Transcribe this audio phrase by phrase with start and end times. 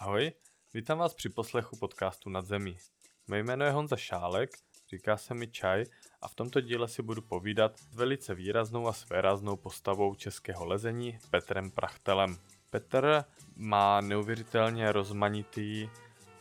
[0.00, 0.32] Ahoj,
[0.74, 2.78] vítám vás při poslechu podcastu Nad zemí.
[3.26, 4.50] Mé jméno je Honza Šálek,
[4.90, 5.84] říká se mi Čaj
[6.22, 11.18] a v tomto díle si budu povídat s velice výraznou a svéráznou postavou českého lezení
[11.30, 12.38] Petrem Prachtelem.
[12.70, 13.24] Petr
[13.56, 15.88] má neuvěřitelně rozmanitý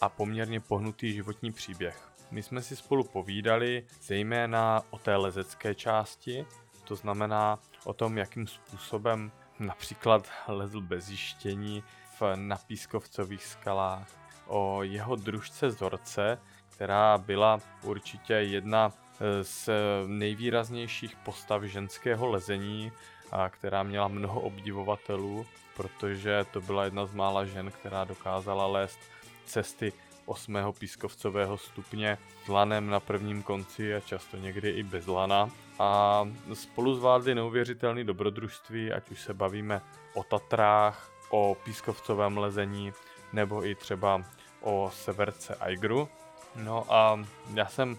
[0.02, 2.10] a poměrně pohnutý životní příběh.
[2.32, 6.46] My jsme si spolu povídali zejména o té lezecké části,
[6.84, 11.84] to znamená o tom, jakým způsobem například lezl bez zjištění
[12.20, 14.08] v napískovcových skalách,
[14.48, 16.40] o jeho družce Zorce,
[16.70, 18.94] která byla určitě jedna
[19.42, 19.70] z
[20.08, 22.92] nejvýraznějších postav ženského lezení,
[23.32, 29.00] a která měla mnoho obdivovatelů, protože to byla jedna z mála žen, která dokázala lézt
[29.46, 29.94] cesty
[30.26, 35.50] osmého pískovcového stupně s lanem na prvním konci a často někdy i bez lana.
[35.80, 39.82] A spolu zvládli neuvěřitelné dobrodružství, ať už se bavíme
[40.14, 42.94] o Tatrách, o pískovcovém lezení
[43.34, 44.22] nebo i třeba
[44.62, 46.10] o severce Aigru.
[46.56, 47.20] No a
[47.54, 47.98] já jsem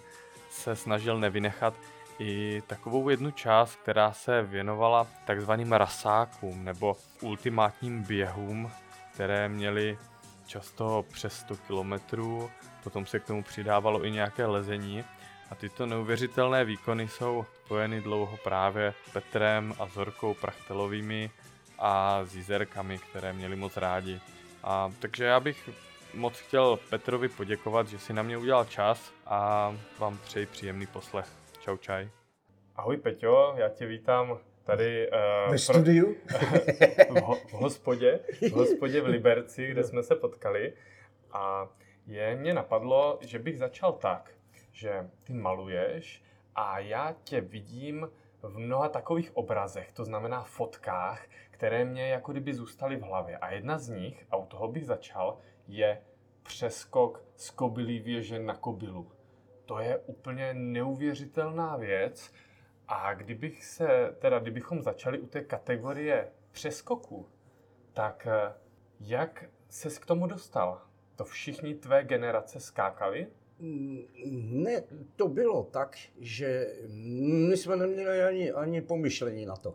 [0.50, 1.74] se snažil nevynechat
[2.18, 8.70] i takovou jednu část, která se věnovala takzvaným rasákům nebo ultimátním běhům,
[9.14, 9.98] které měly
[10.46, 12.50] často přes 100 kilometrů,
[12.84, 15.04] potom se k tomu přidávalo i nějaké lezení
[15.50, 21.30] a tyto neuvěřitelné výkony jsou spojeny dlouho právě Petrem a Zorkou Prachtelovými
[21.78, 24.20] a Zizerkami, které měli moc rádi.
[24.62, 25.70] A takže já bych
[26.14, 31.26] moc chtěl Petrovi poděkovat, že si na mě udělal čas a vám přeji příjemný poslech.
[31.60, 32.08] Čau čaj.
[32.76, 36.16] Ahoj Peťo, já tě vítám tady uh, ve studiu
[37.10, 40.72] v, ho, v hospodě, v hospodě v Liberci, kde jsme se potkali
[41.32, 41.68] a
[42.06, 44.30] je mě napadlo, že bych začal tak,
[44.72, 46.22] že ty maluješ
[46.54, 48.10] a já tě vidím
[48.42, 53.38] v mnoha takových obrazech, to znamená fotkách, které mě jako kdyby zůstaly v hlavě.
[53.38, 56.02] A jedna z nich, a u toho bych začal, je
[56.42, 59.12] přeskok z kobylí věže na kobylu.
[59.64, 62.32] To je úplně neuvěřitelná věc.
[62.88, 67.28] A kdybych se, teda kdybychom začali u té kategorie přeskoku,
[67.92, 68.54] tak eh,
[69.00, 70.82] jak ses k tomu dostal?
[71.16, 73.26] To všichni tvé generace skákali?
[73.60, 74.82] Ne,
[75.16, 76.66] to bylo tak, že
[77.48, 79.74] my jsme neměli ani, ani pomyšlení na to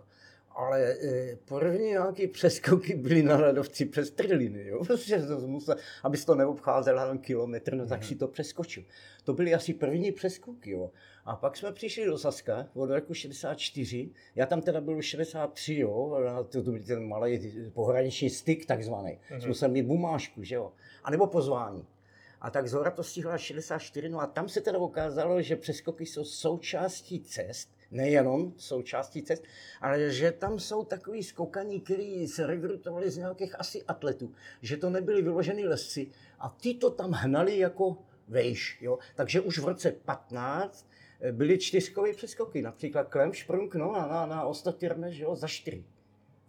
[0.55, 4.83] ale e, první nějaké přeskoky byly na ledovci přes trliny, jo?
[4.85, 8.07] Prostě to musel, abys to neobcházel jen kilometr, no tak mm-hmm.
[8.07, 8.83] si to přeskočil.
[9.23, 10.91] To byly asi první přeskoky, jo.
[11.25, 16.17] A pak jsme přišli do Saska od roku 64, já tam teda byl 63, jo,
[16.49, 19.19] to, to byl ten malý pohraniční styk takzvaný.
[19.31, 19.39] Mm-hmm.
[19.39, 20.71] Jsme museli mít bumášku, že jo,
[21.03, 21.85] a nebo pozvání.
[22.43, 26.23] A tak Zora to stihla 64, no a tam se teda ukázalo, že přeskoky jsou
[26.23, 29.43] součástí cest, nejenom součástí cest,
[29.81, 34.89] ale že tam jsou takový skokaní, kteří se rekrutovali z nějakých asi atletů, že to
[34.89, 36.07] nebyli vyložený lesci
[36.39, 38.77] a ty to tam hnali jako vejš.
[38.81, 38.99] Jo?
[39.15, 40.89] Takže už v roce 15
[41.21, 45.85] eh, byly čtyřkové přeskoky, například Klemsprung no, na, na, na Ostatirme, že jo, za čtyři.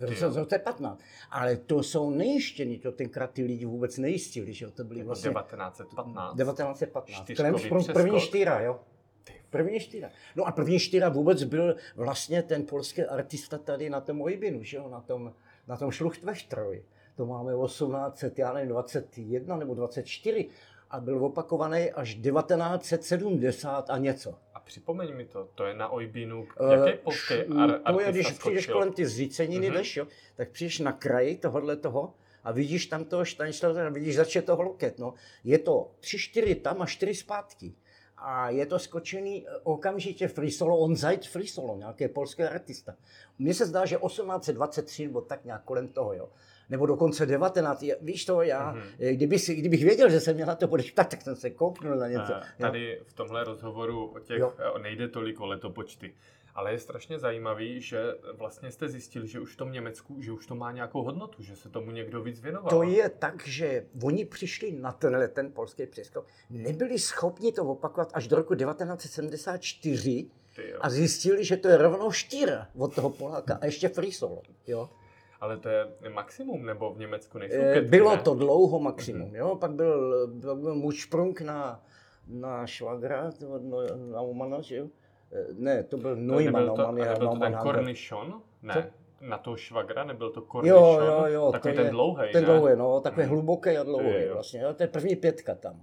[0.06, 1.00] V roce, v roce 15.
[1.31, 5.31] Ale to jsou nejištění, to tenkrát ty lidi vůbec nejistili, že jo, to byly vlastně...
[5.31, 6.37] 1915.
[6.37, 7.31] 1915.
[7.37, 8.81] Klemsprung první štyra, jo.
[9.50, 10.10] První štyra.
[10.37, 14.76] No a první štyra vůbec byl vlastně ten polský artista tady na tom Ojbinu, že
[14.76, 15.32] jo, na tom,
[15.69, 16.84] na tom Šluchtveštroji.
[17.16, 20.48] To máme 1800, já nevím, 21 nebo 24
[20.91, 24.34] a byl opakovaný až 1970 a něco.
[24.55, 26.99] A připomeň mi to, to je na Ojbinu, jaký
[27.49, 28.39] uh, ar- To je, když skočil?
[28.39, 29.75] přijdeš kolem ty zříceniny, uh-huh.
[29.75, 30.06] jdeš, jo,
[30.37, 32.15] tak přijdeš na kraji tohohle toho
[32.45, 35.15] a vidíš tam toho Stanislava, vidíš začne toho loket, no.
[35.45, 37.75] Je to tři, čtyři tam a čtyři zpátky
[38.16, 42.95] a je to skočený eh, okamžitě free solo, on zajít free solo, nějaký polský artista.
[43.39, 46.28] Mně se zdá, že 1823 nebo tak nějak kolem toho, jo.
[46.71, 47.85] Nebo dokonce 19.
[48.01, 49.15] Víš to, já, mm-hmm.
[49.15, 51.97] kdyby si, kdybych věděl, že se mě na to bude ptat, tak jsem se kouknul
[51.97, 52.35] na něco.
[52.35, 53.05] A tady jo.
[53.07, 54.53] v tomhle rozhovoru o těch, jo.
[54.83, 56.15] nejde tolik o letopočty.
[56.55, 60.47] Ale je strašně zajímavý, že vlastně jste zjistili, že už v tom Německu, že už
[60.47, 62.71] to má nějakou hodnotu, že se tomu někdo víc věnoval.
[62.71, 68.10] To je tak, že oni přišli na tenhle ten polský přeskok, nebyli schopni to opakovat
[68.15, 70.31] až do roku 1974
[70.81, 74.43] a zjistili, že to je rovnou štíra od toho Poláka a ještě free solo.
[74.67, 74.91] Jo?
[75.45, 78.23] Ale to je maximum, nebo v Německu nejsou ketky, Bylo ne?
[78.23, 79.37] to dlouho maximum, mm-hmm.
[79.37, 79.57] jo?
[79.57, 81.85] Pak byl, byl můj šprung na,
[82.29, 83.31] na švagra,
[84.11, 84.87] na Umana, že jo?
[85.33, 86.53] Eh, ne, to byl Neumann.
[86.53, 88.43] To, nebyl to, nebyl to ten Cornichon?
[88.63, 88.75] Ne.
[88.75, 88.83] Co?
[89.27, 90.79] Na toho švagra nebyl to Cornichon?
[90.79, 91.53] Jo, jo, jo.
[91.53, 93.33] Takový ten dlouhý, Ten dlouhý, no, takový hmm.
[93.33, 94.61] hluboký a dlouhý vlastně.
[94.61, 95.83] Jo, to je první pětka tam.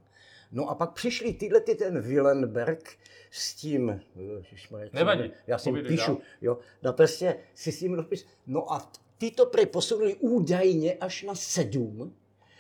[0.52, 2.98] No a pak přišli tyhle ty ten Willenberg
[3.32, 6.22] s tím, ježišmarja, Nevadí, já si píšu, dál.
[6.42, 11.36] jo, no prostě si s tím dopis, no a ty to posunuli údajně až na
[11.36, 12.14] sedm,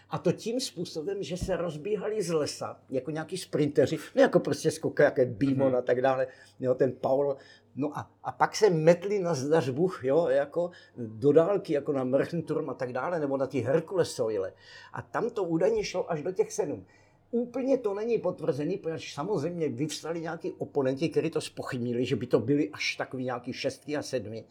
[0.10, 4.72] A to tím způsobem, že se rozbíhali z lesa, jako nějaký sprinteři, ne jako prostě
[4.72, 5.76] skoka, jako Beamon Mhm.
[5.76, 6.28] a tak dále,
[6.60, 7.38] jo, ten Paul.
[7.76, 12.70] No a, a pak se metli na zdařbu, jo, jako do dálky, jako na Mrchenturm
[12.70, 14.54] a tak dále, nebo na ty Herkulesojle.
[14.94, 16.86] A tam to údajně šlo až do těch sedm.
[17.32, 22.40] Úplně to není potvrzený, protože samozřejmě vyvstali nějaký oponenti, kteří to spochybnili, že by to
[22.40, 24.46] byly až takový nějaký šestky a sedmi.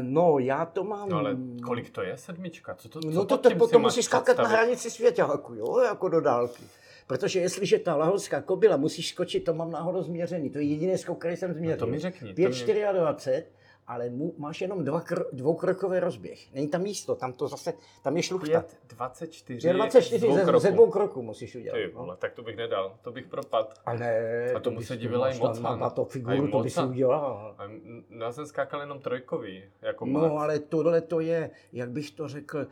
[0.00, 1.08] No, já to mám...
[1.08, 2.74] No ale kolik to je sedmička?
[2.74, 6.20] Co to, co No to, to potom musíš skákat na hranici svěťáku, jo, jako do
[6.20, 6.62] dálky.
[7.06, 11.18] Protože jestliže ta lahorská kobila musíš skočit, to mám náhodou změřený, to je jediný skok,
[11.18, 11.76] který jsem změřil.
[11.76, 13.44] No to mi řekni, to 5, mě- 24,
[13.92, 16.52] ale mu, máš jenom dva kro, dvoukrokové rozběh.
[16.54, 17.72] Není tam místo, tam to zase,
[18.02, 18.60] tam je šluchta.
[18.60, 20.58] 5, 24, Je 24 dvou ze, kroků.
[20.60, 21.76] ze dvou kroků musíš udělat.
[21.76, 22.00] Ty no.
[22.00, 23.80] vole, tak to bych nedal, to bych propad.
[23.86, 25.76] A ne, A tomu bys- se divila i máš na-.
[25.76, 27.54] Na, to figuru, to by si udělal.
[27.58, 27.62] A
[28.18, 32.66] já jsem skákal jenom trojkový, jako No, ale tohle to je, jak bych to řekl,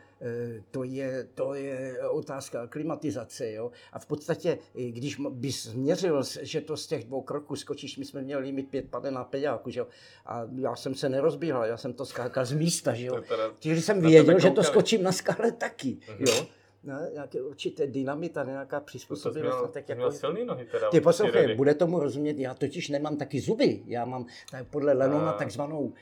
[0.71, 3.71] to je, to je otázka klimatizace, jo.
[3.93, 8.05] A v podstatě, i když bys změřil, že to z těch dvou kroků skočíš, my
[8.05, 9.87] jsme měli limit pět pade na peďáku, že jo.
[10.25, 13.21] A já jsem se nerozbíhal, já jsem to skákal z místa, že jo.
[13.61, 16.25] Když jsem věděl, že to skočím na skále taky, Mhm.
[16.27, 16.45] jo.
[16.83, 19.55] No, nějaké určité dynamita, nějaká přizpůsobivost.
[19.55, 20.89] měl, a tak jako, silný nohy teda.
[20.89, 23.81] ty poslouchej, bude tomu rozumět, já totiž nemám taky zuby.
[23.85, 25.93] Já mám tak podle Lenona takzvanou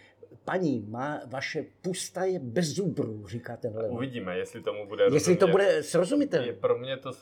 [0.49, 3.95] paní, má, vaše pusta je bez zubrů, říká ten Lenon.
[3.97, 5.51] Uvidíme, jestli tomu bude Jestli to rozumět.
[5.51, 6.53] bude Je srozumitelné.
[6.53, 7.13] pro mě to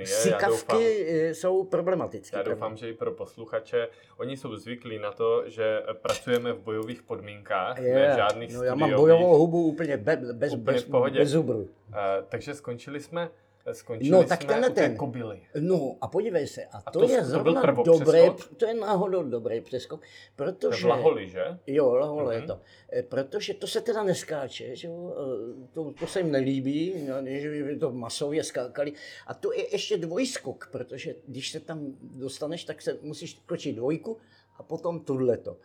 [0.00, 0.06] je, doufám.
[0.22, 2.36] Sikavky eh, jsou problematické.
[2.36, 7.02] Já doufám, že i pro posluchače, oni jsou zvyklí na to, že pracujeme v bojových
[7.02, 10.84] podmínkách, Je, ne žádných no, já mám bojovou hubu úplně be, bez, Úplně bez,
[11.18, 11.68] bez zubrů.
[11.92, 11.96] Eh,
[12.28, 13.30] takže skončili jsme,
[13.72, 14.96] skončili No, tak jsme tenhle té ten.
[14.96, 15.42] kobily.
[15.60, 17.98] No a podívej se, a, A to, to- je to zrovna prvopřeskok?
[18.06, 20.00] dobré, to je náhodou dobrý přeskok,
[20.36, 20.86] To je protože...
[20.86, 21.44] Laholi, že?
[21.66, 22.32] Jo, laholo Mhm.
[22.32, 22.60] je to.
[22.92, 25.14] Eh, Protože to se teda neskáče, že jo?
[25.16, 28.92] eh, To, to se jim nelíbí, no, že by to masově skákali.
[29.26, 34.18] A to je ještě dvojskok, protože když se tam dostaneš, tak se musíš skočit dvojku
[34.56, 35.56] a potom tohleto.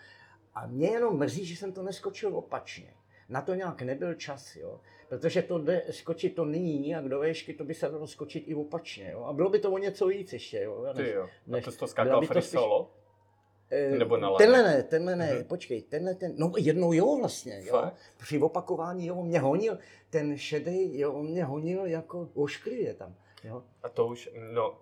[0.56, 2.94] A mě jenom mrzí, že jsem to neskočil opačně.
[3.30, 4.80] Na to nějak nebyl čas, jo.
[5.10, 8.56] Protože to jde, skočit to není nijak do výšky, to by se dalo skočit i
[8.56, 9.24] opačně, jo.
[9.24, 10.86] A bylo by to o něco víc ještě, jo.
[10.96, 11.24] Ty jo.
[11.24, 12.92] A než- to jsi to skákal free spíš- solo?
[13.72, 14.38] Eh, Nebo na laně?
[14.46, 15.44] Tenhle ne, tenhle ne, Mhm.
[15.44, 17.72] počkej, tenhle ten, no jednou jo vlastně, jo.
[17.72, 17.96] Fakt?
[18.18, 19.78] Při opakování jo, mě honil,
[20.10, 23.64] ten šedý, jo, on mě honil jako ošklivě tam, jo.
[23.84, 24.78] A to už, no,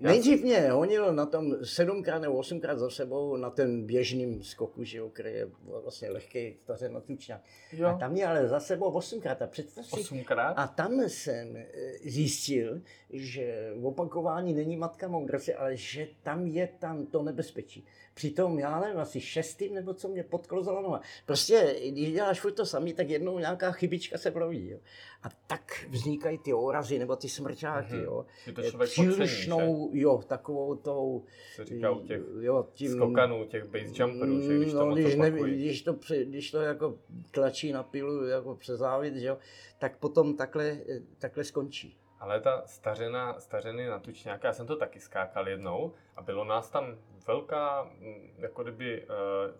[0.00, 4.98] Nejdřív mě honil na tom sedmkrát nebo osmkrát za sebou na ten běžným skoku, že
[4.98, 7.40] jo, který je vlastně lehký, staře na tučňák.
[7.86, 10.52] A tam mě ale za sebou osmkrát a představ si, osmkrát?
[10.56, 11.66] a tam jsem eh,
[12.04, 17.86] zjistil, že opakování není matka moudrosti, ale že tam je tam to nebezpečí.
[18.14, 21.00] Přitom já nevím, asi šestým nebo co mě podklozala noha.
[21.26, 24.70] Prostě, když děláš furt to samý, tak jednou nějaká chybička se proví.
[24.70, 24.78] Jo.
[25.22, 27.94] A tak vznikají ty orazy nebo ty smrčáky.
[27.94, 28.04] Mhm.
[28.04, 28.26] Jo.
[28.46, 28.78] Je to?
[28.78, 31.24] Přílišnou, jo, takovou tou...
[31.54, 34.98] Se říká u těch jo, tím, skokanů, těch base jumperů, že když to no, moc
[34.98, 36.98] když, ne, když, to, když to jako
[37.30, 39.38] tlačí na pilu jako přes závit, že jo,
[39.78, 41.96] tak potom takhle, eh, takhle skončí.
[42.24, 46.70] Ale ta stařena, stařeny na tučňáka, já jsem to taky skákal jednou a bylo nás
[46.70, 46.86] tam
[47.26, 49.54] velká, mm, jako kdyby, eh,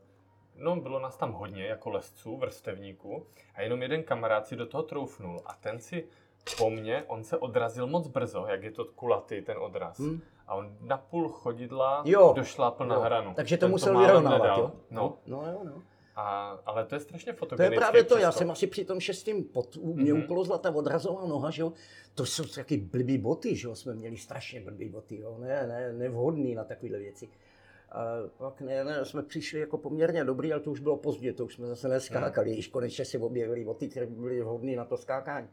[0.57, 4.83] no bylo nás tam hodně jako lesců, vrstevníků a jenom jeden kamarád si do toho
[4.83, 6.07] troufnul a ten si
[6.59, 9.99] po mně, on se odrazil moc brzo, jak je to kulatý ten odraz.
[9.99, 10.21] Hm?
[10.47, 12.33] A on na půl chodidla Jo.
[12.37, 13.01] došlápl na Jo.
[13.01, 13.35] hranu.
[13.35, 14.59] Takže to Ten musel málem vyrovnávat, nedal.
[14.61, 14.73] jo?
[14.91, 15.83] No, No jo, no.
[16.17, 17.77] A, ale to je strašně To je fotogenické.
[17.77, 20.23] právě to, já jsem asi při tom šestým pot, u mě Mhm.
[20.23, 21.73] uklouzla ta odrazová noha, že jo,
[22.15, 25.93] to jsou taky blbý boty, že jo, jsme měli strašně blbý boty, jo, ne, ne,
[25.93, 27.29] nevhodný na takovéhle věci.
[27.93, 28.05] A
[28.39, 31.55] pak ne, ne, jsme přišli jako poměrně dobrý, ale to už bylo pozdě, to už
[31.55, 32.57] jsme zase neskákali, Mhm.
[32.57, 35.49] již konečně si objevili boty, které byly vhodné na to skákání.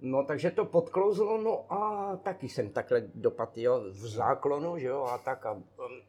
[0.00, 5.02] No takže to podklouzlo, no a taky jsem takhle dopad, jo, v záklonu, že jo,
[5.02, 5.62] a tak a um,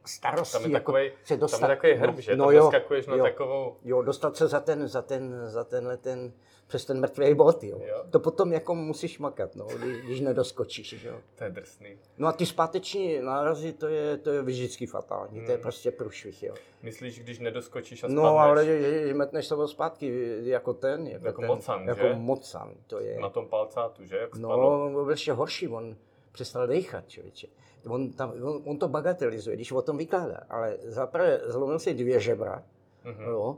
[0.06, 1.70] starosti, Tam je jako takovej, se tam dostat.
[1.70, 2.36] je takový herb, že?
[2.36, 2.70] No tam jo,
[3.08, 3.22] na jo.
[3.22, 3.76] takovou...
[3.84, 6.32] Jo, dostat se za ten, za ten, za tenhle ten,
[6.70, 7.78] přes ten mrtvý bod, jo.
[7.88, 8.04] Jo.
[8.10, 11.14] To potom jako musíš makat, no, když, když nedoskočíš, jo.
[11.34, 11.98] To je drsný.
[12.18, 15.62] No a ty zpáteční nárazy, to je, to je vždycky fatální, to je Hmm.
[15.62, 16.54] prostě průšvih, jo.
[16.82, 21.40] Myslíš, když nedoskočíš a No, ale že, že metneš se zpátky jako ten, jako, Jako
[21.40, 22.14] ten, mocan, jako že?
[22.14, 23.20] mocan, to je.
[23.20, 24.16] na tom palcátu, že?
[24.16, 24.66] Jak No, spadl?
[24.66, 25.96] on byl ještě horší, on
[26.32, 27.46] přestal dechat, člověče.
[27.88, 32.20] On, tam, on, on, to bagatelizuje, když o tom vykládá, ale zaprvé zlomil si dvě
[32.20, 32.62] žebra,
[33.04, 33.22] Mhm.
[33.24, 33.56] jo,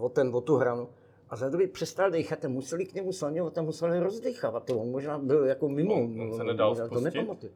[0.00, 0.88] o, ten, o tu hranu,
[1.30, 4.64] a za druhý přestal dechat a museli k němu slaňovat a museli rozdechávat.
[4.64, 5.94] To on možná byl jako mimo.
[5.94, 7.52] On- on se nedal možná to nepamatuju.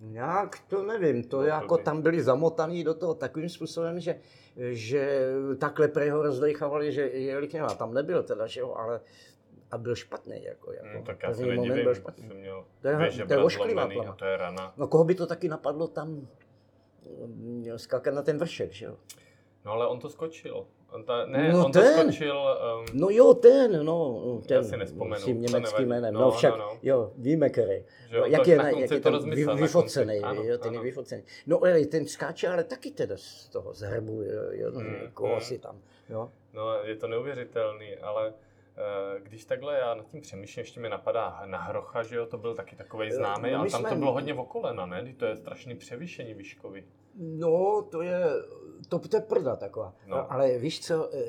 [0.00, 4.00] Nějak to nevím, to No, to jako by- tam byli zamotaný do toho takovým způsobem,
[4.00, 4.18] že,
[4.56, 5.20] že
[5.58, 7.66] takhle prej ho rozdechávali, že jeli k němu.
[7.66, 9.00] A tam nebyl teda, že jo, ale
[9.70, 10.44] a byl špatný.
[10.44, 12.28] Jako, jako No, tak já se nedivím, byl špatný.
[12.34, 14.10] měl To je- to je ošklivá plama.
[14.10, 14.72] a to je rana.
[14.76, 16.28] No koho by to taky napadlo tam
[17.36, 18.96] měl skákat na ten vršek, že jo?
[19.64, 20.66] No ale on to skočil.
[20.92, 22.12] On ta, ne, No on to ten.
[22.12, 22.36] skočil,
[22.78, 26.30] um, No jo, ten, no, ten, si nespomenu, s tím to německým jménem, No, no,
[26.30, 26.78] však, no, no.
[26.82, 27.84] jo, víme, který.
[28.10, 30.18] jo, jak to je, na jak je to rozmyslel, vy, vyfocený.
[30.20, 30.84] Ano, jo, ten je ano.
[30.84, 31.22] vyfocený.
[31.46, 35.32] No, ale ten skáče, ale taky teda z toho, z hrbu, jo, jo, Hmm, koho
[35.32, 35.40] hmm.
[35.40, 36.30] si tam, jo.
[36.52, 38.32] No, je to neuvěřitelný, ale
[38.76, 42.38] eh, když takhle já nad tím přemýšlím, ještě mi napadá na Hrocha, že jo, to
[42.38, 45.14] byl taky takový známý, no ale tam to jsme- bylo hodně o kolena, ne?
[45.16, 46.84] To je strašný převýšení výškový.
[47.18, 48.20] No, to je,
[48.88, 49.94] to, to je prda taková.
[50.06, 50.16] No.
[50.16, 50.32] No.
[50.32, 51.24] Ale víš co, eh,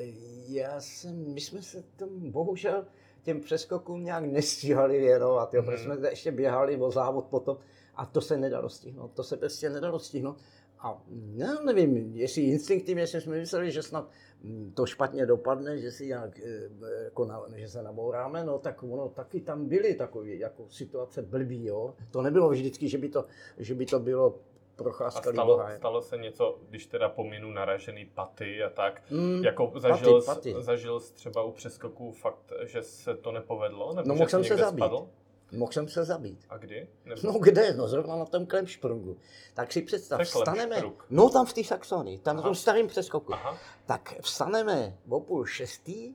[0.48, 2.84] já jsem, my jsme se tomu bohužel
[3.22, 5.70] těm přeskokům nějak nestíhali věnovat, jo, Mhm.
[5.70, 7.58] protože jsme ještě běhali o závod potom
[7.94, 10.36] a to se nedalo stihnout, to se prostě nedalo stihnout.
[10.82, 11.02] A
[11.34, 14.08] já nevím, jestli instinktivně jsme mysleli, že snad
[14.42, 16.70] mm, to špatně dopadne, že si nějak, eh,
[17.04, 21.66] jako na, že se nabouráme, no tak ono taky tam byly takové jako situace blbý,
[21.66, 21.94] jo.
[22.10, 23.24] To nebylo vždycky, že by to,
[23.58, 24.38] že by to bylo
[24.80, 29.72] A procházka stalo, stalo se něco, když teda pominu naražený paty a tak, Mm, jako
[29.76, 30.62] zažil, paty, paty.
[30.64, 33.94] zažil jsi třeba u přeskoků fakt, že se to nepovedlo?
[33.94, 34.78] Nebo No, mohl jsem se zabít.
[34.84, 35.08] Spadl?
[35.52, 36.46] Mohl jsem se zabít.
[36.50, 36.88] A kdy?
[37.04, 37.20] Nebo...
[37.24, 37.74] No kde?
[37.74, 39.16] No zrovna na tom Klemšprungu.
[39.54, 42.48] Tak si představ, vstaneme, no tam v té Saxonii, tam na Aha.
[42.48, 43.34] tom starém přeskoku.
[43.34, 46.14] Aha, Tak vstaneme o půl šestý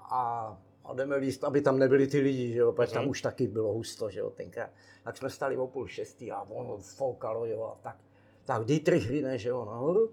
[0.00, 3.10] a, a jdeme líst, aby tam nebyli ty lidi, že jo, protože tam Mhm.
[3.10, 4.70] už taky bylo husto, že jo, tenkrát.
[5.04, 7.96] Tak jsme stali o půl šestý a ono foukalo, jo, a tak.
[8.44, 10.12] Tak Dietrich vyne, že jo, nahoru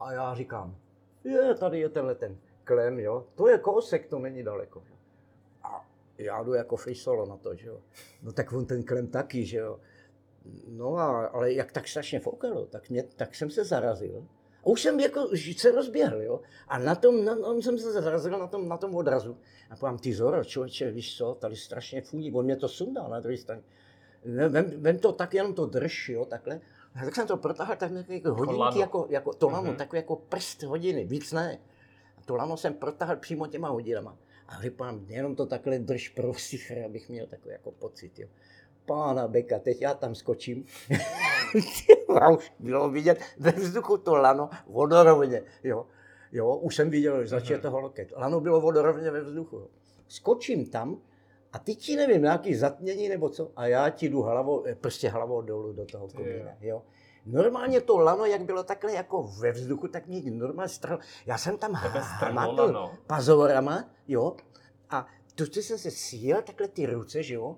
[0.00, 0.76] a já říkám,
[1.24, 4.82] je, tady je tenhle ten klem, jo, to je kousek, to není daleko.
[4.90, 4.96] Jo.
[5.62, 5.84] A
[6.18, 7.80] já jdu jako free solo na to, že jo.
[8.22, 9.80] No tak on ten klem taky, že jo.
[10.68, 14.26] No a, ale jak tak strašně foukalo, tak, mě, tak jsem se zarazil.
[14.66, 16.40] A už jsem jako se rozběhl, jo.
[16.68, 19.38] A na tom, na, tom jsem se zarazil na tom, na tom odrazu.
[19.70, 22.32] A povím, ty Zoro, člověče, víš co, tady strašně funí.
[22.32, 23.62] On mě to sundal na druhé straně.
[24.48, 26.60] Vem, vem, to tak, jenom to drž, jo, takhle.
[26.94, 28.80] A tak jsem to protáhl tak nějaké jako hodinky, lano.
[28.80, 29.72] jako, jako to lano, Mhm.
[29.72, 29.78] mm-hmm.
[29.78, 31.58] takové jako prst hodiny, víc ne.
[32.18, 34.16] A to lano jsem protáhl přímo těma hodinama.
[34.48, 38.28] A říkám, jenom to takhle drž prostě, abych měl takový jako pocit, jo.
[38.86, 40.64] Pána Beka, teď já tam skočím.
[42.20, 45.86] a už bylo vidět ve vzduchu to lano vodorovně, jo.
[46.32, 47.62] Jo, už jsem viděl, že začal Mhm.
[47.62, 48.12] toho loket.
[48.16, 49.56] Lano bylo vodorovně ve vzduchu.
[49.56, 49.66] Jo.
[50.08, 50.96] Skočím tam
[51.52, 55.08] a ty ti nevím, nějaký zatmění nebo co, a já ti jdu hlavou, eh, prostě
[55.08, 56.82] hlavou dolů do toho komína, jo.
[57.26, 60.98] Normálně to lano, jak bylo takhle jako ve vzduchu, tak mě normálně strhl.
[61.26, 64.36] Já jsem tam hmatl pazorama, jo,
[64.90, 67.56] a tu jsem se sjel takhle ty ruce, že jo,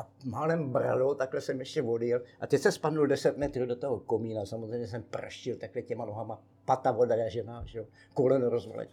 [0.00, 2.22] a málem bralo, takhle jsem ještě odjel.
[2.40, 6.42] A teď jsem spadnul 10 metrů do toho komína, samozřejmě jsem praštil takhle těma nohama,
[6.64, 8.90] pata odražená, že jo, koleno rozvleč.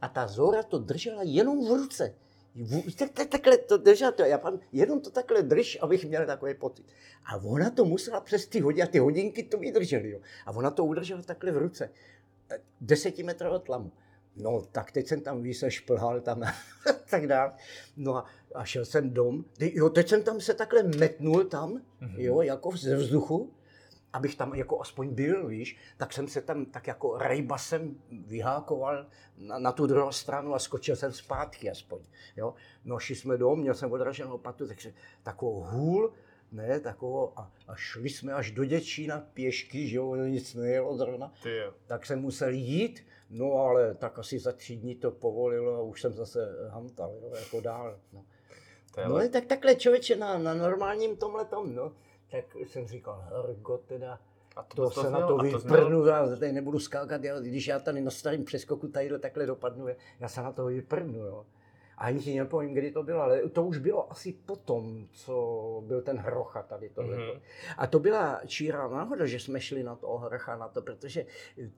[0.00, 2.14] A ta Zora to držela jenom v ruce.
[2.98, 6.54] Tak- tak- Takhle to držela, to, já pan, jenom to takhle drž, abych měl takový
[6.54, 6.86] pocit.
[7.26, 10.20] A ona to musela přes ty hodiny, a ty hodinky to vydržely, jo.
[10.46, 11.90] A ona to udržela takhle v ruce.
[12.80, 13.92] Desetimetrovou tlamu.
[14.36, 16.52] No, tak teď jsem tam více šplhal tam a
[17.10, 17.52] tak dál.
[17.96, 19.44] No a, a šel jsem dom.
[19.60, 22.20] Jo, teď jsem tam se takhle metnul tam, Mhm.
[22.20, 23.52] jo, jako ze vzduchu,
[24.12, 27.96] abych tam jako aspoň byl, víš, tak jsem se tam tak jako rejbasem
[28.26, 29.06] vyhákoval
[29.38, 31.98] na, na tu druhou stranu a skočil jsem zpátky aspoň,
[32.36, 32.54] jo.
[32.84, 36.12] No, šli jsme dom, měl jsem odraženou patu, takže takovou hůl,
[36.52, 41.32] ne, takovou, a, a šli jsme až do Děčína pěšky, že jo, nic nejelo zrovna,
[41.42, 41.74] Ty jo.
[41.86, 46.00] tak jsem musel jít, no ale tak asi za tři dní to povolilo a už
[46.00, 47.98] jsem zase hamtal, jo, jako dál.
[48.12, 48.24] No,
[49.00, 51.92] je no ale tak takhle člověče na, na normálním tomhletom, no,
[52.30, 54.18] tak jsem říkal, hergo teda,
[54.56, 57.78] a to, to se na zněl- to vyprdnu, já tady nebudu skákat, já, když já
[57.78, 59.86] tady na starém přeskoku tadyhle takhle dopadnu,
[60.20, 61.46] já se na to vyprdnu, jo.
[61.98, 66.02] A ani si nepovím, kdy to bylo, ale to už bylo asi potom, co byl
[66.02, 67.16] ten hrocha tady tohle.
[67.16, 67.40] Mhm.
[67.78, 71.26] A to byla čírá náhoda, že jsme šli na toho hrocha na to, protože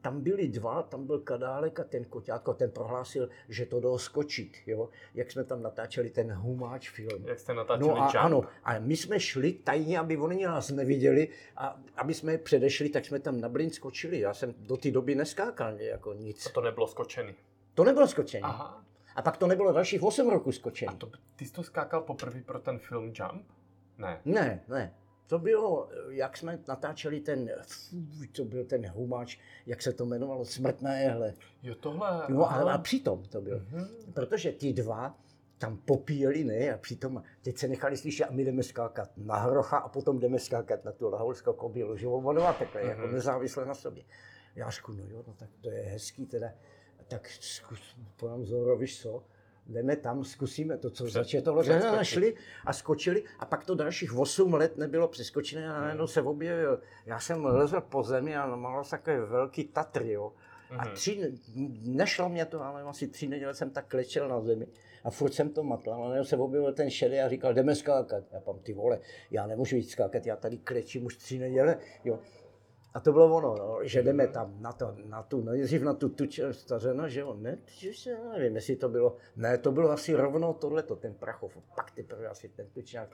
[0.00, 4.56] tam byli dva, tam byl Kadálek a ten Koťátko, ten prohlásil, že to jdou skočit,
[4.66, 4.88] jo.
[5.14, 7.24] Jak jsme tam natáčeli ten humáč film.
[7.26, 11.28] Jak jste natáčeli No a ano, a my jsme šli tajně, aby oni nás neviděli
[11.56, 14.20] a aby jsme je předešli, tak jsme tam na blin skočili.
[14.20, 16.46] Já jsem do té doby neskákal jako nic.
[16.46, 17.34] A to nebylo skočený.
[17.74, 18.42] To nebylo skočení.
[18.42, 18.85] Aha.
[19.16, 20.96] A pak to nebylo dalších 8 roků A skočení.
[20.98, 23.46] to, ty jsi to skákal poprvé pro ten film Jump?
[23.98, 24.20] Ne.
[24.24, 24.94] Ne, ne.
[25.26, 30.44] To bylo, jak jsme natáčeli ten, fuj, to byl ten humáč, jak se to jmenovalo,
[30.44, 31.34] smrt na jehle.
[31.62, 32.22] Jo, tohle.
[32.28, 33.58] No a, a přitom to bylo.
[33.58, 33.86] Mhm.
[34.14, 35.18] Protože ty dva
[35.58, 39.76] tam popíjeli, ne, a přitom teď se nechali slyšet a my jdeme skákat na hrocha
[39.78, 42.88] a potom jdeme skákat na tu laholskou kobílu, že vodová takhle, mm-hmm.
[42.88, 43.12] jako Mhm.
[43.14, 44.04] nezávisle na sobě.
[44.54, 46.48] Já řeknu, no jo, no tak to je hezký teda,
[47.08, 49.22] tak zkus, povím Zoro, víš co,
[49.66, 51.62] jdeme tam, zkusíme to, co Před- začetalo.
[51.62, 51.92] přeskočit.
[51.96, 52.34] Našli
[52.64, 56.80] a skočili a pak to dalších 8 let nebylo přeskočené a najednou se objevil.
[57.06, 60.32] Já jsem lezl po zemi a malo se takové velký Tatry, jo.
[60.70, 60.94] A Mhm.
[60.94, 61.32] tři,
[61.84, 64.66] nešlo mě to, ale asi tři neděle jsem tak klečel na zemi
[65.04, 66.04] a furt jsem to matlal.
[66.04, 68.24] A najednou se objevil ten šedý a říkal, jdeme skákat.
[68.32, 68.98] Já pam, ty vole,
[69.30, 71.78] já nemůžu jít skákat, já tady klečím už tři neděle.
[72.04, 72.18] Jo.
[72.96, 75.94] A to bylo ono, no, že jdeme tam na, to, na tu, no, nejdřív na
[75.94, 79.90] tu tuč stařena, že jo, ne, že se, nevím, jestli to bylo, ne, to bylo
[79.90, 83.08] asi rovno tohleto, ten Prachov, pak teprve asi ten tučňák.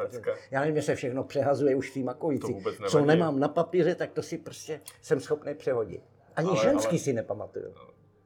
[0.50, 2.56] Já nevím, jestli se všechno přehazuje už v té makovici.
[2.88, 6.02] Co nemám na papíře, tak to si prostě jsem schopný přehodit.
[6.36, 7.74] Ani Ale- ženský ale- si nepamatuju.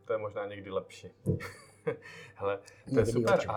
[0.04, 1.10] To je možná někdy lepší.
[2.34, 2.58] Hele,
[2.94, 3.40] to je super.
[3.48, 3.56] A,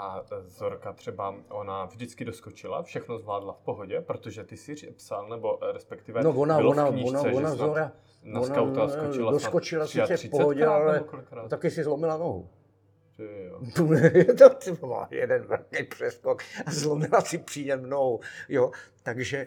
[0.00, 5.64] a Zorka třeba, ona vždycky doskočila, všechno zvládla v pohodě, protože ty si psal, nebo
[5.64, 7.92] eh, respektive No ona, bylo ona, v knížce, ona, ona Zora,
[8.22, 11.48] na ona skauta skočila doskočila sice v 33krát pohodě, ale nebo kolikrát?
[11.48, 12.48] taky si zlomila nohu.
[13.18, 13.60] Jo.
[14.38, 18.70] to třeba má jeden velký přeskok a zlomila si příjem nohu, jo.
[19.02, 19.46] Takže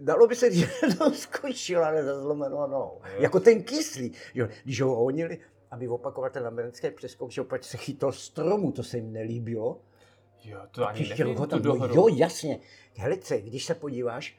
[0.00, 3.00] dalo by se říct, že doskočila, ale za zlomenou nohu.
[3.04, 3.22] Jo.
[3.22, 4.48] Jako ten kyslý, jo.
[4.64, 5.38] Když ho honili,
[5.70, 9.80] aby opakoval ten americký přeskok, že opět se chytil stromu, to se jim nelíbilo.
[10.44, 12.60] Jo, to ani nevím, ho tam, no, jo, jasně.
[12.96, 14.38] Helice, když se podíváš,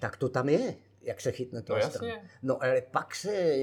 [0.00, 2.20] tak to tam je, jak se chytne to No jasně.
[2.42, 3.54] No ale pak se,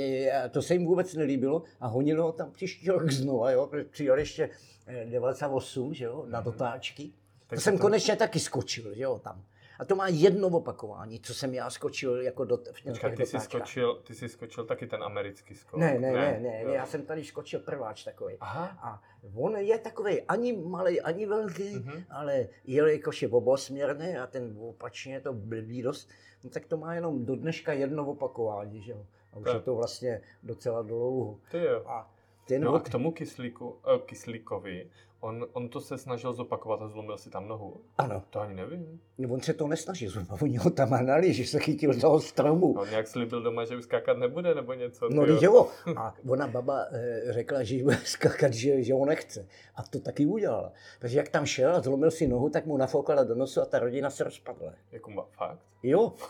[0.51, 4.49] to se jim vůbec nelíbilo a honili ho tam příští rok znova, jo, přijel ještě
[4.87, 6.45] eh, 98, že jo, na Mhm.
[6.51, 7.03] dotáčky.
[7.07, 7.13] To
[7.47, 9.43] Takže jsem to- konečně taky skočil, že jo, tam.
[9.79, 13.95] A to má jedno opakování, co jsem já skočil jako do, Počkat, ty jsi, skočil,
[13.95, 15.79] ty jsi skočil taky ten americký skok.
[15.79, 16.67] Ne, ne, ne, ne, Jo.
[16.67, 18.37] ne, já jsem tady skočil prváč takový.
[18.39, 19.01] Aha, A
[19.35, 22.03] on je takový ani malý, ani velký, mm-hmm.
[22.09, 26.09] ale jelikož je obosměrný a ten opačně to blbý dost,
[26.43, 29.05] no tak to má jenom do dneška jedno opakování, že jo.
[29.33, 29.53] A už Tak.
[29.55, 31.39] je to vlastně docela dlouho.
[31.51, 31.83] ty jo.
[31.85, 32.13] A
[32.47, 34.89] ten No a k tomu kyslíku, eh, kyslíkovi,
[35.23, 37.81] on, on to se snažil zopakovat a zlomil si tam nohu?
[37.97, 38.99] Ano, To ani nevím.
[39.29, 42.73] on se to nesnaží znovu, oni ho tam hnali, že se chytil toho stromu.
[42.73, 45.09] On nějak slíbil doma, že už skákat nebude nebo něco.
[45.09, 45.67] No teď jo.
[45.97, 49.47] A ona baba eh, řekla, že bude skakat, že, že ho nechce.
[49.75, 50.71] A to taky udělala.
[50.99, 53.79] Takže jak tam šel a zlomil si nohu, tak mu nafoukala do nosu a ta
[53.79, 54.73] rodina se rozpadla.
[54.91, 55.59] Jako ma- fakt?
[55.83, 56.13] Jo.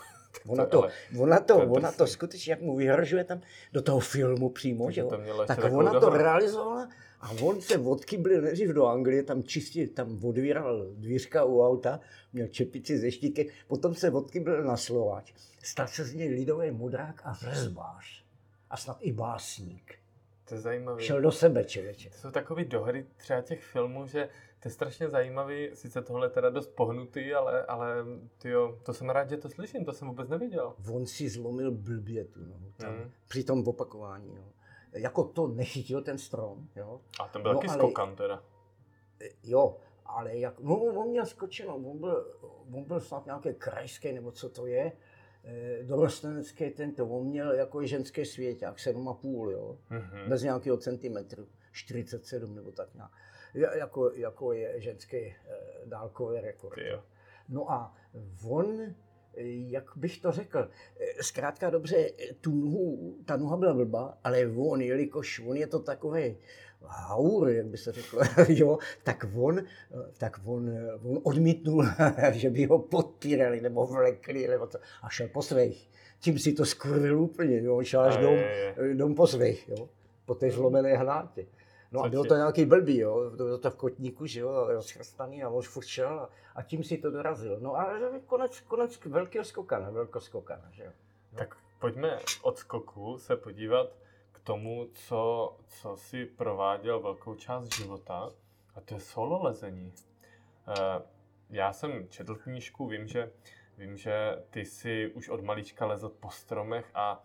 [0.48, 3.40] Ona to ale- ona to, to ona to skutečně, jak mu vyhrožuje tam
[3.72, 5.10] do toho filmu přímo, že jo,
[5.46, 6.88] tak ona to realizovala
[7.24, 12.00] a on se odkyblil nejdřív do Anglie, tam čistě, tam odvíral dvířka u auta,
[12.32, 15.34] měl čepici ze štíky, potom se odkyblil na Slováč.
[15.62, 18.24] Stal se z něj lidový mudrák a řezbář.
[18.70, 19.94] A snad i básník.
[20.48, 21.02] To je zajímavé.
[21.02, 22.10] Šel do sebe, člověče.
[22.10, 24.28] To jsou takové dohry třeba těch filmů, že
[24.60, 27.94] to je strašně zajímavý, sice tohle teda dost pohnutý, ale, ale
[28.38, 30.74] tyjo, to jsem rád, že to slyším, to jsem vůbec nevěděl.
[30.92, 33.10] On si zlomil blbě tu nohu tam, Hmm.
[33.28, 34.34] při tom opakování.
[34.36, 34.44] Jo.
[34.94, 37.00] Jako to nechytil ten strom, jo.
[37.20, 38.42] A ten byl No, taky ale- skokan teda.
[39.44, 39.76] Jo,
[40.06, 42.34] ale jak, no on měl skočeno, on byl,
[42.74, 44.92] on byl snad nějaký krajský, nebo co to je,
[45.44, 50.28] eh, dorostenecký tento, on měl jako ženský svěťák, 7,5, jo, Mhm.
[50.28, 53.10] bez nějakého centimetru, 47 nebo tak nějak,
[53.54, 55.36] Ja- jako, jako je ženský eh,
[55.84, 56.74] dálkový rekord.
[56.74, 57.02] Tyjo.
[57.48, 57.94] No a
[58.50, 58.94] on, eh,
[59.68, 60.68] jak bych to řekl,
[61.20, 66.36] zkrátka dobře, tu nohu, ta noha byla blbá, ale on, jelikož on je to takový
[66.86, 69.62] haur, jak by se řeklo, jo, tak on,
[70.18, 70.70] tak on,
[71.02, 71.86] on odmítnul,
[72.32, 75.90] že by ho podpírali nebo vlekli, nebo to, a šel po svých.
[76.20, 78.36] Tím si to skurvil úplně, jo, šel až dom,
[78.94, 79.88] dom po svých, jo,
[80.24, 81.46] po té zlomené hnátě.
[81.94, 85.48] No a bylo to nějaký blbý, jo, bylo to v kotníku, že jo, rozchrstaný a
[85.48, 87.60] on furt šel a, a tím si to dorazil.
[87.60, 90.90] No a konec, konec velkého skokana, velkoskokana, že jo.
[91.34, 93.96] Tak pojďme od skoku se podívat
[94.32, 98.30] k tomu, co, co si prováděl velkou část života,
[98.74, 99.92] a to je solo lezení.
[100.68, 101.02] Eh,
[101.50, 103.32] Já jsem četl knížku, vím, že,
[103.78, 107.24] vím, že ty si už od malička lezl po stromech a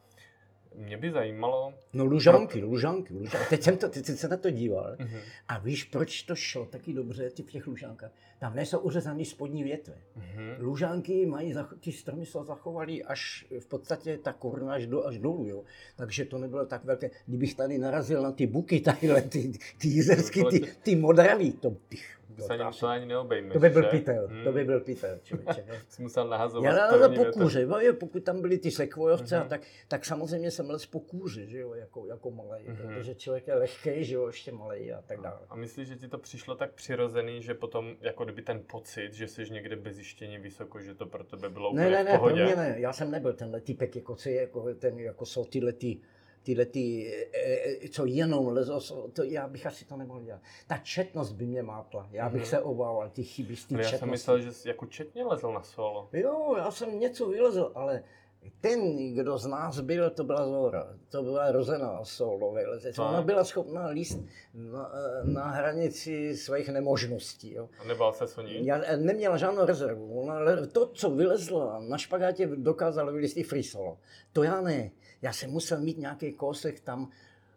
[0.76, 3.50] mě by zajímalo, No lužánky, lužánky, lužánky.
[3.50, 4.96] Teď jsem to, teď jsem se na to díval.
[5.00, 8.12] Mhm, A víš, proč to šlo taky dobře ty v těch lužánkách?
[8.40, 9.94] Tam nejsou uřezané spodní větve.
[10.16, 15.18] mhm, Lužánky mají, ty stromy se zachovaly až v podstatě ta koruna až, do, až
[15.18, 15.64] dolů, jo.
[15.96, 17.10] Takže to nebylo tak velké.
[17.26, 22.19] Kdybych tady narazil na ty buky, tadyhle, ty, ty jízerský, ty, ty modravý, to bych,
[22.40, 23.88] to, se ani, to ani neobejmeš, to by byl že?
[23.90, 24.44] pytel, Mhm.
[24.44, 25.64] to by byl pytel, člověče.
[25.68, 25.82] ne?
[25.90, 29.46] Jsi musel nahazovat Já ale po kůře, no, jo, pokud tam byly ty sekvojovce, Mhm.
[29.46, 29.50] mm-hmm.
[29.50, 32.76] tak, tak samozřejmě jsem lez po kůři, že jo, jako, jako malý, Mhm.
[32.76, 32.94] mm-hmm.
[32.96, 35.40] protože člověk je lehký, že jo, ještě malý a tak dále.
[35.50, 39.28] A myslíš, že ti to přišlo tak přirozený, že potom jako kdyby ten pocit, že
[39.28, 42.12] jsi někde bez zjištění vysoko, že to pro tebe bylo Ne, úplně ne, v ne,
[42.12, 42.44] pro pohodě?
[42.46, 45.74] mě ne, já jsem nebyl tenhle typek, jako, co je, jako, ten, jako jsou tyhle
[45.74, 45.98] ty
[46.44, 47.14] tyhle ty,
[47.84, 50.42] eh, co jenom lezou, so- to já bych asi to nemohl dělat.
[50.68, 52.50] Ta četnost by mě mátla, já bych Mhm.
[52.50, 54.00] se obával ty chyby z té Ale já četnosti.
[54.00, 56.10] jsem myslel, že jsi jako četně lezl na solo.
[56.14, 58.04] Jo, já jsem něco vylezl, ale
[58.62, 60.88] ten, kdo z nás byl, to byla Zora.
[61.10, 62.96] To byla rozená solo vylezec.
[62.96, 63.10] Tak.
[63.10, 64.20] Ona byla schopná líst
[64.54, 64.92] na,
[65.24, 67.54] na hranici svých nemožností.
[67.54, 67.70] Jo.
[67.80, 68.66] A nebál se o ní?
[68.66, 70.22] Já neměla žádnou rezervu.
[70.22, 70.36] Ona,
[70.72, 73.98] to, co vylezla na špagátě, dokázala vylézt i free solo.
[74.34, 74.92] To já ne.
[75.22, 77.12] Já jsem musel mít nějaký kousek tam,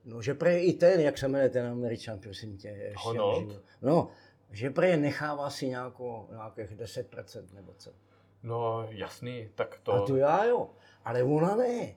[0.04, 2.68] no, že prej i ten, jak se jmenuje ten američan, prosím tě.
[2.68, 3.60] ještě.
[3.82, 4.08] No,
[4.50, 7.90] že prej nechává si nějakou, nějakých 10% nebo co.
[8.42, 9.92] No jasný, tak to...
[9.92, 10.70] A to já jo,
[11.04, 11.94] ale ona ne.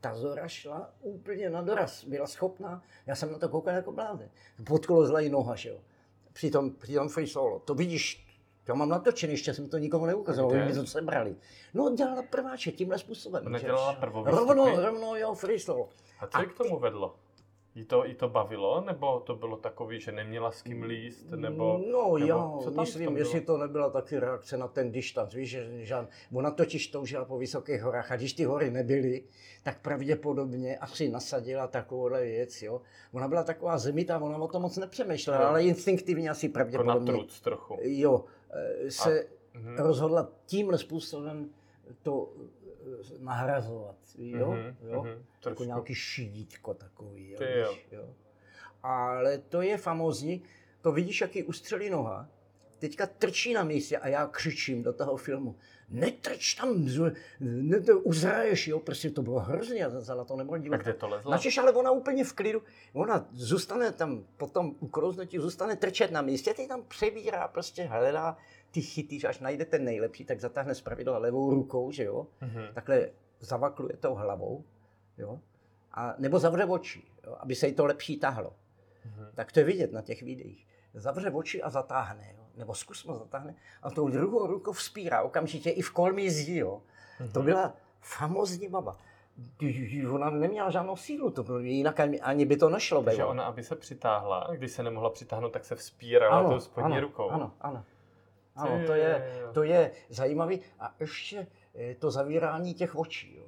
[0.00, 4.30] Ta Zora šla úplně na doraz, byla schopná, já jsem na to koukal jako blázen.
[4.66, 5.80] Podklouzla jí noha, že jo.
[6.32, 7.58] Při tom, při tom free solo.
[7.58, 8.23] To vidíš,
[8.64, 11.36] to mám natočený, ještě jsem to nikomu neukazoval, oni by to sebrali.
[11.74, 13.46] No dělala prváče tímhle způsobem.
[13.46, 14.46] Ona že- dělala prvovýstupy?
[14.48, 15.88] Rovno, rovno, jo, free solo.
[16.20, 17.14] A co jí k tomu vedlo?
[17.76, 21.80] Jí to, jí to bavilo, nebo to bylo takový, že neměla s kým líst, nebo...
[21.92, 25.50] no nebo já co tam myslím, jestli to nebyla taky reakce na ten distanc, víš,
[25.50, 29.22] že žád, ona totiž toužila po vysokých horách a když ty hory nebyly,
[29.62, 32.80] tak pravděpodobně asi nasadila takovouhle věc, jo.
[33.12, 35.46] Ona byla taková zemitá, ona o tom moc nepřemýšlela, Jo.
[35.48, 37.78] ale instinktivně asi Jako na pravděpodobně, truc trochu.
[37.82, 39.76] jo, eh, se Mhm.
[39.76, 41.50] rozhodla tímhle způsobem
[42.02, 45.02] to eh, nahrazovat, jo, Mhm, jo.
[45.02, 47.74] mhm, jako nějaký šítko takový, jo, Ty jo.
[47.92, 48.14] jo.
[48.82, 50.42] Ale to je famózní,
[50.80, 52.28] to vidíš, jaký ustřelí noha,
[52.78, 55.56] teďka trčí na místě a já křičím do toho filmu,
[55.94, 56.88] netrč tam,
[57.40, 60.58] ne, to uzraješ, jo, prostě to bylo hrozně, já jsem se na to nemohl A
[60.58, 60.80] dívat.
[60.80, 61.30] kde to lezla?
[61.30, 66.54] Načeš, ale ona úplně v klidu, ona zůstane tam, potom ukrouznutí, zůstane trčet na místě,
[66.54, 68.36] ty tam přebírá, prostě hledá
[68.70, 72.62] ty chyty, že až najde ten nejlepší, tak zatáhne zpravidla levou rukou, že jo, Mhm.
[72.74, 74.64] takhle zavakluje tou hlavou,
[75.18, 75.40] jo,
[75.92, 78.52] a, nebo zavře oči, jo, aby se jí to lepší tahlo.
[79.04, 79.26] Mhm.
[79.34, 80.66] Tak to je vidět na těch videích.
[80.94, 82.43] Zavře oči a zatáhne, jo.
[82.56, 86.82] Nebo zkusmo zatáhne a tou druhou rukou vzpírá okamžitě i v kolmí zdí, jo.
[87.32, 87.44] To Mhm.
[87.44, 88.96] byla famózní baba.
[90.12, 93.02] Ona neměla žádnou sílu, to bylo, jinak ani- by to nešlo.
[93.02, 93.30] Takže bylo.
[93.30, 97.28] ona, aby se přitáhla, když se nemohla přitáhnout, tak se vzpírala tou spodní ano, rukou.
[97.30, 97.84] Ano, ano.
[98.56, 100.60] Ano, to je, to je zajímavý.
[100.80, 103.44] A ještě eh, to zavírání těch očí, jo.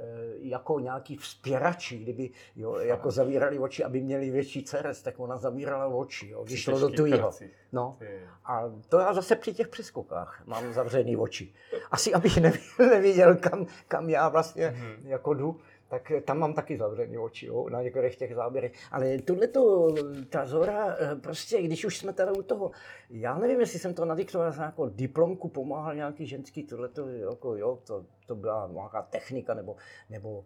[0.00, 0.04] Eh,
[0.38, 5.86] jako nějaký vzpěrači, kdyby jo, jako zavírali oči, aby měli větší ceres, tak ona zavírala
[5.86, 7.30] oči, jo, když šlo do tujího.
[7.72, 7.96] No.
[8.44, 11.52] A to já zase při těch přeskokách mám zavřený oči.
[11.90, 15.08] Asi abych nevi- neviděl, kam, kam já vlastně Mhm.
[15.08, 15.56] jako jdu,
[15.88, 18.72] tak tam mám taky zavřený oči jo, na některých těch záběrech.
[18.92, 19.94] Ale tohle to,
[20.30, 22.70] ta Zora, eh, prostě, když už jsme tady u toho,
[23.10, 27.56] já nevím, jestli jsem to nadiktoval za nějakou diplomku, pomáhal nějaký ženský, tohle to, jako
[27.56, 29.76] jo, to, to byla nějaká technika nebo,
[30.10, 30.44] nebo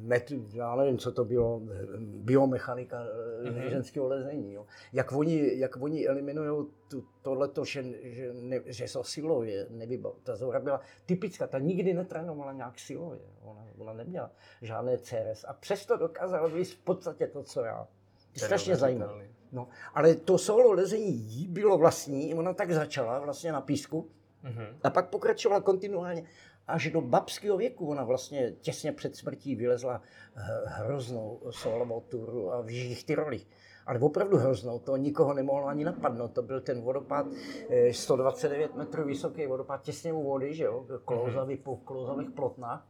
[0.00, 1.60] met, já nevím, co to bylo,
[1.98, 3.56] biomechanika mm-hmm.
[3.56, 3.70] Mhm.
[3.70, 4.52] ženského lezení.
[4.52, 4.66] Jo.
[4.92, 10.12] Jak oni, jak oni eliminují tu, tohleto, že, že, ne, že jsou silově nevybav.
[10.22, 13.20] Ta Zora byla typická, ta nikdy netrénovala nějak silově.
[13.42, 14.30] Ona, ona neměla
[14.62, 17.88] žádné CRS a přesto dokázala být v podstatě to, co já.
[18.36, 19.28] Strašně zajímavé.
[19.52, 24.10] No, ale to solo lezení jí bylo vlastní, ona tak začala vlastně na písku
[24.42, 24.66] Mhm.
[24.82, 26.24] a pak pokračovala kontinuálně
[26.70, 27.90] až do babského věku.
[27.90, 30.02] Ona vlastně těsně před smrtí vylezla
[30.36, 33.48] eh, hroznou solovou turu a v Jižních Tyrolích.
[33.86, 36.32] Ale opravdu hroznou, to nikoho nemohlo ani napadnout.
[36.32, 37.26] To byl ten vodopád
[37.70, 42.86] eh, 129 metrů vysoký vodopád těsně u vody, že jo, klouzavý po klouzavých plotnách.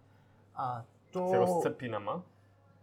[0.57, 1.47] A to...
[1.47, 2.23] S s cepínama?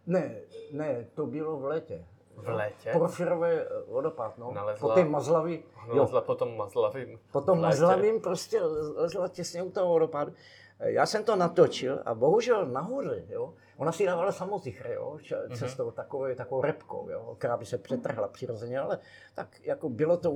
[0.06, 0.34] Ne,
[0.72, 2.04] ne, to bylo v létě.
[2.36, 2.90] V létě?
[2.92, 4.52] Porfirové eh, vodopád, no.
[4.52, 8.62] Nalezla- Po té mazlavy, jo, Nalezla potom mazlavým Potom mazlavým prostě
[8.96, 10.32] lezla těsně u toho vodopádu.
[10.80, 15.56] Já jsem to natočil a bohužel nahoře, jo, ona si dávala samozichr, jo, Mhm.
[15.56, 18.98] cestou takovou, takovou repkou, jo, která by se přetrhla přirozeně, ale
[19.34, 20.30] tak jako bylo to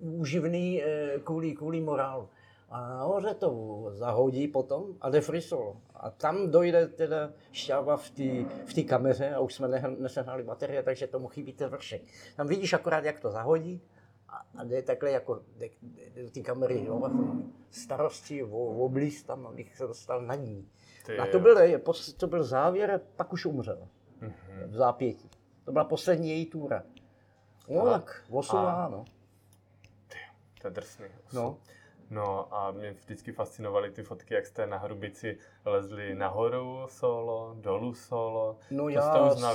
[0.00, 2.28] úživný eh, kvůli, kvůli morálu.
[2.70, 5.76] A nahoře to zahodí potom a jde free solo.
[5.94, 8.22] A tam dojde teda šťáva v té
[8.66, 9.68] v kameře a už jsme
[9.98, 12.02] nesehnali baterie, takže tomu chybí ten vršek.
[12.36, 13.82] Tam vidíš akorát, jak to zahodí
[14.34, 15.68] a, a jde takhle jako jde,
[16.14, 17.10] jde do té kamery, jo,
[17.70, 20.68] starosti o, o blíz tam, abych se dostal na ní.
[21.06, 21.58] Ty A to byl,
[22.16, 23.88] to byl závěr, pak už umřel
[24.20, 24.32] Mhm.
[24.66, 25.30] v zápětí.
[25.64, 26.82] To byla poslední její túra.
[27.68, 29.04] No A- tak, osmá, no.
[30.60, 31.04] To je drsný.
[31.32, 31.58] no.
[32.10, 37.94] No a mě vždycky fascinovaly ty fotky, jak jste na Hrubici lezli nahoru solo, dolů
[37.94, 38.56] solo.
[38.70, 39.00] No To já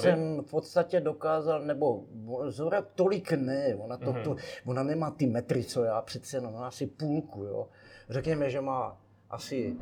[0.01, 2.03] jsem v podstatě dokázal, nebo
[2.47, 4.23] Zora tolik ne, ona, to, Mhm.
[4.23, 4.35] to,
[4.65, 7.67] ona nemá ty metry, co já, přece jenom má asi půlku, jo.
[8.09, 9.75] Řekněme, že má asi,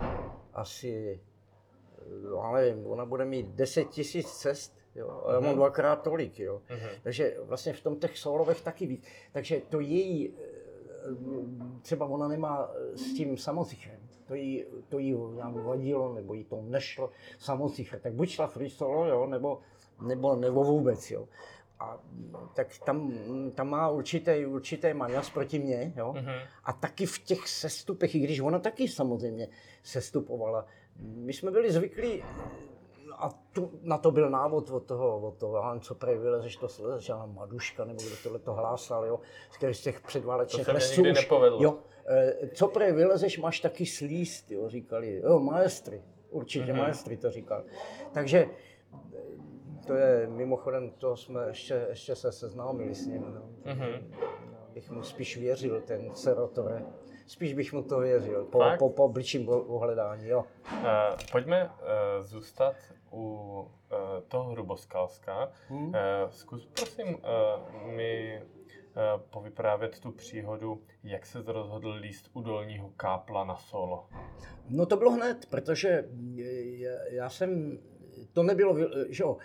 [0.54, 1.20] asi,
[2.44, 5.24] já nevím, ona bude mít 10 tisíc cest, Jo?
[5.28, 5.56] A já mám Mhm.
[5.58, 6.40] dvakrát tolik.
[6.40, 6.62] Jo?
[6.70, 6.90] Mhm.
[7.04, 9.06] Takže vlastně v tom těch solovech taky víc.
[9.32, 10.57] Takže to její, eh,
[11.82, 16.44] třeba ona nemá eh, s tím samocichrem, to jí, to jí nějak vadilo, nebo jí
[16.44, 19.60] to nešlo samocichr, tak buď šla free solo, jo, nebo,
[20.02, 21.28] nebo, nebo vůbec, jo.
[21.80, 22.00] A
[22.54, 23.14] tak tam,
[23.56, 26.14] tam má určitý, určitý maňas proti mně, jo.
[26.14, 26.34] Mhm.
[26.64, 29.48] A taky v těch sestupech, i když ona taky samozřejmě
[29.84, 30.66] sestupovala.
[31.00, 32.24] My jsme byli zvyklí,
[33.18, 36.68] a tu, na to byl návod od toho, od toho, nevím, co prej vylezeš, to
[36.68, 39.20] slezeš, Maduška, nebo kdo tohle to hlásal, jo,
[39.52, 41.64] z kterých z těch předválečných To se lesů nikdy už- nepovedlo.
[41.64, 41.78] Jo,
[42.08, 46.74] eh, co prej vylezeš, máš taky slíst, jo, říkali, jo, maestry, určitě Mhm.
[46.74, 46.84] mm-hmm.
[46.84, 47.64] maestry to říkal.
[48.14, 48.46] Takže
[49.16, 53.72] eh, to je, mimochodem, to jsme ještě, ještě se seznámili s ním, no.
[53.74, 54.12] Mhm.
[54.52, 56.86] Já bych mu spíš věřil, ten Serotore.
[57.28, 58.80] Spíš bych mu to věřil, po, Fakt?
[58.80, 60.44] po, po bližším ohledání, jo.
[60.86, 62.76] Eh, pojďme eh, zůstat
[63.18, 65.52] u eh, toho Hruboskalska.
[65.70, 65.92] Hm?
[65.96, 66.00] Eh,
[66.30, 68.44] zkus prosím eh, mi eh,
[69.30, 74.08] povyprávět tu příhodu, jak se rozhodl líst u dolního kápla na solo.
[74.70, 77.80] No to bylo hned, protože já, já jsem,
[78.34, 78.78] to nebylo,
[79.10, 79.38] že jo,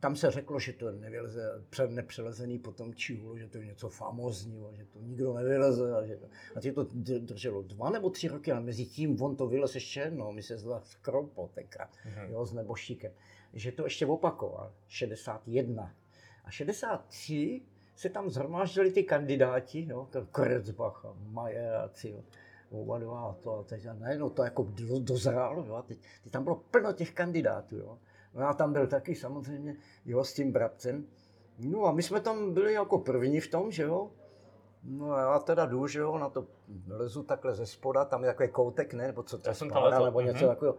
[0.00, 4.72] tam se řeklo, že to nevyleze, před nepřelezený potom čihlu, že to je něco famózního,
[4.74, 8.28] že to nikdo nevyleze a že to, a ty to dr- drželo dva nebo tři
[8.28, 12.32] roky, ale mezi tím on to vylez ještě jednou, mi se zdá skropo tenkrát, Mhm.
[12.32, 13.12] jo, s neboštíkem,
[13.54, 15.94] že to ještě opakoval, 61.
[16.44, 17.62] A 63
[17.96, 22.22] se tam zhromáždili ty kandidáti, jo, Kretzbach a Majeráci, jo,
[22.70, 25.98] oba dva a to a teď a najednou to jako do, dozrálo, jo, a teď,
[26.22, 27.98] teď, tam bylo plno těch kandidátů, jo.
[28.34, 31.06] No já tam byl taky samozřejmě, jo, s tím Brabcem.
[31.58, 34.10] No a my jsme tam byli jako první v tom, že jo.
[34.84, 36.46] No a já teda jdu, že jo, na to
[36.88, 40.20] lezu takhle ze spoda, tam je takový koutek, ne, nebo co to jsem lezl, nebo
[40.20, 40.48] něco mhm.
[40.48, 40.76] takového.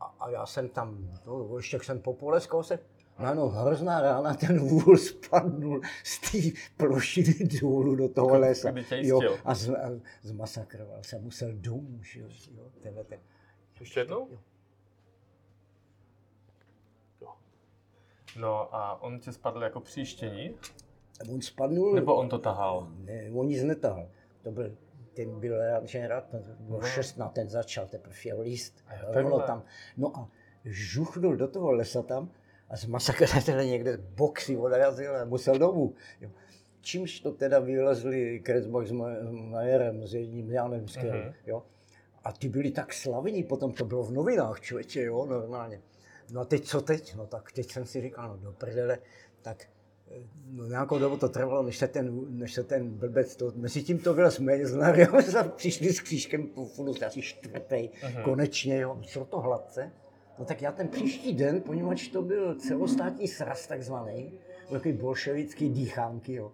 [0.00, 2.82] A, a, já jsem tam, no, ještě jsem po pole zkousek,
[3.18, 6.38] Najednou hrozná rána, ten vůl spadnul z té
[6.76, 8.72] plošiny dolů do toho Jako lesa.
[8.96, 9.90] Jo, a, z, a
[10.22, 13.20] zmasakroval jsem, musel domů, že jo, jo, tenhle ten.
[13.80, 14.28] Ještě jednou?
[14.30, 14.38] Jo.
[18.36, 20.54] No a on tě spadl jako příštění?
[21.32, 21.94] On spadnul.
[21.94, 22.88] Nebo on to tahal?
[22.98, 24.08] Ne, on nic netahal.
[24.42, 24.76] To byl,
[25.14, 25.58] ten byl
[26.08, 26.86] rád, ten byl No.
[26.86, 28.14] 16, ten začal teprve.
[28.86, 29.62] A jo, Rovno tam.
[29.96, 30.28] No a
[30.64, 32.30] žuchnul do toho lesa tam
[32.70, 35.94] a zmasakroval někde boxy odrazil a musel domů.
[36.20, 36.30] Jo.
[36.80, 40.52] Čímž to teda vylezli Krecbach s Ma- s Majerem, s jedním,
[40.88, 41.32] s kterým, Mhm.
[41.46, 41.62] jo.
[42.24, 45.80] A ty byli tak slavení, potom to bylo v novinách, člověče, jo, normálně.
[46.32, 47.14] No a teď co teď?
[47.16, 48.98] No tak teď jsem si říkal, no do prdele,
[49.42, 49.66] tak
[50.10, 53.82] eh, no nějakou dobu to trvalo, než se ten, než se ten blbec, to, mezi
[53.82, 58.22] tím to byl Mejzner, jo, jsme přišli s křížkem po funu, asi čtvrtý, Mhm.
[58.22, 59.92] konečně, jo, šlo to hladce.
[60.38, 64.32] No tak já ten příští den, poněvadž to byl celostátní sraz takzvaný,
[64.72, 66.52] takový bolševický dýchánky, jo,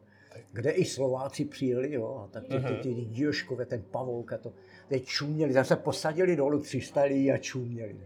[0.52, 4.38] kde i Slováci přijeli, jo, a tak ty, ty, ty, ty Díoškové, ten Pavouk a
[4.38, 4.52] to,
[4.88, 7.96] teď čuměli, zase posadili dolů 300 lidí a čuměli.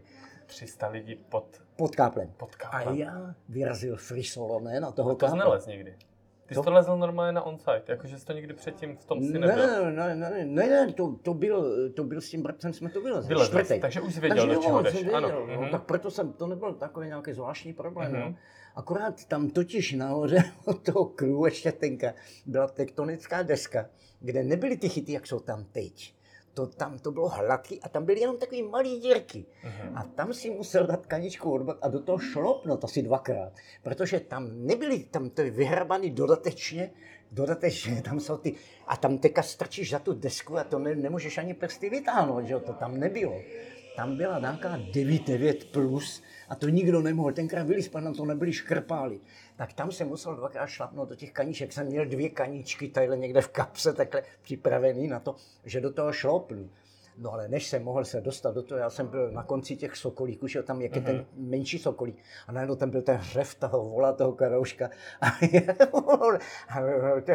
[0.48, 2.32] 300 lidí pod, Pod káplem.
[2.37, 2.96] pod A káplem.
[2.96, 5.44] já vyrazil free solo, ne, na toho To jsi kápla.
[5.44, 5.96] nelez nikdy.
[6.46, 9.32] Ty jsi to lezl normálně na onsite, jakože jsi to nikdy předtím v tom si
[9.32, 9.66] Ne, nebyl.
[9.66, 13.00] ne, ne, ne, ne, ne, to, to, byl, to byl s tím bratcem, jsme to
[13.00, 13.28] vylezli.
[13.28, 13.80] Vylezl čtvrtý.
[13.80, 14.94] takže už jsi věděl, do jo, čeho jdeš.
[14.94, 15.28] věděl, Ano.
[15.46, 15.70] no, mhm.
[15.70, 18.12] tak proto jsem, to nebyl takový nějaký zvláštní problém.
[18.12, 18.20] Mhm.
[18.20, 18.34] No.
[18.74, 22.14] Akorát tam totiž nahoře od toho kruhu ještě tenka
[22.46, 23.87] byla tektonická deska,
[24.20, 26.14] kde nebyly ty chyty, jak jsou tam teď.
[26.59, 29.47] To, tam to bylo hladký a tam byly jenom takové malé dírky.
[29.64, 29.97] Mhm.
[29.99, 33.53] A tam si musel dát kaničku odbat a do toho šlopnout asi dvakrát.
[33.83, 36.90] Protože tam nebyly, tam to je vyhrabaný dodatečně,
[37.33, 38.55] dodatečně, tam jsou ty,
[38.87, 42.53] a tam teka strčíš za tu desku a to ne, nemůžeš ani prsty vytáhnout, že
[42.53, 43.40] jo, to tam nebylo.
[43.97, 47.33] Tam byla nějaká 9-9 plus a to nikdo nemohl.
[47.33, 49.21] Tenkrát byli na to nebyli škrpáli.
[49.59, 51.73] Tak tam jsem musel dvakrát šlapnout do těch kaníček.
[51.73, 56.12] Jsem měl dvě kaníčky tadyhle někde v kapse takhle připravený na to, že do toho
[56.12, 56.71] šlopnu.
[57.16, 59.97] No ale než jsem mohl se dostat do toho, já jsem byl na konci těch
[59.97, 62.16] sokolíků, že tam jak je ten menší sokolík.
[62.47, 64.90] A najednou tam byl ten hřev toho vola, toho karouška.
[66.68, 66.79] A,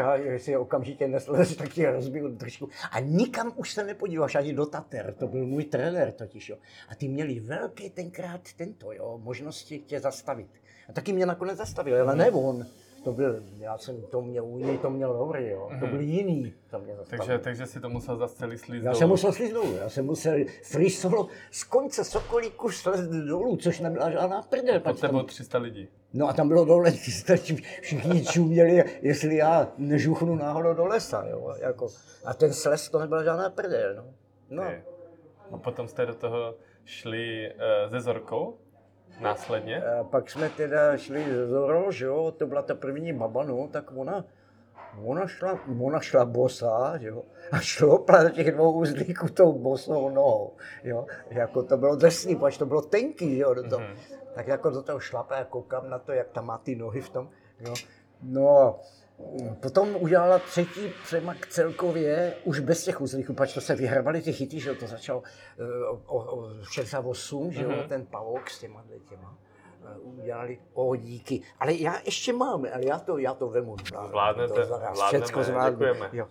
[0.03, 2.69] a jestli okamžitě neslez, tak ti rozbiju držku.
[2.91, 5.13] A nikam už se nepodíváš, ani do Tater.
[5.13, 6.57] To byl můj trenér totiž, jo.
[6.89, 10.62] A ty měli velké tenkrát tento, jo, možnosti tě zastavit.
[10.89, 12.65] A taky mě nakonec zastavil, ale ne on.
[13.03, 15.69] To byl, já jsem to měl, u něj to měl dobrý, jo.
[15.79, 17.25] To byl jiný, to mě zastavil.
[17.25, 18.99] Takže, takže si to musel zase celý slízt Já dolů.
[18.99, 24.11] jsem musel dolů, já jsem musel free solo z konce Sokolíku slést dolů, což nebyla
[24.11, 24.79] žádná prdel.
[24.79, 25.87] Pod tam- tebou 300 lidí.
[26.13, 26.91] No a tam bylo dole,
[27.81, 31.87] všichni čuměli, jestli já nežuchnu náhodou do lesa, jo, jako.
[32.25, 34.05] A ten sles to nebyla žádná prdel, no.
[34.49, 34.63] No.
[35.51, 37.51] A potom jste do toho šli
[37.85, 38.57] uh, se Zorkou?
[39.21, 39.83] Následně?
[39.83, 43.67] A pak jsme teda šli z Zoro, že jo, to byla ta první baba, no,
[43.67, 44.25] tak ona,
[45.03, 50.09] ona šla, ona šla bosá, že jo, a šlopla do těch dvou uzlíků tou bosou
[50.09, 53.81] nohou, jo, jako to bylo drsný, protože to bylo tenký, jo, do toho.
[53.81, 53.97] Mhm.
[54.33, 57.09] Tak jako do toho šlape a koukám na to, jak tam má ty nohy v
[57.09, 57.73] tom, jo.
[58.21, 58.79] No,
[59.59, 64.59] potom udělala třetí přemak celkově, už bez těch uzlíků, pač to se vyhrabali ty chyty,
[64.59, 65.23] že jo, to začal
[65.59, 65.63] eh,
[66.05, 67.87] o, o, 68, že jo, Mhm.
[67.87, 69.37] ten pavouk s těma těma
[69.85, 71.41] eh, udělali ohodíky.
[71.59, 73.75] Ale já ještě mám, ale já to, já to vemu.
[74.07, 75.71] Zvládnete, to zaraz zvládneme, všecko zvládnu.
[75.79, 76.09] děkujeme.
[76.13, 76.27] Jo.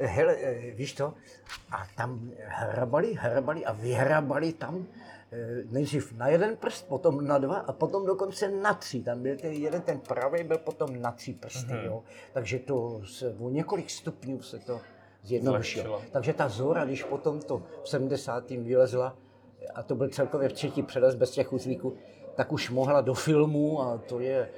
[0.00, 1.14] Hele, eh, víš to?
[1.72, 4.86] A tam hrabali, hrabali a vyhrabali tam
[5.70, 9.02] nejdřív na jeden prst, potom na dva a potom dokonce na tři.
[9.02, 11.84] Tam byl ten jeden, ten pravý byl potom na tři prsty, Mhm.
[11.84, 12.02] jo.
[12.32, 14.80] Takže to se, o několik stupňů se to
[15.22, 16.02] zjednodušilo.
[16.12, 18.50] Takže ta Zora, když potom to v 70.
[18.62, 19.16] vylezla,
[19.74, 21.96] a to byl celkově třetí přelez bez těch uzlíků,
[22.34, 24.48] tak už mohla do filmu a to je,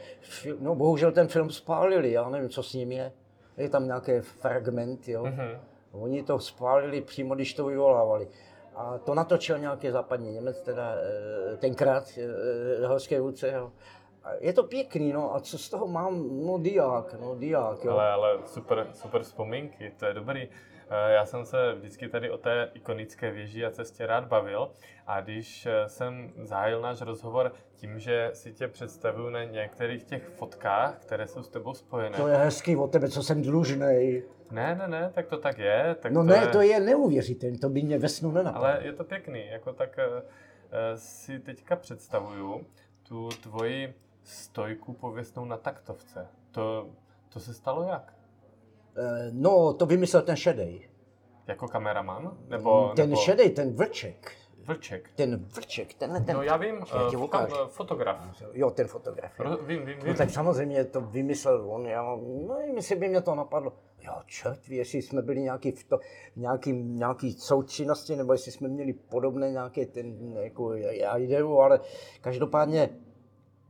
[0.61, 3.13] no bohužel ten film spálili, já nevím, co s ním je.
[3.57, 5.23] Je tam nějaký fragment, jo.
[5.25, 5.49] Mhm.
[5.93, 8.29] Oni to spálili přímo, když to vyvolávali.
[8.75, 13.53] A to natočil nějaký západní Němec, teda eh, tenkrát eh, horské vůdce.
[13.53, 13.73] Jo.
[14.39, 16.45] Je to pěkný, no a co z toho mám?
[16.47, 17.93] No diák, no diák, jo.
[17.93, 20.49] Ale, ale super, super vzpomínky, to je dobrý.
[20.91, 24.71] Eh, Já jsem se vždycky tady o té ikonické věži a cestě rád bavil
[25.07, 30.29] a když eh, jsem zahájil náš rozhovor tím, že si tě představuju na některých těch
[30.29, 32.17] fotkách, které jsou s tebou spojené.
[32.17, 34.25] To je hezký od tebe, co jsem dlužnej.
[34.51, 35.97] Ne, ne, ne, tak to tak je.
[36.01, 38.67] Tak No ne, to je neuvěřitelné, to by mě ve snu nenapadlo.
[38.69, 40.23] Ale je to pěkný, jako tak eh,
[40.97, 42.67] si teďka představuju
[43.03, 46.27] tu tvoji stojku pověstnou na taktovce.
[46.51, 46.89] To,
[47.29, 48.15] to se stalo jak?
[48.97, 50.89] Eh, No, to vymyslel ten šedej.
[51.47, 52.37] Jako kameraman?
[52.49, 54.33] Nebo, ten nebo šedej, ten vlček.
[54.67, 55.11] vlček?
[55.17, 56.37] Ten vlček, tenhle ten...
[56.37, 57.55] No já vím, Já ti uh, ukážu.
[57.69, 58.43] fotograf.
[58.53, 59.41] Jo, ten fotograf.
[59.41, 60.15] Ro, vím, vím, No vím.
[60.15, 62.03] tak samozřejmě to vymyslel on, já,
[62.49, 63.73] no nevím, jestli by mě to napadlo.
[64.03, 65.99] Jo, čert ví, jestli jsme byli nějaký v, to,
[66.37, 71.81] nějaký, nějaký součinnosti, nebo jestli jsme měli podobné nějaké ten, jako já ideu, ale
[72.21, 72.89] každopádně,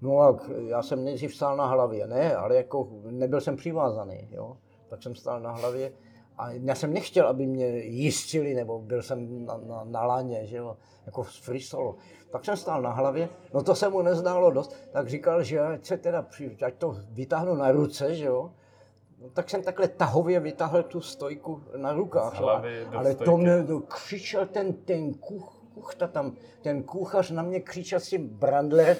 [0.02, 4.56] no jak, já jsem nejdřív stál na hlavě, ne, ale jako nebyl jsem přivázaný, jo,
[4.90, 5.92] tak jsem stál na hlavě
[6.38, 10.56] a já jsem nechtěl, aby mě jistili, nebo byl jsem na, na, na laně, že
[10.56, 10.76] jo,
[11.06, 11.96] jako free solo.
[12.30, 15.86] Tak jsem stál na hlavě, no to se mu nezdálo dost, tak říkal, že ať
[15.86, 16.26] se teda,
[16.66, 18.52] ať to vytáhnu na ruce, že jo.
[19.22, 22.34] No, tak jsem takhle tahově vytáhl tu stojku na rukách.
[22.34, 27.42] Hlavy do Ale to mě no, křičel ten, ten kuch, kuchta tam, ten kuchař na
[27.42, 28.96] mě křičel s tím brandlerem,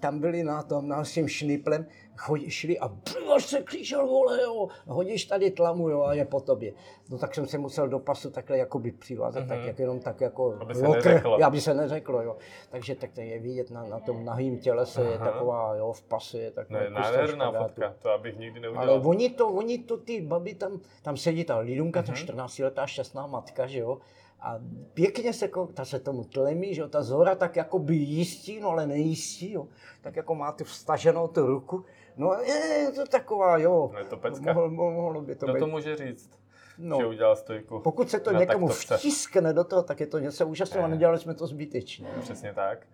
[0.00, 2.90] tam byli na tom, na s tím šniplem, chodí, šli a
[3.34, 6.72] až se křičel, vole, jo, hodíš tady tlamu, jo, a je po tobě.
[7.10, 9.48] No tak jsem se musel do pasu takhle jakoby přivázat, mm-hmm.
[9.48, 10.62] tak jak jenom tak jako Mhm.
[10.62, 11.38] Aby se lokr, neřeklo.
[11.44, 12.36] aby se neřeklo, jo.
[12.70, 15.30] Takže tak to je vidět na, na tom nahým tělese, je Aha.
[15.30, 18.90] taková, jo, v pase je No taková je nádherná fotka, to abych nikdy neudělal.
[18.90, 22.06] ale oni to, oni to, ty baby tam, tam sedí ta Lidunka, Mhm.
[22.06, 23.98] ta 14-letá šťastná matka, že jo,
[24.46, 24.60] a
[24.94, 28.68] pěkně se, ta se tomu tlemí, že jo, ta Zora tak jako by jistí, no
[28.68, 29.68] ale nejistí, jo,
[30.02, 31.84] tak jako má tu vstaženou tu ruku,
[32.16, 34.52] no je, je to taková, jo, No je to pecka.
[34.52, 36.30] mohlo, mohlo by to Kdo být, to může říct,
[36.78, 37.80] no, že udělal stojku?
[37.80, 38.96] pokud se to někomu taktovce?
[38.96, 40.94] vtiskne do toho, tak je to něco úžasného a Ne.
[40.94, 42.08] nedělali jsme to zbytečně.
[42.20, 42.86] Přesně tak.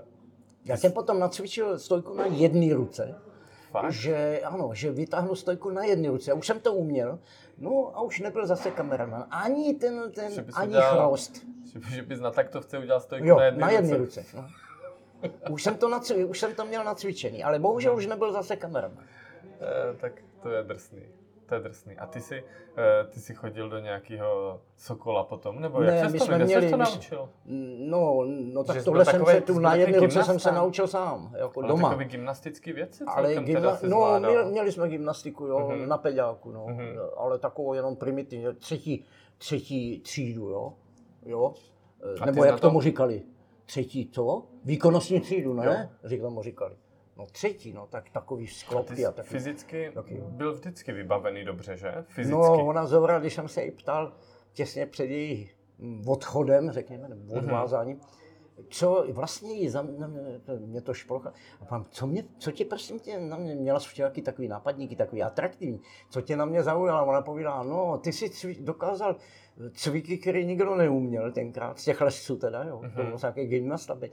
[0.00, 0.04] Uh,
[0.64, 3.14] Já jsem potom nacvičil stojku na jedné ruce,
[3.70, 3.92] fakt?
[3.92, 6.32] že ano, že vytáhnu stojku na jedné ruce.
[6.32, 7.18] Už jsem to uměl,
[7.60, 9.26] no a už nebyl zase kameraman.
[9.30, 11.46] Ani ten, ten Že ani udělal- chroust.
[11.72, 14.20] Že, že bys na taktovce udělal stojku Jo, na jedné na jedné ruce.
[14.20, 14.36] ruce.
[14.36, 14.48] No.
[15.50, 19.04] Už jsem, to nacvi, už jsem to měl nacvičený, ale bohužel už nebyl zase kameraman.
[19.60, 21.02] Eh, tak to je drsný.
[21.50, 21.96] To je drsný.
[21.96, 22.44] A ty jsi,
[22.76, 25.60] eh, ty jsi chodil do nějakého Sokola potom?
[25.60, 27.28] Nebo Ne, jak my to, jsme měli- ses to naučil?
[27.78, 30.52] No, no tak jsi tohle jsem takovej- se tu jsi na jedné ruce jsem se
[30.52, 31.88] naučil sám, jako Ale doma.
[31.88, 33.76] takový gymnastický věci Ale gymna...
[33.76, 35.88] se no, měli, měli jsme gymnastiku, jo, Mhm.
[35.88, 36.86] na peďáku, no, Mhm.
[37.16, 39.04] ale takovou jenom primitivní, třetí,
[39.38, 40.72] třetí třídu, jo,
[41.26, 41.54] jo,
[42.20, 43.22] A nebo jak tomu říkali,
[43.66, 44.42] třetí co?
[44.64, 45.90] Výkonnostní třídu, ne?
[46.10, 46.76] Jak tomu říkali.
[47.20, 49.28] No třetí, no, tak takový sklopky jsi a taky.
[49.28, 50.22] fyzicky taky.
[50.28, 51.94] byl vždycky vybavený dobře, že?
[52.08, 52.32] Fyzicky.
[52.40, 54.12] No, ona Zora, když jsem se jí ptal
[54.52, 55.48] těsně před jejím
[56.06, 57.44] odchodem, řekněme, nebo Mhm.
[57.44, 58.00] odvázáním,
[58.68, 60.06] co vlastně jí za mě,
[60.44, 61.32] to- mě to šprocha.
[61.60, 64.96] A pán, co, mě, co tě prosím tě na mě, měla jsi včelaky takový nápadníky,
[64.96, 65.80] takový atraktivní,
[66.10, 67.06] co tě na mě zaujalo?
[67.06, 69.16] Ona povídala, no, ty si cvi, dokázal
[69.72, 72.90] cviky, který nikdo neuměl tenkrát, z těch lesců teda, jo, Mhm.
[72.90, 74.10] to byl nějaký gymnast, aby.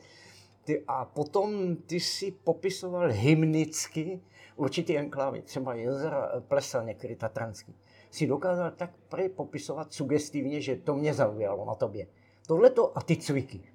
[0.68, 4.22] Ty, a potom ty si popisoval hymnicky
[4.56, 7.76] určitý enklávy, třeba jezera eh, Plesa, některý tatranský.
[8.12, 12.08] Si dokázal tak prý popisovat sugestivně, že to mě zaujalo na tobě.
[12.48, 13.72] Tohle to a ty cviky.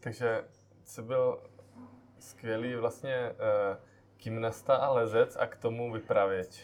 [0.00, 0.44] Takže
[0.84, 1.42] jsi byl
[2.18, 3.76] skvělý vlastně uh,
[4.22, 6.60] gymnasta a lezec a k tomu vypravěč.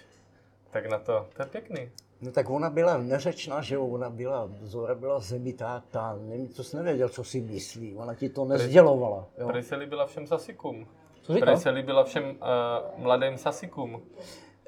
[0.70, 1.90] Tak na to, to je pěkný.
[2.22, 6.64] No tak ona byla neřečná, že jo, ona byla, Zora byla zemitá, ta, nevím, co
[6.64, 9.48] jsi nevěděl, co si myslí, ona ti to nezdělovala, jo.
[9.48, 10.86] Prej se líbila všem sasikům.
[11.22, 11.46] Co říkal?
[11.46, 14.02] Prej se líbila všem uh, mladým sasikům.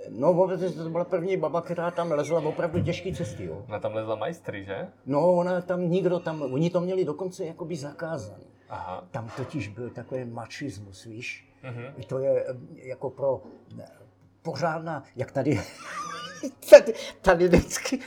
[0.09, 3.65] No, to byla první baba, která tam lezla opravdu těžké cesty, jo.
[3.69, 4.89] Ona tam lezla majstry, že?
[5.07, 8.45] No, ona tam nikdo tam, oni to měli dokonce jakoby zakázaný.
[8.69, 9.05] Aha.
[9.11, 11.49] Tam totiž byl takový mačismus, víš.
[11.63, 11.85] Mhm.
[11.97, 13.43] I to je eh, jako pro
[13.77, 13.89] ne,
[14.43, 15.61] pořádná, jak tady,
[16.71, 17.99] tady, tady vždycky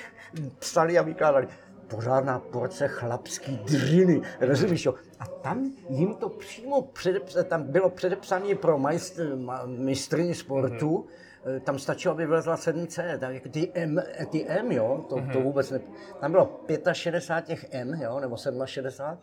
[0.60, 1.48] psali a vykládali,
[1.88, 4.94] pořádná porce chlapský driny, rozumíš jo?
[5.20, 11.06] A tam jim to přímo předepsané, tam bylo předepsané pro majstr, ma, mistrní sportu,
[11.46, 11.60] mm-hmm.
[11.60, 15.34] tam stačilo, aby vylezla 7C, tak jako ty M, ty M, jo, to, mm-hmm.
[15.34, 15.80] to vůbec ne,
[16.20, 16.60] tam bylo
[16.92, 19.18] 65 těch M, jo, nebo 67,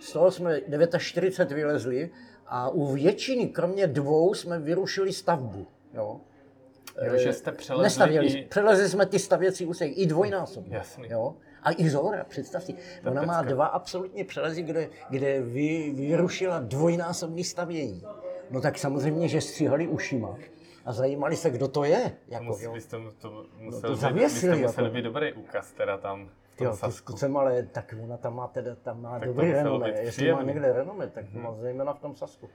[0.00, 0.60] z toho jsme
[0.98, 2.10] 49 vylezli
[2.46, 6.20] a u většiny, kromě dvou, jsme vyrušili stavbu, jo.
[7.02, 8.44] Jo, že jste přelezli Nestavěli, i...
[8.44, 10.76] přelezli jsme ty stavěcí úsek i dvojnásobně.
[10.76, 11.08] Jasný.
[11.10, 11.34] Jo?
[11.62, 12.74] A i Zora, představ si,
[13.06, 18.02] ona má dva absolutně přelezy, kde, kde vy, vyrušila dvojnásobný stavění.
[18.50, 20.36] No tak samozřejmě, že stříhali ušima
[20.84, 22.12] a zajímali se, kdo to je.
[22.28, 22.72] Jako, Musel, jo.
[22.72, 24.94] vy jste, mu to musel, to být, vy zavěsili, jste musel jako.
[24.94, 26.30] být dobrý úkaz teda tam
[26.60, 26.76] Jo,
[27.06, 29.98] to jsem ale, tak ona tam má teda, tam má Tak to dobrý renomé, být
[29.98, 32.48] jestli má někde renomé, tak to má zejména v tom Sasku.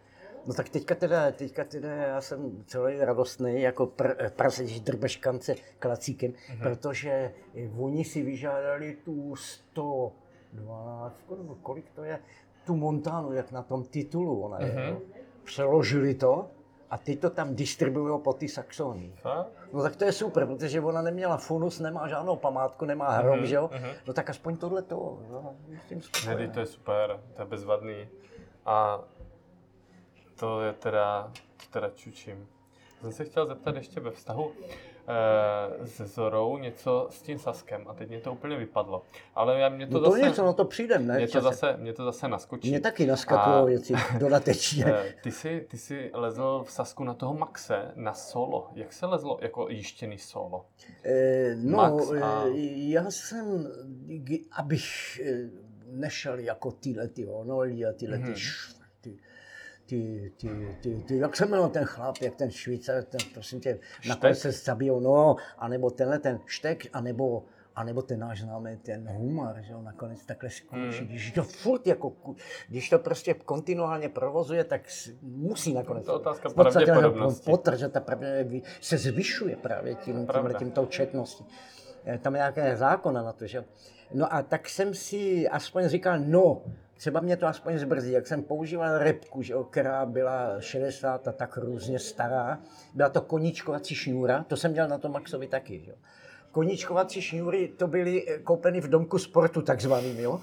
[0.45, 6.33] No tak teďka teda, teďka teda já jsem celý radostný, jako pr, prasečí drbeškance klacíkem,
[6.49, 6.59] Mhm.
[6.59, 7.33] protože
[7.77, 12.19] oni si vyžádali tu 112, nebo kolik to je,
[12.65, 14.81] tu Montánu, jak na tom titulu ona je, Mhm.
[14.89, 15.01] jo.
[15.43, 16.47] Přeložili to
[16.89, 18.47] a ty to tam distribuují po ty.
[19.15, 19.47] Fakt?
[19.73, 23.55] No tak to je super, protože ona neměla funus, nemá žádnou památku, nemá Mhm, že
[23.55, 23.69] jo?
[23.73, 23.89] mhm.
[24.07, 25.55] No tak aspoň tohle to, no,
[26.49, 28.07] to je super, to je bezvadný.
[28.65, 29.03] A
[30.39, 32.47] to je teda, to teda čučím.
[33.01, 34.51] Jsem se chtěl zeptat ještě ve vztahu
[35.81, 39.03] e, se Zorou něco s tím Saskem a teď mě to úplně vypadlo.
[39.35, 41.17] Ale já, mě to, No to zase, něco, no to přijdem, ne?
[41.17, 42.69] mě, to zase, mě to zase naskočí.
[42.69, 44.85] Mně taky naskakují A- věci dodatečně.
[44.87, 48.67] Eh, Ty jsi, ty jsi lezl v Sasku na toho Maxe na solo.
[48.73, 50.65] Jak se lezlo jako jištěný solo?
[51.03, 52.51] Eh, no, Max a- eh,
[52.89, 53.67] já jsem,
[54.51, 55.49] abych eh,
[55.87, 58.35] nešel jako tyhle ty Onoli a tyhle ty, Mhm.
[59.85, 63.79] Ty, ty, ty, ty, jak se jmenoval ten chlap, jak ten Švýcar, ten, prosím tě,
[64.07, 67.43] nakonec se zabijou, no, anebo tenhle ten štek, anebo,
[67.75, 70.99] anebo ten náš známý, ten humor, že jo, nakonec takhle skončí.
[70.99, 71.07] Hmm.
[71.07, 72.13] Když to furt jako,
[72.69, 74.81] když to prostě kontinuálně provozuje, tak
[75.21, 76.05] musí nakonec.
[76.05, 77.51] To je otázka pravděpodobnosti.
[77.51, 81.45] Potr, že ta pravděpodobnost se zvyšuje právě tím, tímhle tím tou četností.
[82.05, 83.65] Eh, Tam je nějaké zákona na to, že?
[84.13, 86.61] No a tak jsem si aspoň říkal, no,
[86.97, 91.57] třeba mě to aspoň zbrzdí, jak jsem používal repku, že která byla 60 a tak
[91.57, 92.59] různě stará.
[92.93, 95.97] Byla to koníčkovací šňůra, to jsem dělal na tom Maxovi taky, že jo.
[96.51, 100.41] Koníčkovací šňůry to byly eh, koupeny v domku sportu takzvaným, jo.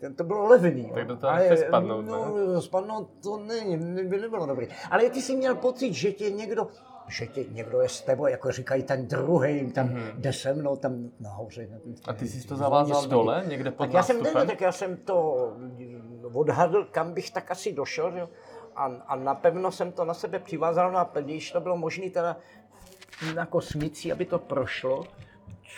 [0.00, 0.92] To- To bylo levný.
[0.94, 4.68] Tak toho Ale, spadnout, no, spadnout to není, by nebylo dobrý.
[4.90, 6.68] Ale ty jsi měl pocit, že tě někdo,
[7.08, 10.12] že tě někdo je s tebou, jako říkají ten druhý, tam mm-hmm.
[10.18, 11.66] jde se mnou, tam nahoře.
[11.70, 11.96] na- Mhm.
[12.06, 14.96] A ty jsi to zavázal dole, někde pod Tak já jsem, ne, tak já jsem
[14.96, 15.48] to
[16.32, 18.26] odhadl, kam bych tak asi došel, že?
[18.76, 22.36] A, a napevno jsem to na sebe přivázal, no a když to bylo možné teda
[23.36, 25.04] jako smící, aby to prošlo,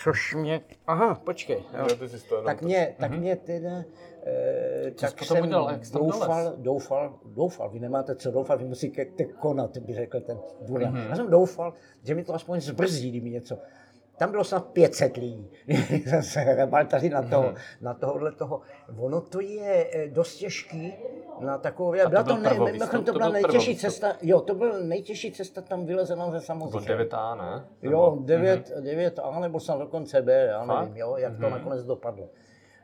[0.03, 1.87] což mě, aha, počkej, jo.
[1.91, 3.85] Jo, ty jsi to tak to- mě, tak mě teda,
[4.27, 9.79] e, tak jsem udělal, jak doufal, doufal, doufal, vy nemáte co doufat, vy musíte konat,
[9.79, 10.39] by řekl ten.
[10.61, 10.77] Mhm.
[10.77, 11.09] Mm-hmm.
[11.09, 11.73] Já jsem doufal,
[12.03, 13.59] že mi to aspoň zbrzdí, kdyby něco.
[14.19, 15.51] Tam bylo snad 500 lidí.
[16.07, 17.57] jsem se hrebal tady na, toho, Mhm.
[17.81, 18.61] na tohohle toho.
[18.99, 20.95] Ono to je eh, dost těžký
[21.41, 23.81] na takové, to byla byl to, ne, mimochodem to to byla byl nejtěžší prvovýstup.
[23.91, 26.89] cesta, jo, to byl nejtěžší cesta tam vylezena ze Bylo samozřejmě.
[27.05, 27.65] 9A, ne?
[27.83, 30.81] Jo, Nebo- 9, 9A nebo snad dokonce B, já Fakt?
[30.81, 31.51] nevím, jo, jak to Mhm.
[31.51, 32.29] nakonec dopadlo.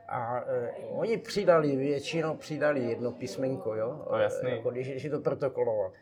[0.09, 4.51] A e, oni přidali, většinou přidali jedno písmenko, jo, No, jasný.
[4.51, 5.93] jako když, když je to protokoloval.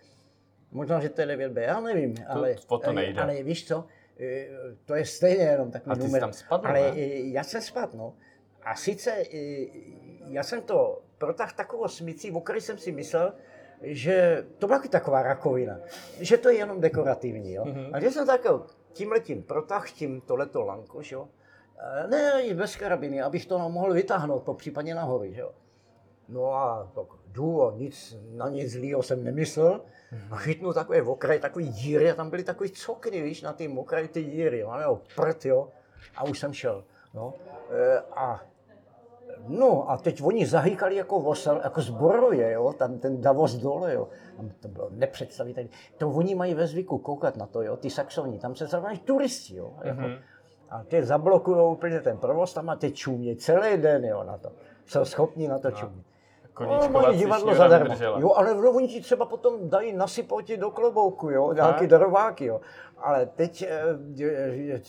[0.72, 3.20] Možná, že to je 9B, já nevím, ale, o to nejde.
[3.22, 3.84] ale víš co,
[4.84, 6.20] to je stejně jenom takový A ty numer.
[6.20, 7.00] tam spadl, Ale ne?
[7.32, 8.14] já jsem spadl, no.
[8.62, 9.22] A sice
[10.26, 13.32] já jsem to protáhl takovou smicí, o které jsem si myslel,
[13.82, 15.78] že to byla taková rakovina,
[16.20, 17.64] že to je jenom dekorativní, jo.
[17.64, 17.90] Mhm.
[17.92, 18.40] A že jsem tak
[18.92, 21.28] tímhletím protáhl tím tohleto lanko, jo.
[22.04, 25.52] E, Ne, i bez karabiny, abych to mohl vytáhnout, po případě nahoru, jo.
[26.28, 29.80] No a tak jdu a nic, na nic zlýho jsem nemyslel.
[30.30, 34.08] A chytnu takové okraj, takový díry a tam byly takový cokny, víš, na tým okraji
[34.08, 35.68] ty díry, jo, jo, prd, jo.
[36.16, 37.34] A už jsem šel, no.
[37.70, 38.40] E, a
[39.48, 44.08] No a teď oni zahýkali jako vosel, jako zborově, jo, tam ten Davos dole, jo.
[44.36, 45.70] Tam to bylo nepředstavitelné.
[45.98, 49.56] To oni mají ve zvyku koukat na to, jo, ty saxoni, tam se zrovna turisti,
[49.56, 49.72] jo.
[49.82, 50.00] Jako.
[50.00, 50.18] Mhm.
[50.70, 54.52] A ty zablokují úplně ten provoz tam a ty čumě celý den, jo, na to.
[54.86, 56.09] Jsou schopni na to čumět.
[56.60, 57.94] No, Koníčková mají divadlo zadarmo.
[58.18, 62.44] Jo, ale no, oni ti třeba potom dají nasypou ti do klobouku, jo, nějaký darováky,
[62.44, 62.60] jo.
[62.98, 64.80] Ale teď, eh,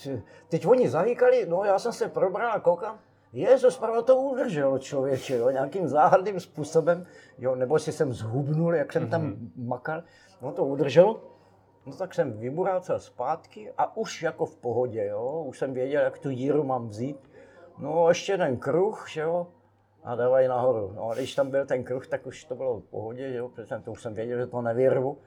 [0.49, 2.99] teď oni zahýkali, no já jsem se probral a koukám,
[3.33, 7.05] Jezus, pravda to udržel člověče, jo, nějakým záhadným způsobem,
[7.37, 10.03] jo, nebo si jsem zhubnul, jak jsem tam makal,
[10.41, 11.15] no to udržel,
[11.85, 16.19] no tak jsem vyburácel zpátky a už jako v pohodě, jo, už jsem věděl, jak
[16.19, 17.31] tu díru mám vzít,
[17.77, 19.47] no ještě jeden kruh, že jo,
[20.03, 20.91] a dávají nahoru.
[20.95, 23.49] No a když tam byl ten kruh, tak už to bylo v pohodě, že jo,
[23.49, 25.17] protože to už jsem věděl, že to nevyrvu.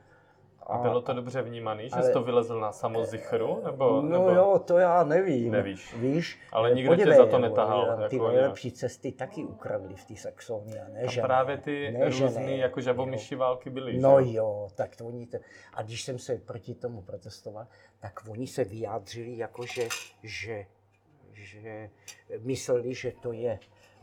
[0.66, 3.60] A bylo to dobře vnímaný, že jsi to vylezl na samozichru?
[3.64, 4.30] Nebo, No nebo...
[4.30, 5.52] jo, to já nevím.
[5.52, 5.94] Nevíš.
[5.96, 6.40] Víš?
[6.52, 10.04] Ale nikdo tě podívej, za to jo, netahal, Ty jako nejlepší cesty taky ukradli v
[10.04, 10.78] té Saxonii.
[10.78, 12.56] a Ne, že právě ty Ne, že různý ne.
[12.56, 14.32] jako žabomyší války byly, No že?
[14.32, 15.38] jo, tak to oni to,
[15.74, 17.66] a když jsem se proti tomu protestoval,
[18.00, 19.88] tak oni se vyjádřili jako, že,
[20.22, 20.66] že,
[21.32, 21.90] že
[22.40, 23.58] mysleli, že to je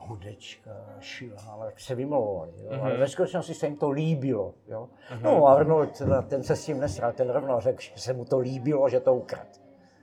[0.07, 2.51] hudečka, šílená, tak se vymlouvali.
[2.57, 2.69] Jo?
[2.81, 2.99] Ale Mhm.
[2.99, 4.53] ve skutečnosti se jim to líbilo.
[4.67, 4.89] Jo?
[5.21, 8.39] No Arnold, teda, ten se s tím nesral, ten rovno řekl, že se mu to
[8.39, 9.47] líbilo, že to ukrad.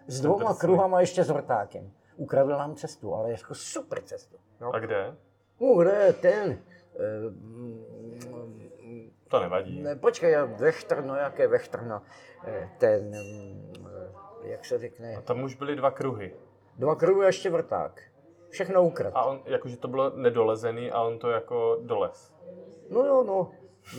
[0.07, 1.91] S dvouma kruhama ještě s vrtákem.
[2.17, 4.37] Ukradl nám cestu, ale jako super cestu.
[4.61, 4.71] Jo?
[4.75, 5.17] A kde?
[5.61, 6.59] No, kde ten?
[6.97, 7.33] eh,
[9.29, 9.83] To nevadí.
[9.83, 12.03] ne, počkej, já Vechtr, no jaké Vechtr, no,
[12.47, 16.35] eh, ten, eh, jak se řekne, A tam už byly dva kruhy.
[16.79, 18.03] dva kruhy a ještě vrták.
[18.51, 19.13] Všechno ukrad.
[19.17, 22.33] A on, jakože to bylo nedolezený a on to jako dolez.
[22.91, 23.51] No jo, no,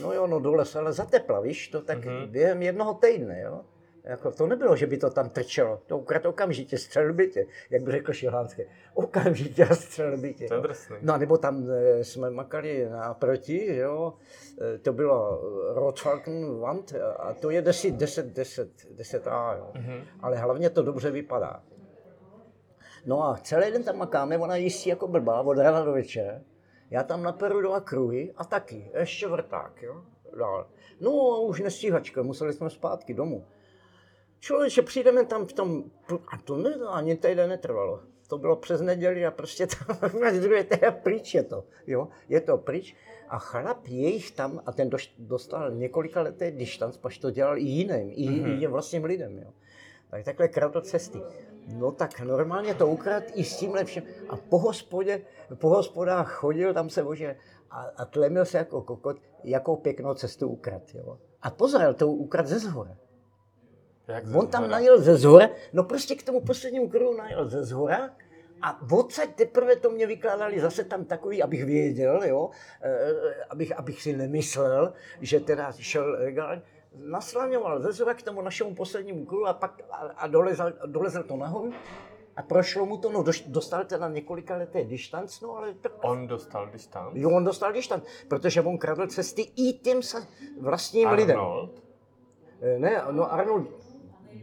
[0.02, 2.26] no jo, no dole se ale zatepla, víš, to tak Mhm.
[2.26, 3.60] během jednoho týdne, jo.
[4.04, 8.12] Jako to nebylo, že by to tam trčelo, to ukrad okamžitě, střelbitě, jak by řekl
[8.12, 10.48] Šilhánské, okamžitě a střelbitě.
[10.48, 10.96] To je drsný.
[11.02, 14.14] No nebo tam eh, jsme makali naproti, jo,
[14.74, 15.40] eh, to bylo
[15.74, 19.70] Rothfalken Wand a to je 10, 10, 10, 10 A, jo.
[19.74, 20.00] Mhm.
[20.20, 21.62] Ale hlavně to dobře vypadá.
[23.06, 26.40] No a celý den tam makáme, ona jistí jako blbá od rána do večera.
[26.90, 30.02] Já tam naperu dva kruhy a taky, ještě vrták, jo,
[30.38, 30.66] dál.
[31.00, 33.44] No a už nestíhačka, museli jsme zpátky domů.
[34.40, 35.84] Člověče, přijdeme tam v tom,
[36.32, 38.00] a to ne, ani týden netrvalo.
[38.28, 40.10] To bylo přes neděli a prostě tam
[40.68, 42.96] teda pryč je to, jo, je to pryč.
[43.28, 48.10] A chlap jejich tam, a ten dostal několika letý distanc, paž to dělal i jiným,
[48.14, 48.46] i, Mhm.
[48.46, 49.50] i jiným vlastním lidem, jo.
[50.10, 51.18] Tak takhle kradl cesty.
[51.72, 54.02] No tak normálně to ukrad i s tím lepším.
[54.28, 55.22] A po hospodě,
[55.54, 57.36] po hospodách chodil, tam se bože
[57.70, 61.18] a, a tlemil se jako kokot, jakou pěknou cestu ukrad, jo.
[61.42, 62.96] A pozor, to ukrad ze zhora.
[64.08, 64.68] Jak On tam zhora?
[64.68, 68.10] najel ze zhora, no prostě k tomu poslednímu kruhu najel ze zhora
[68.62, 72.50] a odsaď teprve to mě vykládali zase tam takový, abych věděl, jo,
[72.82, 76.62] eh, abych, abych si nemyslel, že teda šel legálně,
[76.94, 81.36] naslaňoval ze zhora k tomu našemu poslednímu kruhu a pak a, a dolezal, dolezl to
[81.36, 81.72] nahoru
[82.36, 86.70] a prošlo mu to, no dostal teda několika leté distanc, no ale tak On dostal
[86.70, 87.10] distanc.
[87.14, 90.00] Jo, on dostal distanc, protože on kradl cesty i těm
[90.60, 91.38] vlastním lidem.
[91.38, 91.82] Arnold.
[92.60, 93.68] Eh, Ne, no Arnold,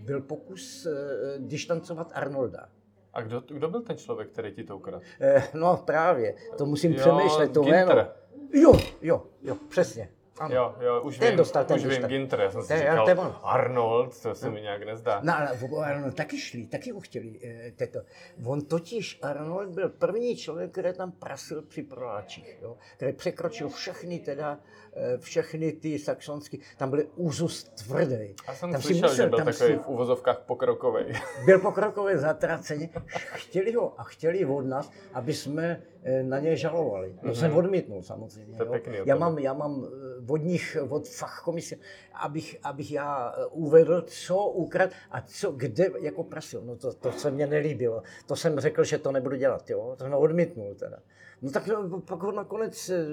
[0.02, 0.92] byl pokus eh,
[1.38, 2.70] distancovat Arnolda.
[3.14, 5.02] A kdo, kdo byl ten člověk, který ti to ukradl?
[5.20, 7.88] Eh, no právě, to musím Jo, přemýšlet, to Ginter.
[7.88, 8.08] jméno.
[8.54, 10.10] Jo, jo, jo, přesně.
[10.40, 10.56] Ano.
[10.56, 12.08] Jo, jo, už Ten vím, dostal ten už vím.
[12.08, 13.36] Ginter, já jsem si To je- říkal, to je on.
[13.44, 15.20] Arnold, to se mi nějak nezdá.
[15.24, 15.50] No ale
[15.86, 18.00] Arnold taky šli, taky ho chtěli eh, teto.
[18.46, 22.78] On totiž, Arnold byl první člověk, který tam prasil při proláčích, jo?
[22.96, 24.60] který překročil všechny teda,
[24.94, 28.36] eh, všechny ty saxonský, tam byly úzus tvrdý.
[28.48, 31.04] Já jsem tam slyšel, musel- že byl takový si- v uvozovkách pokrokový.
[31.46, 32.90] byl pokrokově zatracený,
[33.34, 37.16] chtěli ho a chtěli od nás, aby jsme eh, na něj žalovali.
[37.24, 38.58] To jsem odmítnul samozřejmě.
[38.58, 38.72] To je jo.
[38.72, 39.88] pěkný já, mám, já mám
[40.28, 41.76] od nich, od fachkomise,
[42.14, 46.62] abych, abych já eh, uvedl, co ukrad a co, kde jako prasil.
[46.66, 48.04] No to, to se mně nelíbilo.
[48.26, 49.96] To jsem řekl, že to nebudu dělat, jo.
[49.98, 50.98] To jsem odmítnul teda.
[51.42, 53.06] No tak no, pak ho nakonec, eh,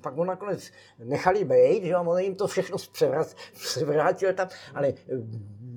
[0.00, 2.76] pak ho nakonec nechali být, že on jim to všechno
[3.52, 4.94] převrátil tam, ale eh,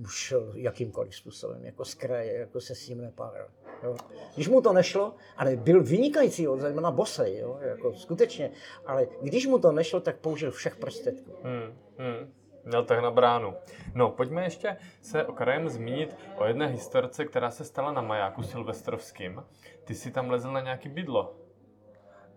[0.09, 3.45] šel jakýmkoliv způsobem, jako z kraje, jako se s ním nepáril.
[3.83, 3.95] Jo.
[4.35, 8.51] Když mu to nešlo, ale byl vynikající, on zejména bosej, jo, jako skutečně,
[8.85, 11.31] ale když mu to nešlo, tak použil všech prostředků.
[11.43, 12.33] Hmm, hmm.
[12.65, 13.53] Měl tak na bránu.
[13.95, 19.43] No, pojďme ještě se okrajem zmínit o jedné historce, která se stala na majáku silvestrovským.
[19.83, 21.35] Ty jsi tam lezl na nějaký bydlo.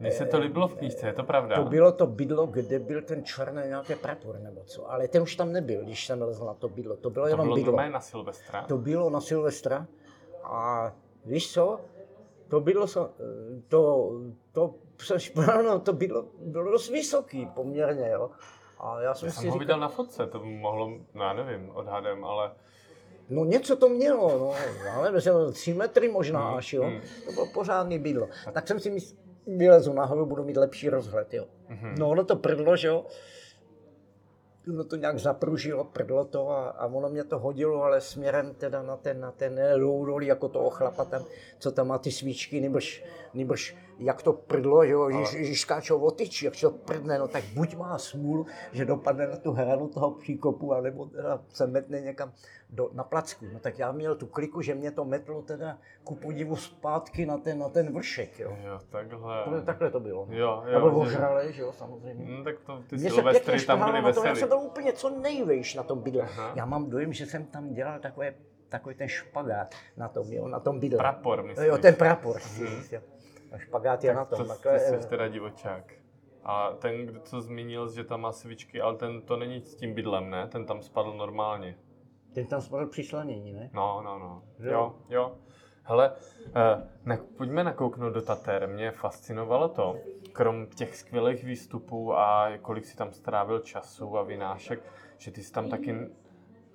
[0.00, 1.56] Mně se to líbilo v knížce, je to pravda?
[1.56, 5.36] To bylo to bydlo, kde byl ten černý nějaký prapor nebo co, ale ten už
[5.36, 7.90] tam nebyl, když jsem lezl na to bydlo, to bylo to jenom bylo bydlo.
[7.90, 8.62] na Silvestra?
[8.62, 9.86] To bylo na Silvestra
[10.44, 10.92] a
[11.24, 11.80] víš co,
[12.48, 13.10] to bylo, so-
[13.68, 14.10] to,
[14.52, 14.74] to,
[15.64, 18.30] no, to bylo, bylo dost vysoký poměrně, jo.
[18.80, 21.32] A já jsem Já si jsem ho říkal, viděl na fotce, to mohlo, no já
[21.32, 22.52] nevím, odhadem, ale
[23.28, 24.52] no něco to mělo, no,
[24.84, 26.82] já nevím, to tři metry možná Hmm, až, jo.
[26.82, 27.00] hmm.
[27.26, 28.28] To bylo pořádný bydlo.
[28.52, 31.46] Tak jsem si myslel, vylezu nahoru, budu mít lepší rozhled, jo.
[31.68, 31.94] Mhm.
[31.98, 33.04] No ono to prdlo, že jo.
[34.68, 38.82] Ono to nějak zapružilo, prdlo to a, a ono mě to hodilo, ale směrem teda
[38.82, 41.24] na ten, na ten loudolí, jako toho chlapa tam,
[41.58, 46.44] co tam má ty svíčky, nebož, nebož jak to prdlo, že jo, Ale- o tyči,
[46.44, 50.72] jak to prdne, no tak buď má smůlu, že dopadne na tu hranu toho příkopu,
[50.72, 52.32] anebo teda se metne někam
[52.70, 53.46] do, na placku.
[53.52, 57.38] No tak já měl tu kliku, že mě to metlo teda ku podivu zpátky na
[57.38, 58.56] ten, na ten vršek, jo.
[58.64, 59.44] jo, takhle.
[59.44, 60.26] To, takhle to bylo.
[60.30, 60.36] No.
[60.36, 62.24] Jo, jo, že- ožralý, že jo, samozřejmě.
[62.24, 64.36] Hm, tak to, ty se Silvestry tam byly to, já veselý.
[64.36, 66.22] jsem byl úplně co nejvejš na tom bydle.
[66.22, 66.52] Aha.
[66.54, 68.34] Já mám dojem, že jsem tam dělal takové,
[68.68, 70.98] takový ten špagát na tom, jo, na tom bydle.
[70.98, 71.66] Prapor, myslím.
[71.68, 72.40] Jo, ten prapor.
[72.60, 72.82] Mhm.
[72.92, 73.00] jo.
[73.52, 74.46] A špagát je na To, tom.
[74.46, 75.92] to takhle, jsi eh, teda divočák.
[76.44, 79.94] A ten, kdo co zmínil, že tam má svičky, ale ten to není s tím
[79.94, 80.48] bydlem, ne?
[80.48, 81.78] Ten tam spadl normálně.
[82.34, 83.70] ten tam spadl při slanění, ne?
[83.72, 84.42] No, no, no.
[84.58, 84.70] Jo.
[84.72, 85.32] Jo, jo.
[85.82, 86.12] Hele,
[86.46, 88.68] uh, ne, pojďme nakouknout do Tater.
[88.68, 89.96] Mě fascinovalo to,
[90.32, 94.82] krom těch skvělých výstupů a kolik si tam strávil času a vynášek,
[95.18, 95.96] že ty jsi tam taky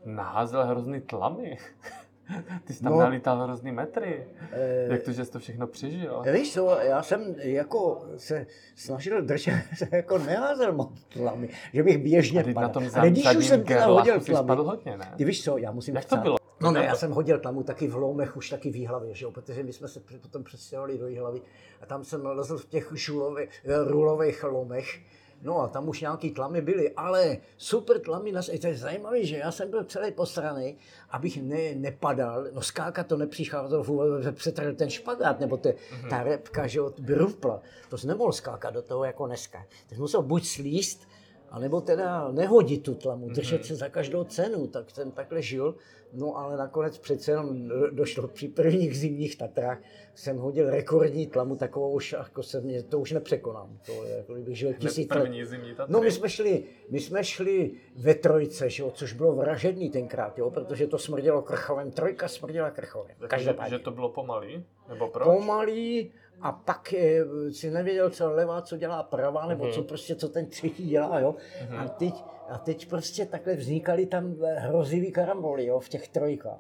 [0.06, 1.58] naházel hrozný tlamy.
[2.64, 2.98] Ty jsi tam No.
[2.98, 3.04] no.
[3.04, 4.28] nalítal hrozný metry.
[4.52, 6.24] Eh, Jak to, že jsi to všechno přežil?
[6.34, 9.54] Víš co, já jsem jako se snažil držet,
[9.92, 13.86] jako neházel moc tlamy, že bych běžně ty na tom Ale když už jsem teda
[13.86, 15.14] hodil tlamy, hodně, ne?
[15.18, 16.22] ty víš co, já musím Jak to chcát.
[16.24, 16.38] bylo?
[16.62, 19.32] No ne, já jsem hodil tlamu taky v Loumech, už taky v Jihlavě, že jo,
[19.32, 21.42] protože my jsme se potom přestěhovali do Jihlavy
[21.82, 23.50] a tam jsem lezl v těch šulových,
[23.88, 25.00] rulových lomech,
[25.42, 29.38] no a tam už nějaký tlamy byly, ale super tlamy, nas, to je zajímavé, že
[29.38, 30.78] já jsem byl celý posraný,
[31.10, 33.86] abych ne, nepadal, no skákat to nepřicházelo,
[34.32, 35.74] přetrhl ten špagát, nebo te,
[36.10, 40.46] ta repka, že rupla, to jsi nemohl skákat do toho jako dneska, tak musel buď
[40.46, 41.08] slíst,
[41.52, 45.76] a nebo teda nehodit tu tlamu, držet se za každou cenu, tak jsem takhle žil.
[46.14, 49.80] No ale nakonec přece jenom došlo při prvních zimních Tatrách,
[50.16, 53.80] jsem hodil rekordní tlamu, takovou už, jako se mě, to už nepřekonám.
[53.86, 55.46] To je, jako kdybych žil tisíc let.
[55.46, 55.94] zimní Tatry.
[55.94, 60.38] No my jsme šli, my jsme šli ve trojce, že jo, což bylo vražedný tenkrát,
[60.38, 63.78] jo, protože to smrdělo krchovem, trojka smrděla krchovem, že, každopádně.
[63.78, 64.66] že to bylo pomalý?
[64.90, 65.24] Nebo proč?
[65.24, 66.12] Pomalý
[66.42, 69.74] a pak eh, si nevěděl, co levá, co dělá pravá, nebo Mhm.
[69.74, 71.36] co prostě, co ten třetí dělá, jo.
[71.78, 72.14] A teď,
[72.50, 76.60] a teď prostě takhle vznikaly tam eh, hrozivý karamboly, jo, v těch trojkách.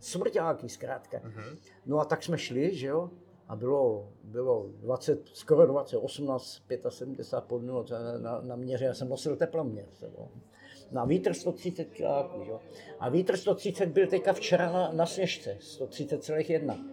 [0.00, 1.20] Smrťáky zkrátka.
[1.24, 1.58] Mhm.
[1.86, 3.10] No a tak jsme šli, že jo,
[3.48, 8.94] a bylo, bylo 20, skoro 20, 18, 75 pod nulou na, na, na měře, já
[8.94, 10.28] jsem nosil teploměr s sebou.
[10.92, 12.00] Na vítr 130 kg,
[12.48, 12.60] jo.
[13.00, 16.84] A vítr 130 byl teďka včera na, na sněžce, 130,1.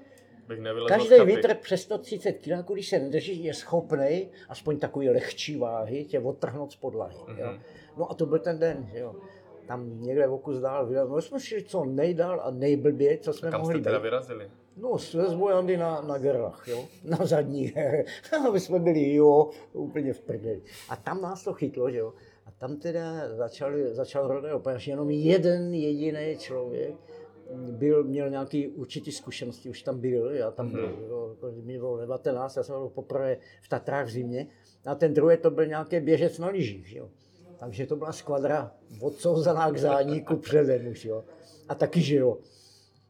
[0.51, 5.57] Bych nevylezl Každý vítr přes 130 kg, když se nedrží, je schopný aspoň takový lehčí
[5.57, 7.15] váhy tě odtrhnout z podlahy.
[7.37, 7.47] Jo.
[7.51, 7.59] Mhm.
[7.97, 9.15] No a to byl ten den, že jo.
[9.67, 11.09] Tam někde v okus dál vylez.
[11.09, 14.03] No jsme šli co nejdál a nejblbě, co jsme Kam mohli jste teda být.
[14.03, 14.49] vyrazili?
[14.77, 17.73] No, z z Bojandy na, na gerlach, jo, na zadní.
[18.53, 20.61] My jsme byli, jo, úplně v prdeli.
[20.89, 22.13] A tam nás to chytlo, že jo.
[22.45, 26.95] A tam teda začali, začal rodeo, protože jenom jeden jediný člověk
[27.57, 31.97] byl, měl nějaký určitý zkušenosti, už tam byl, já tam byl, jo, jako mi bylo
[31.97, 34.47] 19, já jsem byl poprvé v Tatrách v zimě,
[34.85, 37.09] a ten druhý to byl nějaký běžec na lyžích, jo.
[37.59, 38.71] Takže to byla skvadra
[39.01, 41.23] odsouzaná k záníku předem už, jo.
[41.69, 42.37] A taky, že jo.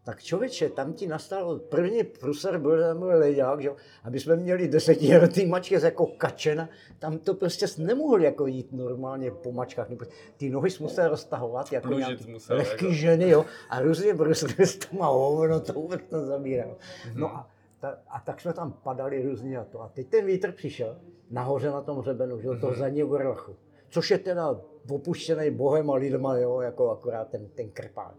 [0.04, 3.70] Tak člověče, tam ti nastal první průser, byl tam můj leďák, že?
[4.04, 9.52] aby jsme měli desetiletý mačky jako kačena, tam to prostě nemohl jako jít normálně po
[9.52, 10.06] mačkách, nebo
[10.38, 12.96] ty nohy jsi musel roztahovat jako Plužit nějaký musel, lehký jako.
[12.96, 16.76] ženy, jo, a různě brusili s tama hovno, to vůbec nezabíral.
[17.16, 17.50] No a,
[17.80, 19.82] ta, a tak jsme tam padali různě a to.
[19.82, 20.98] A teď ten vítr přišel
[21.30, 23.56] nahoře na tom hřebenu, že jo, toho zadního gorlachu,
[23.90, 28.16] což je teda opuštěný bohem a lidma, jo, jako akorát ten, ten krpák.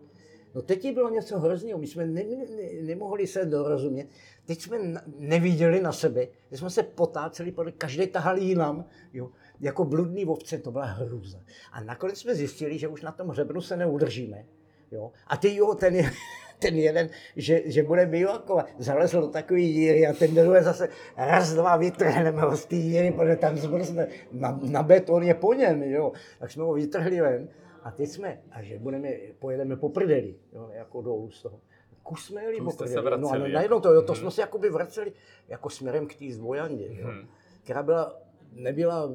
[0.55, 2.46] No teď bylo něco hrozného, my jsme ne, ne,
[2.82, 4.09] nemohli se dorozumět.
[4.44, 9.30] Teď jsme na, neviděli na sebe, že jsme se potáceli, podle každý tahal jinam, jo,
[9.61, 11.38] jako bludný ovce, to byla hrůza.
[11.72, 14.44] A nakonec jsme zjistili, že už na tom hřebenu se neudržíme.
[14.90, 15.12] Jo.
[15.26, 16.11] A ty jo, ten, je,
[16.59, 21.53] ten jeden, že, že bude bivakovat, zalezl do takový díry a ten druhý zase raz,
[21.53, 25.82] dva vytrhneme ho z té díry, protože tam zmrzne na, na beton je po něm,
[25.82, 26.12] jo.
[26.38, 27.48] Tak jsme ho vytrhli ven
[27.83, 31.61] a teď jsme, a že budeme, pojedeme po prdeli, jo, jako dolů z toho.
[32.03, 32.97] Kus jsme jeli po se prdeli.
[32.97, 33.55] No vraceli, ale jako.
[33.55, 34.20] najednou to, jo, to Mhm.
[34.20, 35.12] jsme se jakoby vraceli
[35.49, 37.28] jako směrem k té zvojandě, jo, Mhm.
[37.64, 38.18] která byla,
[38.53, 39.11] nebyla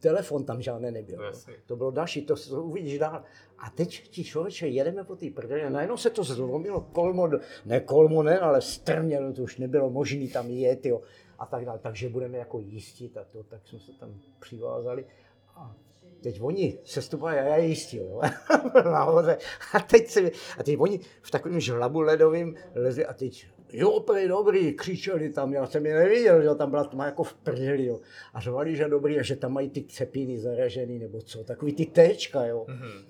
[0.00, 1.18] telefon tam žádný nebyl.
[1.32, 1.52] To.
[1.66, 3.22] To bylo další, to, to uvidíš dál.
[3.58, 7.28] A teď ti člověče, jedeme po té prdeli a najednou se to zlomilo, kolmo,
[7.64, 11.00] ne kolmo ne, ale strmělo, to už nebylo možné tam jet, jo,
[11.38, 11.78] a tak dále.
[11.78, 15.06] Takže budeme jako jistit a to, tak jsme se tam přivázali.
[15.54, 15.74] A
[16.22, 18.20] teď oni se stupovali a já je jistil, jo,
[18.84, 19.38] nahoře.
[19.72, 24.28] A teď, se, a teď oni v takovém žlabu ledovým lezli a teď jo, prý
[24.28, 28.00] dobrý, křičeli tam, já jsem je neviděl, že tam byla tma jako v prdeli, jo.
[28.34, 31.86] A řvali, že dobrý, a že tam mají ty cepiny zaražený, nebo co, takový ty
[31.86, 32.64] téčka, jo.
[32.68, 33.06] Mhm.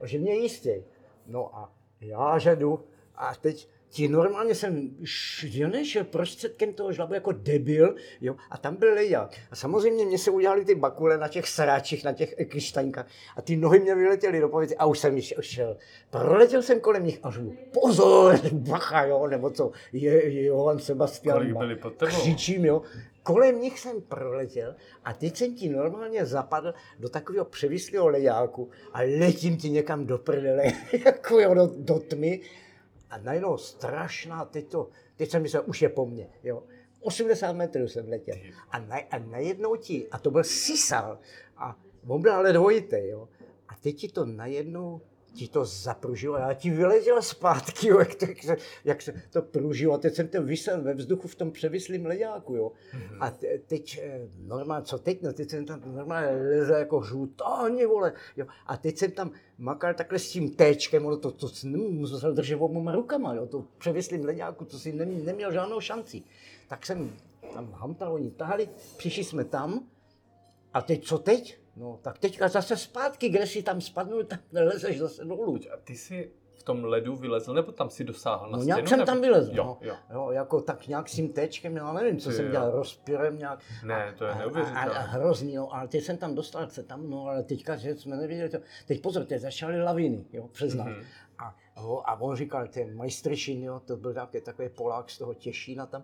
[0.00, 0.82] A že mě jistě.
[1.26, 2.84] No a já že jdu
[3.14, 8.58] a teď ti normálně jsem š- ne, šel prostředkem toho žlabu jako debil, jo, a
[8.58, 9.30] tam byl leják.
[9.50, 13.56] A samozřejmě mě se udělali ty bakule na těch sráčích, na těch kryštaňkách a ty
[13.56, 15.76] nohy mě vyletěly do pověci a už jsem již šel.
[16.10, 21.36] Proletěl jsem kolem nich a řvu, pozor, bacha, jo, nebo co, je, je Johan Sebastian.
[21.38, 22.10] Kolik byli pod tebou?
[22.10, 22.82] Křičím, jo.
[23.22, 24.74] Kolem nich jsem proletěl
[25.04, 30.18] a teď jsem ti normálně zapadl do takového převislého lejáku a letím ti někam do
[30.18, 30.64] prdele,
[31.04, 32.40] jako jo, do, do tmy.
[33.12, 36.62] A najednou strašná, teď, to, teď jsem myslel, už je po mně, jo.
[37.00, 38.36] 80 metrů jsem letěl.
[38.70, 41.18] A, na, a najednou ti, a to byl sisal,
[41.56, 43.28] a on byl ale dvojitý, jo.
[43.68, 45.00] A teď ti to najednou
[45.34, 49.42] ti to zapružilo, já ti vyletěl zpátky, jo, jak, to, jak, se, jak se to
[49.42, 49.94] pružilo.
[49.94, 52.72] A teď jsem to vysel ve vzduchu v tom převislém leďáku, jo.
[53.20, 57.86] A te, teď, eh, normálně, co teď, no teď jsem tam normálně leze jako žutáni,
[57.86, 58.46] vole, jo.
[58.66, 62.56] A teď jsem tam makal takhle s tím téčkem, ono to, to, to musel držet
[62.56, 66.22] oboma rukama, jo, to převislým leďáku, to si nem, neměl žádnou šanci.
[66.68, 67.12] Tak jsem
[67.54, 69.86] tam hamtal, oni tahali, přišli jsme tam,
[70.74, 71.61] a teď co teď?
[71.76, 75.58] No, tak teďka zase zpátky, kde si tam spadnul, tak lezeš zase dolů.
[75.74, 78.66] A ty jsi v tom ledu vylezl, nebo tam si dosáhl na No stěnu?
[78.66, 79.06] nějak jsem nebo?
[79.06, 79.78] tam vylezl, Jo, no.
[79.88, 79.94] jo.
[80.12, 80.30] jo.
[80.30, 82.50] jako tak nějak s tím tečkem, já nevím, co Ty jsem jo.
[82.50, 83.58] dělal, rozpěrem nějak.
[83.84, 84.98] Ne, to je A- a, a, neuvěřitelné.
[85.00, 88.48] hrozný, no, ale teď jsem tam dostal se tam, no, ale teďka, že jsme neviděli
[88.48, 88.58] to.
[88.86, 90.88] Teď pozor, teď začaly laviny, jo, přes nás.
[90.88, 91.04] Mhm.
[91.38, 95.34] A, jo, a on říkal, ten majstrišin, jo, to byl takový, takový Polák z toho
[95.34, 96.02] Těšína tam,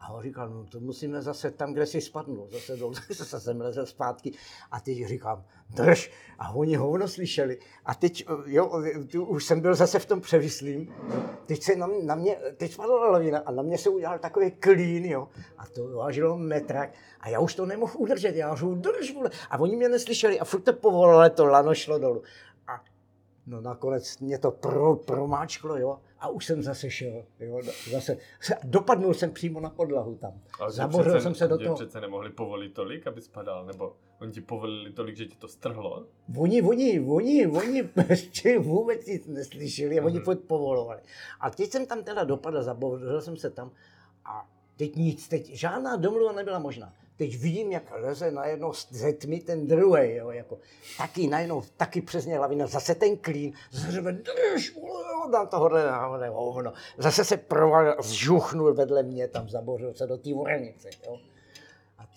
[0.00, 3.60] a on říkal, no to musíme zase tam, kde si spadnul, zase dolů, zase jsem
[3.60, 4.32] lezl zpátky.
[4.70, 6.10] A teď říkám, drž.
[6.38, 7.58] A oni hovno slyšeli.
[7.84, 8.82] A teď, jo,
[9.12, 10.94] tu, už jsem byl zase v tom převislým.
[11.46, 14.50] Teď se na, mě- na mě, teď spadla lavina a na mě se udělal takový
[14.50, 15.28] klín, jo.
[15.58, 16.90] A to vážilo metrak.
[17.20, 19.30] A já už to nemohl udržet, já říkám, drž, vole.
[19.50, 22.22] A oni mě neslyšeli a furt to povolalo, to lano šlo dolů.
[22.66, 22.84] A
[23.46, 27.60] No nakonec mě to pro, promáčklo, jo, a už jsem zase šel, jo,
[27.90, 28.16] zase,
[28.64, 30.32] dopadnul jsem přímo na podlahu tam.
[30.60, 31.74] Ale tě Zabořil přece- jsem se do toho.
[31.74, 36.06] přece nemohli povolit tolik, aby spadal, nebo oni ti povolili tolik, že ti to strhlo?
[36.36, 41.00] Oni, oni, oni, oni ještě vůbec nic neslyšeli a oni furt povolovali.
[41.40, 43.70] A teď jsem tam teda dopadl, zabořil jsem se tam
[44.24, 46.92] a teď nic, teď žádná domluva nebyla možná.
[47.18, 50.58] Teď vidím, jak leze najednou ze tmy ten druhý, jo, jako
[50.98, 54.74] taky najednou, taky přes ně lavina, zase ten klín, zase řve, drž,
[55.32, 56.72] dám tohohle, tohohle hovno.
[56.98, 61.18] Zase se provalil, zžuchnul vedle mě, tam zabořil se do té vorenice, jo.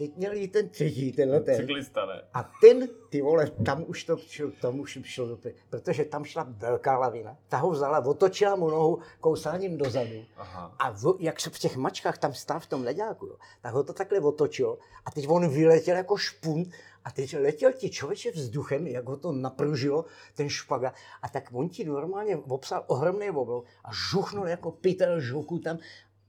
[0.02, 1.56] A teď měl i ten třetí, tenhle ten.
[1.56, 2.22] Cyklista, ne?
[2.34, 6.24] A ten, ty vole, tam už to šel, tam už šel do py- protože tam
[6.24, 7.38] šla velká lavina.
[7.48, 10.26] Ta ho vzala, otočila mu nohu kousáním dozadu.
[10.38, 10.76] Aha.
[10.80, 13.84] A v, jak se v těch mačkách tam stál v tom leďáku, jo, tak ho
[13.84, 16.70] to takhle otočil a teď on vyletěl jako špunt
[17.06, 20.94] a teď letěl ti člověče vzduchem, jak ho to napružilo, ten špaga.
[21.22, 25.78] A tak on ti normálně obsal ohromný oblou a žuchnul jako pytel žuku tam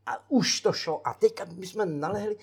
[0.07, 1.07] a už to šlo.
[1.07, 2.37] A teďka my jsme nalehli,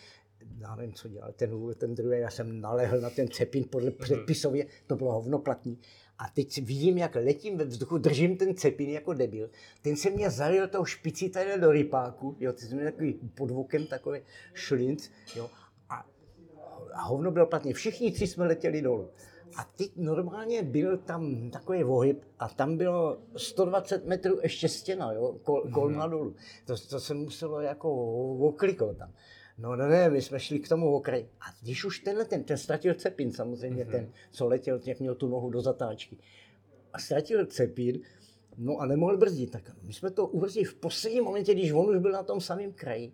[0.61, 4.65] já nevím, co dělal ten, ten druhý, já jsem nalehl na ten cepín podle předpisově,
[4.87, 5.79] to bylo hovnoplatný.
[6.19, 9.49] A teď vidím, jak letím ve vzduchu, držím ten cepín jako debil.
[9.81, 13.87] Ten se mě zalil tou špicí tady do rypáku, jo, ty jsme takový pod vokem
[13.87, 14.19] takový
[14.53, 15.49] šlinc, jo,
[15.89, 16.05] a,
[16.93, 17.73] a hovno bylo platný.
[17.73, 19.09] Všichni tři jsme letěli dolů.
[19.57, 25.35] A teď normálně byl tam takový vohyb a tam bylo 120 metrů ještě stěna, jo,
[25.43, 26.35] kol, kolma dolů.
[26.65, 27.91] To, to se muselo jako
[28.47, 29.13] okliknout tam.
[29.59, 31.29] No ne, ne, my jsme šli k tomu okraji.
[31.41, 33.91] A když už tenhle ten, ten ztratil cepín samozřejmě, mm-hmm.
[33.91, 36.17] ten, co letěl, jak měl tu nohu do zatáčky.
[36.93, 38.01] A ztratil cepín,
[38.57, 39.51] no a nemohl brzdit.
[39.51, 42.73] Tak my jsme to ubrzdili v posledním momentě, když on už byl na tom samém
[42.73, 43.13] kraji.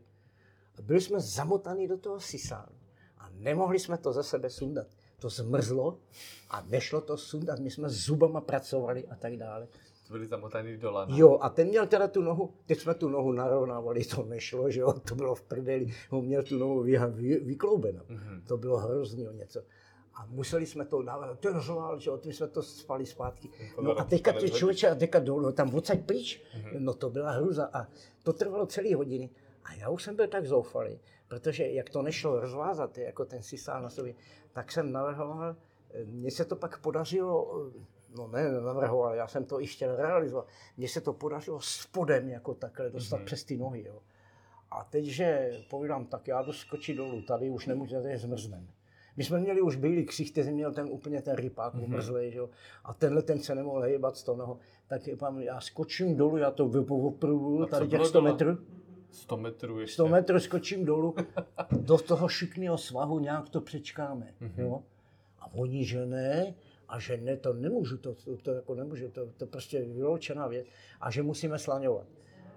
[0.77, 2.75] A byli jsme zamotaní do toho sisánu.
[3.17, 4.87] A nemohli jsme to ze sebe sundat.
[5.19, 5.99] To zmrzlo
[6.49, 7.59] a nešlo to sundat.
[7.59, 9.67] My jsme zubama pracovali a tak dále.
[10.07, 11.17] To byli zamotaný do lana.
[11.17, 14.79] Jo, a ten měl teda tu nohu, teď jsme tu nohu narovnávali, to nešlo, že
[14.79, 18.03] jo, to bylo v prdeli, on měl tu nohu vy, vy, vykloubenou.
[18.09, 18.41] Mhm.
[18.47, 19.61] To bylo hrozný o něco.
[20.13, 21.03] A museli jsme to,
[21.39, 23.49] ten řval, že jo, my jsme to spali zpátky.
[23.81, 26.41] No a teďka ty člověče, a teďka dolů, tam odsaď pryč,
[26.79, 27.87] no to byla hruza a
[28.23, 29.29] to trvalo celý hodiny.
[29.63, 33.81] A já už jsem byl tak zoufalý, protože jak to nešlo rozvázat, jako ten sisál
[33.81, 34.15] na sobě,
[34.53, 35.55] tak jsem navrhoval,
[36.05, 37.69] Mně se to pak podařilo,
[38.15, 40.47] no ne navrhoval, já jsem to i chtěl realizovat,
[40.77, 43.25] mně se to podařilo spodem jako takhle dostat mm-hmm.
[43.25, 43.83] přes ty nohy.
[43.87, 43.99] Jo.
[44.71, 48.67] A teď, že povídám, tak já jdu skočit dolů, tady už nemůžu, tady zmrznem.
[49.17, 52.29] My jsme měli už bílý křich, který měl ten úplně ten rypák mm-hmm.
[52.29, 52.49] že jo?
[52.83, 54.59] a tenhle ten se nemohl hejbat z toho, noho.
[54.87, 58.57] tak je, já skočím dolů, já to vypopruju, tady těch 100 metrů.
[59.11, 59.93] 100 metrů ještě.
[59.93, 61.15] 100 metrů skočím dolů,
[61.71, 64.33] do toho šikného svahu nějak to přečkáme.
[64.41, 64.61] Mm-hmm.
[64.61, 64.83] Jo?
[65.39, 66.53] A oni, že ne,
[66.95, 70.67] a že ne, to nemůžu, to, to, to jako nemůžu, to, to prostě vyloučená věc.
[71.01, 72.07] A že musíme slaňovat.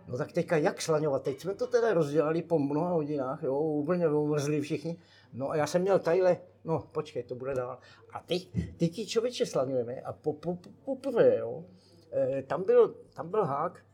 [0.08, 1.22] No tak teďka jak slaňovat?
[1.22, 4.98] Teď jsme to teda rozdělali po mnoha hodinách, jo, úplně umrzli všichni.
[5.32, 7.78] No a já jsem měl tadyhle, no počkej, to bude dál.
[8.12, 11.64] A teď, teď ti člověče slaňujeme a po, po, po, poprvé, jo,
[12.12, 13.84] e, tam byl, tam byl hák,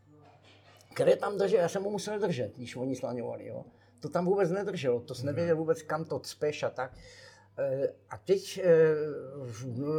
[0.94, 3.64] který tam držel, já jsem ho musel držet, když oni slaňovali, jo.
[4.00, 6.96] To tam vůbec nedrželo, to jsem nevěděl vůbec, kam to cpeš a tak.
[7.58, 8.94] E, a teď e,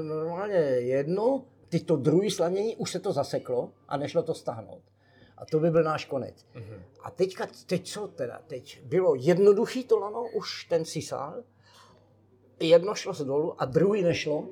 [0.03, 4.81] normálně jedno, teď to druhé slanění, už se to zaseklo a nešlo to stáhnout.
[5.37, 6.45] A to by byl náš konec.
[6.55, 6.79] Mm-hmm.
[7.03, 8.41] A teďka, teď co teda?
[8.47, 11.43] Teď bylo jednoduchý to lano, už ten sisál,
[12.59, 14.49] jedno šlo z dolů a druhý nešlo.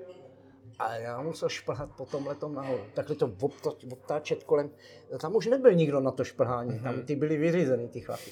[0.79, 2.83] A já musel šplhat po tom letom nahoru.
[2.93, 3.31] Takhle to
[3.91, 4.69] obtáčet kolem.
[5.19, 6.83] Tam už nebyl nikdo na to šplhání, mm-hmm.
[6.83, 8.31] tam ty byly vyřízený, ty chlapy.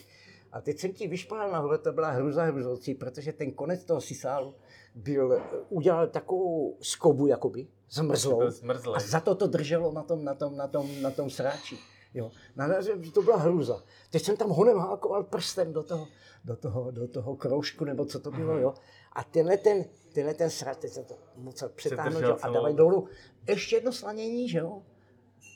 [0.51, 4.55] A teď jsem ti vyšplhal nahoru, to byla hruza hruzoucí, protože ten konec toho sisálu
[4.95, 8.41] byl, udělal takovou skobu, jakoby, zmrzlou.
[8.95, 11.77] A za to to drželo na tom, na tom, na tom, na tom sráči.
[12.13, 12.31] Jo.
[12.55, 12.67] Na
[13.13, 13.83] to byla hruza.
[14.09, 16.07] Teď jsem tam honem hákoval prstem do toho,
[16.45, 18.73] do toho, do toho kroužku, nebo co to bylo, jo.
[19.13, 23.07] A tenhle ten, tenhle ten srač, teď jsem to musel přetáhnout, jo, a dávat dolů.
[23.47, 24.81] Ještě jedno slanění, že jo.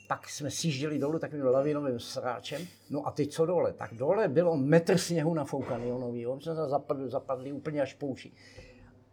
[0.08, 2.62] Pak jsme sjížděli dolů takovým lavinovým sráčem.
[2.90, 3.72] No a teď co dole?
[3.72, 6.40] Tak dole bylo metr sněhu nafoukaný, nový, jo.
[6.40, 8.32] jsme zapadli, zapadli úplně až po uši.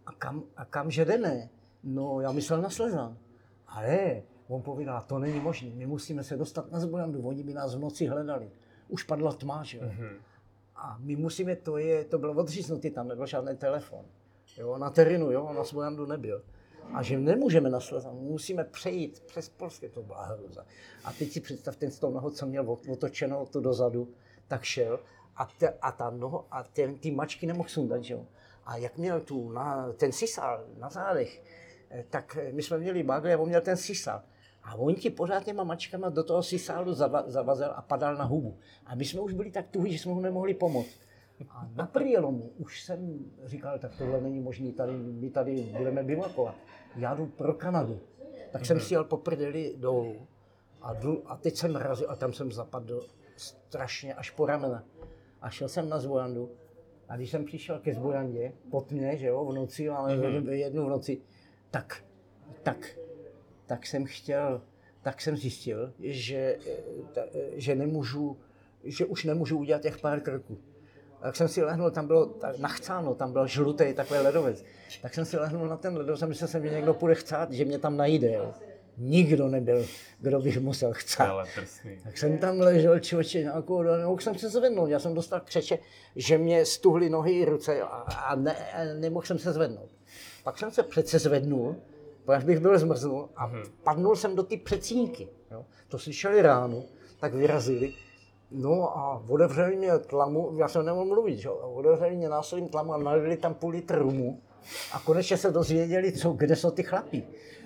[0.06, 1.50] A kam, a kam že jdeme?
[1.84, 3.18] No, já myslel na Slezan.
[3.68, 7.76] Ale On povídá, to není možné, my musíme se dostat na zbojandu, oni by nás
[7.76, 8.52] v noci hledali.
[8.88, 9.84] Už padla tma, že jo.
[9.84, 10.16] Mm-hmm.
[10.76, 14.06] A my musíme, to je, to bylo odříznutý, tam nebyl žádný telefon.
[14.58, 16.44] Jo, na terénu, jo, na zbojandu nebyl.
[16.94, 20.66] A že nemůžeme na Slezan, musíme přejít přes Polské, to byla hruza.
[21.04, 24.14] A teď si představ ten z toho noho, co měl otočeno to dozadu,
[24.48, 25.00] tak šel
[25.36, 28.26] a, te, a ta noho, a ten, ty mačky nemohl sundat, že jo.
[28.66, 31.44] A jak měl tu, na, ten sisal na zádech,
[31.90, 34.22] eh, tak my jsme měli bagly a on měl ten sisal.
[34.64, 38.58] A on ti pořád těma mačkama do toho sisálu zava, zavazel a padal na hubu.
[38.86, 41.03] A my jsme už byli tak tuhý, že jsme mu nemohli pomoct.
[41.50, 46.56] A na prielomu už jsem říkal, tak tohle není možné, tady, my tady budeme bivakovat.
[46.96, 48.00] Já jdu pro Kanadu.
[48.52, 50.28] Tak jsem si jel po prdeli dolů
[50.82, 53.02] a, jdu, a teď jsem razil a tam jsem zapadl
[53.36, 54.84] strašně až po ramena.
[55.42, 56.52] A šel jsem na zvojandu
[57.10, 60.50] a když jsem přišel ke zvojandě, po tmě, že jo, v noci, ale mm-hmm.
[60.50, 61.22] jednu v noci,
[61.72, 62.04] tak,
[62.64, 62.98] tak
[63.66, 64.62] tak jsem chtěl,
[65.02, 66.58] tak jsem zjistil, že,
[67.54, 68.38] že nemůžu,
[68.84, 70.58] že už nemůžu udělat těch pár kroků.
[71.24, 74.66] Tak jsem si lehnul, tam bylo tak nachcáno, tam byl žlutý takový ledovec.
[75.02, 77.66] Tak jsem si lehnul na ten ledovec a myslel jsem, že někdo půjde chcát, že
[77.66, 78.34] mě tam najde.
[78.34, 78.54] Jo.
[78.98, 79.86] Nikdo nebyl,
[80.20, 81.48] kdo bych musel chcát.
[82.04, 84.90] Tak jsem tam ležel člověče nějakou dobu, jsem se zvednout.
[84.90, 85.80] Já jsem dostal křeče,
[86.16, 88.56] že mě stuhly nohy i ruce a, a ne,
[89.00, 89.90] nemohl jsem se zvednout.
[90.44, 91.76] Pak jsem se přece zvednul
[92.28, 93.64] až bych byl zmrznul a hmm.
[93.84, 95.28] padnul jsem do ty přecínky.
[95.52, 95.66] Jo.
[95.88, 96.84] To slyšeli ráno,
[97.20, 97.94] tak vyrazili.
[98.54, 101.49] No a otevřeli mě tlamu, já jsem nemohl mluvit, že?
[101.49, 104.41] otevřeli mě násilím tlamu a nalili tam půl litr rumu
[104.93, 107.24] a konečně se dozvěděli, co, kde jsou ty chlapí.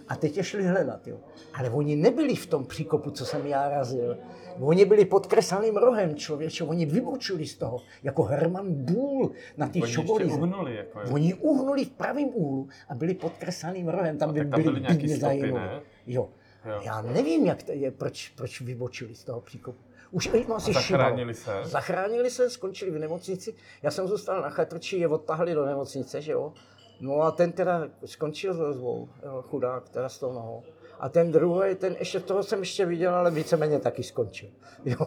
[0.07, 1.07] A teď je šli hledat.
[1.07, 1.17] Jo.
[1.53, 4.17] Ale oni nebyli v tom příkopu, co jsem já razil.
[4.59, 9.81] Oni byli pod kresaným rohem, člověče, oni vybočili z toho, jako Herman Bůl na ty
[9.81, 10.33] šobolize.
[10.33, 10.99] Oni uhnuli, jako.
[11.11, 14.81] Oni uhnuli v pravém úhlu a byli pod kresaným rohem, tam, by tam byli, byli
[14.81, 15.81] nějaký stopy, ne?
[16.07, 16.29] Jo.
[16.65, 16.79] jo.
[16.83, 19.86] Já nevím, jak to je, proč, proč vybočili z toho příkopu.
[20.11, 21.51] Už jim asi Zachránili se.
[21.63, 23.53] Zachránili se, skončili v nemocnici.
[23.83, 26.53] Já jsem zůstal na chatrči, je odtahli do nemocnice, že jo.
[27.01, 29.09] No a ten teda skončil s rozvou,
[29.41, 30.63] chudák, teda s tou nohou.
[30.99, 34.49] A ten druhý, ten ještě toho jsem ještě viděl, ale víceméně taky skončil.
[34.85, 35.05] Jo.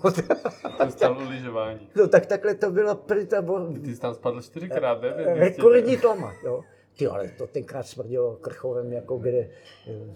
[0.99, 1.89] Ten lyžování.
[1.97, 3.67] No tak takhle to bylo prý bo...
[3.85, 5.15] Ty jsi tam spadl čtyřikrát, ne?
[5.35, 6.65] Rekordní tlama, jo.
[6.97, 9.51] Ty, ale to tenkrát smrdilo krchovem jako kde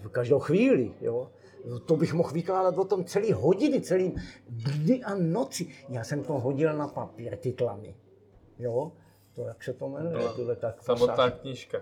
[0.01, 1.29] v každou chvíli, jo.
[1.85, 4.15] To bych mohl vykládat o tom celý hodiny, celý
[4.49, 5.67] dny a noci.
[5.89, 7.95] Já jsem to hodil na papír, ty tlamy.
[8.59, 8.91] Jo
[9.35, 10.83] to, jak se to jmenuje, no, tyhle tak.
[10.83, 11.77] Samotná knížka.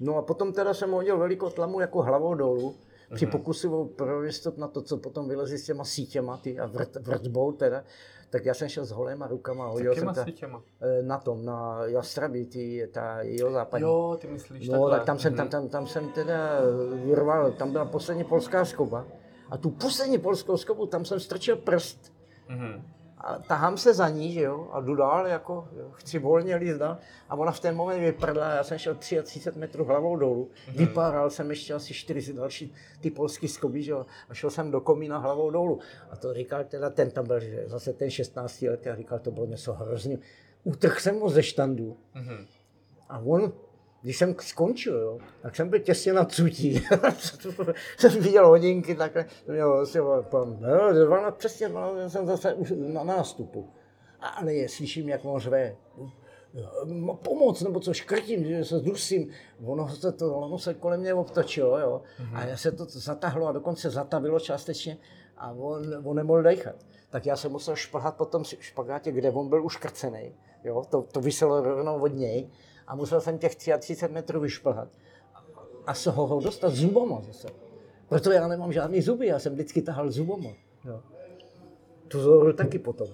[0.00, 2.74] No a potom teda jsem hodil velikou tlamu jako hlavou dolů
[3.14, 3.32] Při Mhm.
[3.32, 7.52] pokusu o prověstot na to, co potom vylezí s těma sítěma ty a vrt, vrtbou
[7.52, 7.84] teda,
[8.30, 10.62] tak já jsem šel s holýma rukama hodil jsem ta, sítěma?
[10.80, 13.82] eh, na tom, na Jastrabí, ty, ta jeho západní.
[13.88, 14.90] Jo, ty myslíš No, takhle.
[14.90, 16.60] tak tam jsem, tam, tam, tam jsem teda
[17.04, 19.06] vyrval, tam byla poslední polská skoba.
[19.50, 22.12] A tu poslední polskou skobu, tam jsem strčil prst
[22.48, 22.82] Mhm.
[23.18, 26.78] a tahám se za ní, že jo, a jdu dál, jako jo, chci volně líst
[26.78, 26.98] dál.
[27.28, 30.76] A ona v ten moment vyprdla, já jsem šel 30 metrů hlavou dolů, Mhm.
[30.76, 34.80] vypáral jsem ještě asi 4 další ty polský skoby, že jo, a šel jsem do
[34.80, 35.78] komína hlavou dolů.
[36.10, 39.30] A to říkal teda ten tam byl, že zase ten 16 let, a říkal, to
[39.30, 40.18] bylo něco hrozně.
[40.64, 42.46] Utrhl jsem ho ze štandu Mhm.
[43.08, 43.52] a on,
[44.06, 46.82] když jsem skončil, jo, tak jsem byl těsně na cutí.
[47.98, 52.72] jsem viděl hodinky takhle, to mělo asi pan, no, 12, přesně 12, jsem zase už
[52.76, 53.70] na nástupu.
[54.20, 55.76] A, ale je, slyším, jak on řve.
[56.84, 59.30] "Ma Pomoc, nebo co, škrtím, že se dusím.
[59.64, 62.02] Ono se, to, ono se kolem mě obtočilo, jo.
[62.34, 64.98] A já se to zatahlo a dokonce zatavilo částečně
[65.36, 66.76] a on, on nemohl dechat.
[67.10, 70.34] Tak já jsem musel šplhat po tom špagátě, kde on byl uškrcený.
[70.64, 72.50] Jo, to, to vyselo rovnou od něj
[72.86, 74.88] a musel jsem těch 33 metrů vyšplhat
[75.86, 77.48] a se ho, ho dostat zubama zase.
[78.08, 80.50] Proto já nemám žádný zuby, já jsem vždycky tahal zubama.
[80.84, 81.02] Jo.
[82.08, 83.08] Tu zoru taky potom.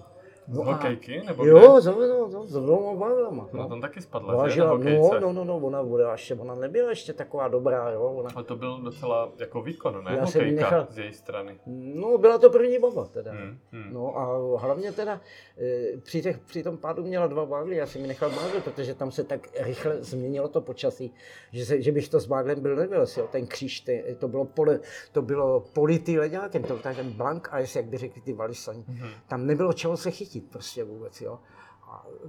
[0.47, 1.21] Z No hokejky?
[1.25, 3.49] Nebo Jo, za, no, no, s dvoma baglama.
[3.53, 4.37] No, tam taky spadla, že?
[4.37, 5.19] Vážila, no, hokejce.
[5.19, 8.01] no, no, no, ona, byla ještě, ona nebyla ještě taková dobrá, jo.
[8.01, 10.15] Ona, A to byl docela jako výkon, ne?
[10.17, 11.59] Já Hokejka nechal- z její strany.
[11.65, 13.31] no, byla to první baba teda.
[13.31, 13.93] Hmm, hmm.
[13.93, 15.21] No a hlavně teda
[15.57, 18.93] e, při, těch, při tom pádu měla dva bágly, já jsem mi nechal bágl, protože
[18.93, 21.13] tam se tak rychle změnilo to počasí,
[21.51, 23.27] že, se, že bych to s báglem byl nevylez, jo.
[23.31, 24.79] ten kříž, ty, to bylo, poli,
[25.11, 28.83] to bylo politý leďákem, to byl ten blank ice, jak by řekli ty valisani.
[28.87, 29.07] Mhm.
[29.27, 31.39] Tam nebylo čeho se chytit prostě vůbec, jo.
[31.83, 32.27] A e,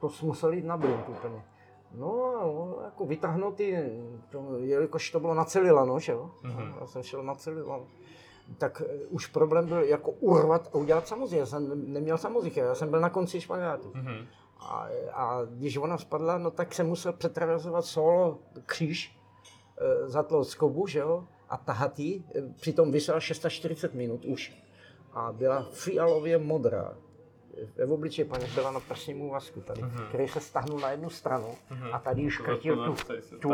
[0.00, 1.42] to jsme museli jít na brunt úplně.
[1.94, 3.92] No a no, jako vytáhnout ty,
[4.30, 6.74] to, jelikož to bylo na celý lano, že jo, Mhm.
[6.80, 7.86] já jsem šel na celý lano,
[8.58, 12.74] tak e, už problém byl jako urvat a udělat samozřejmě, já jsem neměl samozřejmě, já
[12.74, 13.92] jsem byl na konci špagátu.
[13.94, 14.26] Mhm.
[14.60, 19.16] A, a když ona spadla, no tak jsem musel přetraverzovat solo kříž
[19.78, 22.24] e, za tlou skobu, že jo, a tahat jí.
[22.34, 24.62] E, Přitom vysela 640 minut už.
[25.12, 26.94] A byla fialově modrá.
[27.76, 30.04] Ve obličeji paní byla na prsním úvazku tady, Mhm.
[30.08, 31.88] který se stáhnul na jednu stranu Mhm.
[31.92, 33.48] a tady už krtil tu, se tu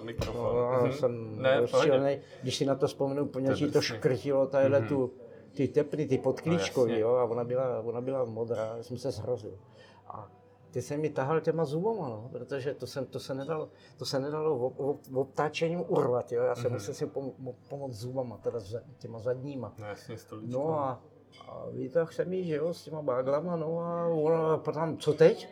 [0.00, 0.56] mikrofon.
[0.56, 0.92] No, Mhm.
[0.92, 2.20] jsem Ne, v.
[2.42, 4.88] Když si na to vzpomenu, poněčí to škrtilo tadyhle Mhm.
[4.88, 5.12] tu,
[5.52, 7.02] ty tepny, ty podklíčkový, jasně.
[7.02, 9.58] jo, a ona byla, ona byla modrá, já jsem se zhrozil.
[10.06, 10.30] A
[10.70, 14.20] ty jsem mi tahal těma zubama, no, protože to, jsem, to se nedalo, to se
[14.20, 16.72] nedalo ob, ob, obtáčením urvat, jo, já jsem Mhm.
[16.74, 18.58] musel si pom, mo- pomoct zubama, teda
[18.98, 19.74] těma zadníma.
[19.78, 20.58] No jasně, stoličkou.
[20.68, 21.02] No a,
[21.48, 25.48] a vytáhl jsem jí, že jo, s těma báglama, no a ona potom, co teď?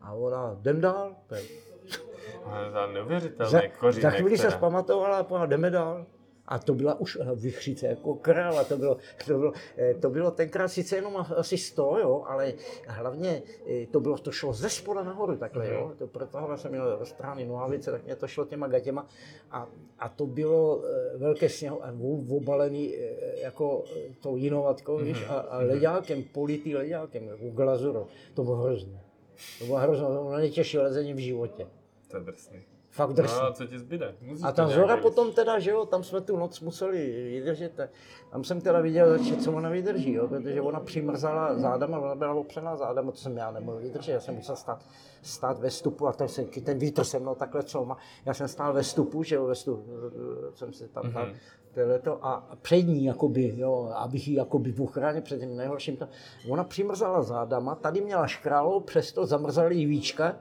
[0.00, 1.16] A ona, jdem dál,
[2.44, 4.02] Ale za neuvěřitelný za, kořínek.
[4.02, 6.06] za chvíli se zpamatovala a jdeme dál.
[6.50, 8.96] A to byla už vychřice jako kráva, to bylo,
[9.26, 12.52] to bylo, eh, to bylo tenkrát sice jenom asi 100, jo, ale
[12.86, 15.74] hlavně eh, to bylo, to šlo ze spoda nahoru takhle, Mhm.
[15.74, 19.06] jo, to protahoval jsem měl roztrhaný nohavice, tak mě to šlo těma gatěma
[19.50, 21.80] a, a to bylo eh, velké sněho
[22.28, 25.68] obalený eh, jako eh, tou jinovatkou, Mhm, víš, a, a mhm.
[25.68, 29.00] leďákem, politý leďákem, jako glazurou, to bylo hrozné.
[29.58, 31.66] To bylo hrozné, to bylo nejtěžší lezení v životě.
[32.10, 32.58] To je drsný.
[32.90, 33.16] Fakt.
[33.18, 34.14] No a co ti zbyde?
[34.20, 37.72] Musíš A ta zora potom teda, že jo, tam jsme tu noc museli vydržet,
[38.30, 42.34] tam jsem teda viděl, že co ona vydrží, jo, protože ona přimrzala zádama, ona byla
[42.34, 44.84] opřená zádama, to jsem já nemohl vydržet, já jsem musel stát,
[45.22, 47.96] stát ve stupu a ten, se, ten vítr se mnou takhle má.
[48.26, 49.84] já jsem stál ve stupu, že jo, ve stupu,
[50.54, 51.34] jsem se tam tam, Mhm.
[52.02, 56.08] to a před ní, jakoby, jo, abych ji jakoby uchránil před tím nejhorším, to,
[56.50, 60.36] ona přimrzala zádama, tady měla škrálu, přesto zamrzala jí víčka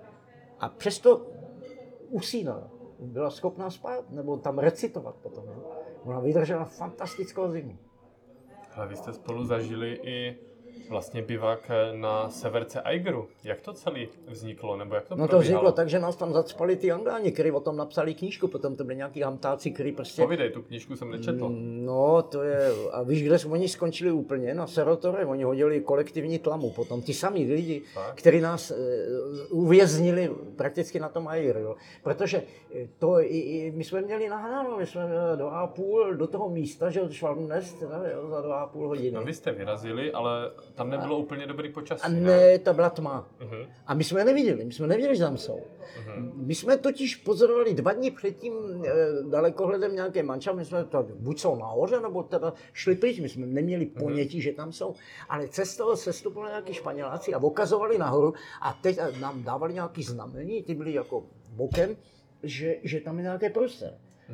[0.59, 1.21] a přesto
[2.09, 2.71] usínala.
[2.99, 5.43] Byla schopná spát nebo tam recitovat potom.
[5.47, 5.71] Jo.
[6.03, 7.77] Ona vydržela fantastickou zimu.
[8.75, 10.37] Ale vy jste spolu zažili i
[10.89, 13.27] vlastně bivak na severce Aigeru.
[13.43, 15.41] Jak to celé vzniklo, nebo jak to No to probíhalo?
[15.41, 18.83] vzniklo tak, že nás tam zacpali ty angláni, kteří o tom napsali knížku, potom to
[18.83, 20.21] byli nějaký hamtáci, kteří prostě...
[20.21, 21.49] Povídej, tu knížku jsem nečetl.
[21.85, 24.53] No, to je, a víš, kde oni skončili úplně?
[24.53, 27.81] Na Serotore, oni hodili kolektivní tlamu potom, ty samý lidi,
[28.15, 28.75] kteří nás e,
[29.49, 31.27] uvěznili prakticky na tom
[31.59, 31.75] jo.
[32.03, 32.43] Protože
[32.75, 36.27] eh, to, i, i, my jsme měli nahráno, my jsme měli dva a půl do
[36.27, 37.13] toho místa, že od
[38.11, 39.11] jo, za dva a půl hodiny.
[39.11, 43.29] No vy jste vyrazili, ale tam nebylo úplně dobrý počasí, A ne, to byla tma.
[43.39, 43.71] Mhm.
[43.87, 45.61] A my jsme je neviděli, my jsme nevěděli, že tam jsou.
[45.99, 46.31] Mhm.
[46.35, 48.89] My jsme totiž pozorovali dva dny předtím e,
[49.29, 53.45] dalekohledem nějaké manča, my jsme to buď jsou nahoře, nebo teda šli pryč, my jsme
[53.45, 54.95] neměli ponětí, že tam jsou.
[55.29, 60.75] Ale cestou sestupovali nějaký španěláci a ukazovali nahoru a teď nám dávali nějaký znamení, ty
[60.75, 61.95] byly jako bokem,
[62.43, 63.89] že, že tam je nějaké prostor.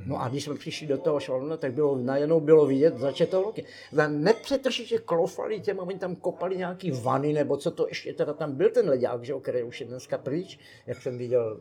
[0.06, 3.42] No a když jsme přišli do toho švaluna, tak bylo, najednou bylo vidět, začet to
[3.42, 3.66] loky.
[4.08, 8.70] Nepřetržitě klofali těm, oni tam kopali nějaký vany, nebo co to ještě, teda tam byl
[8.70, 11.60] ten leďák, že jo, který už je dneska pryč, jak jsem viděl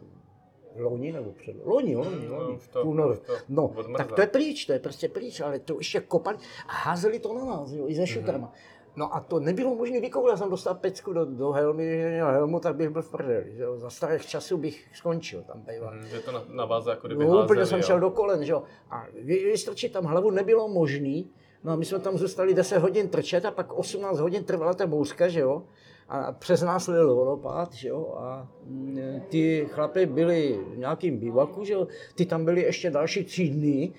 [0.76, 4.20] loni nebo před loni, loni, No, loni, už to- půl už to No, tak to
[4.20, 7.72] je pryč, to je prostě pryč, ale to ještě kopali a házeli to na nás,
[7.72, 7.90] jo, Mhm.
[7.92, 8.52] i ze šutrama.
[8.96, 12.26] No a to nebylo možné vykoulit, já jsem dostal pecku do, do helmy, když měl
[12.30, 13.78] helmu, tak bych byl v prdeli, že jo.
[13.78, 15.92] za starých časů bych skončil tam býval.
[15.94, 17.82] Hm, Že to na, na vás jako kdyby No, úplně házeli, jsem jo.
[17.86, 18.62] šel do kolen, že jo.
[18.90, 21.30] A vy- vystrčit tam hlavu nebylo možný.
[21.64, 24.86] No a my jsme tam zůstali 10 hodin trčet a pak 18 hodin trvala ta
[24.86, 25.62] bouřka, že jo.
[26.08, 28.14] A přes nás lil vodopád, že jo.
[28.18, 31.86] A mm, ty chlapy byli v nějakým bivaku, že jo.
[32.14, 33.92] Ty tam byli ještě další tři dny.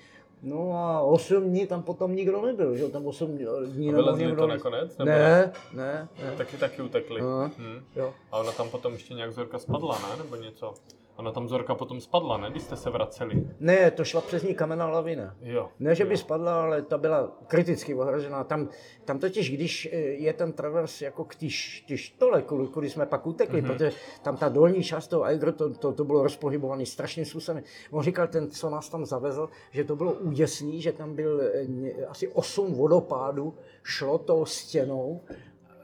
[0.43, 2.89] No a 8 dní tam potom nikdo nebyl, že jo.
[2.89, 3.45] Tam 8 dní
[3.89, 4.97] A nebo vylezli někdo to ne- nakonec?
[4.97, 6.35] Nebo Ne, ne, ne.
[6.37, 7.21] Taky taky utekli.
[7.21, 7.51] No.
[7.57, 7.83] Hm.
[7.95, 8.13] Jo.
[8.31, 10.23] A ona tam potom ještě nějak Zorka spadla, ne?
[10.23, 10.73] Nebo něco?
[11.15, 12.51] Ona tam Zorka potom spadla, ne?
[12.51, 13.47] Když jste se vraceli.
[13.59, 15.35] Ne, to šla přes ní kamenná lavina.
[15.41, 15.69] Jo.
[15.79, 16.17] Ne, že by jo.
[16.17, 18.43] spadla, ale ta byla kriticky ohrožená.
[18.43, 18.69] Tam,
[19.05, 23.61] tam totiž, když eh, je ten travers jako k té štole, kudy, jsme pak utekli,
[23.61, 23.67] mm-hmm.
[23.67, 23.91] protože
[24.21, 27.63] tam ta dolní část toho Aigru, to, to, to bylo rozpohybované strašným způsobem.
[27.91, 31.93] On říkal, ten, co nás tam zavezl, že to bylo úděsný, že tam byl ně-
[32.07, 33.53] asi 8 vodopádů,
[33.83, 35.21] šlo tou stěnou,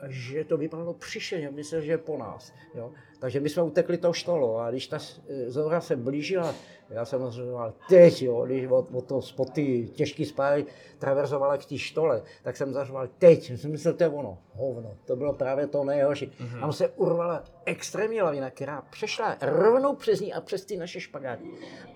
[0.07, 2.53] že to vypadalo přišeně, myslel, že je po nás.
[2.75, 2.91] Jo?
[3.21, 4.97] Takže my jsme utekli tou štolou a když ta
[5.29, 6.55] eh, zora se blížila,
[6.91, 10.65] já jsem rozhodoval teď, jo, když od, od toho spod ty těžký spáry
[10.99, 15.15] traverzovala k té štole, tak jsem zařoval teď, jsem myslel, to je ono, hovno, to
[15.15, 16.27] bylo právě to nejhorší.
[16.27, 16.59] Mm-hmm.
[16.59, 21.43] Tam se urvala extrémní lavina, která přešla rovnou přes ní a přes ty naše špagáty.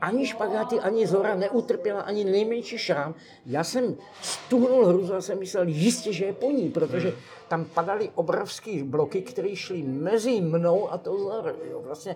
[0.02, 3.16] Ani špagáty, ani zora neutrpěla ani nejmenší šrám.
[3.46, 7.14] Já jsem stuhnul hruzu a jsem myslel jistě, že je po ní, protože
[7.48, 11.82] tam padaly obrovské bloky, které šly mezi mnou a tou zorou.
[11.82, 12.16] Vlastně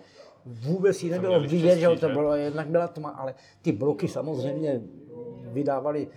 [0.50, 4.82] vůbec jí nebylo vidět, že to bylo, jednak byla tma, ale ty bloky samozřejmě
[5.43, 6.08] vydávaly,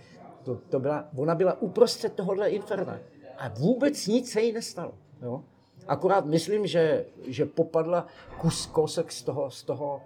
[0.43, 2.99] to, to byla, ona byla uprostřed tohohle inferna
[3.37, 4.93] a vůbec nic se jí nestalo.
[5.21, 5.43] Jo?
[5.87, 8.07] Akorát myslím, že, že popadla
[8.37, 10.01] kus kousek z toho, z toho,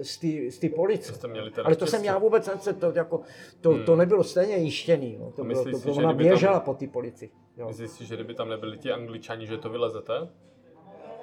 [0.00, 1.18] eh, z té z té police.
[1.18, 3.20] To měli teda Ale to jsem já vůbec nechce, to, jako,
[3.60, 5.14] to, to nebylo stejně jištěný.
[5.14, 5.32] Jo.
[5.36, 7.30] To bylo, to si, ona kdyby tam- běžela po té polici.
[7.56, 7.68] Jo.
[7.68, 10.12] Myslíš si, že kdyby tam nebyli ti angličani, že to vylezete?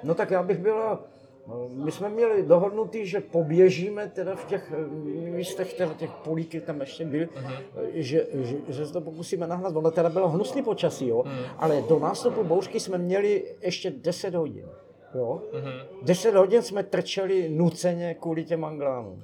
[0.02, 1.00] No tak já bych byla, no,
[1.70, 6.80] my jsme měli dohodnutý, že poběžíme teda v těch eh, místech, teda těch políky tam
[6.80, 7.62] ještě byly, uh-huh.
[7.94, 9.76] že, že, že se to pokusíme nahnat.
[9.76, 11.46] Ono teda bylo hnusný počasí, jo, uh-huh.
[11.58, 14.64] ale do nástupu bouřky jsme měli ještě 10 hodin.
[15.14, 15.42] Jo?
[15.52, 15.72] Mhm.
[16.02, 19.22] 10 hodin jsme trčeli nuceně kvůli těm anglánům.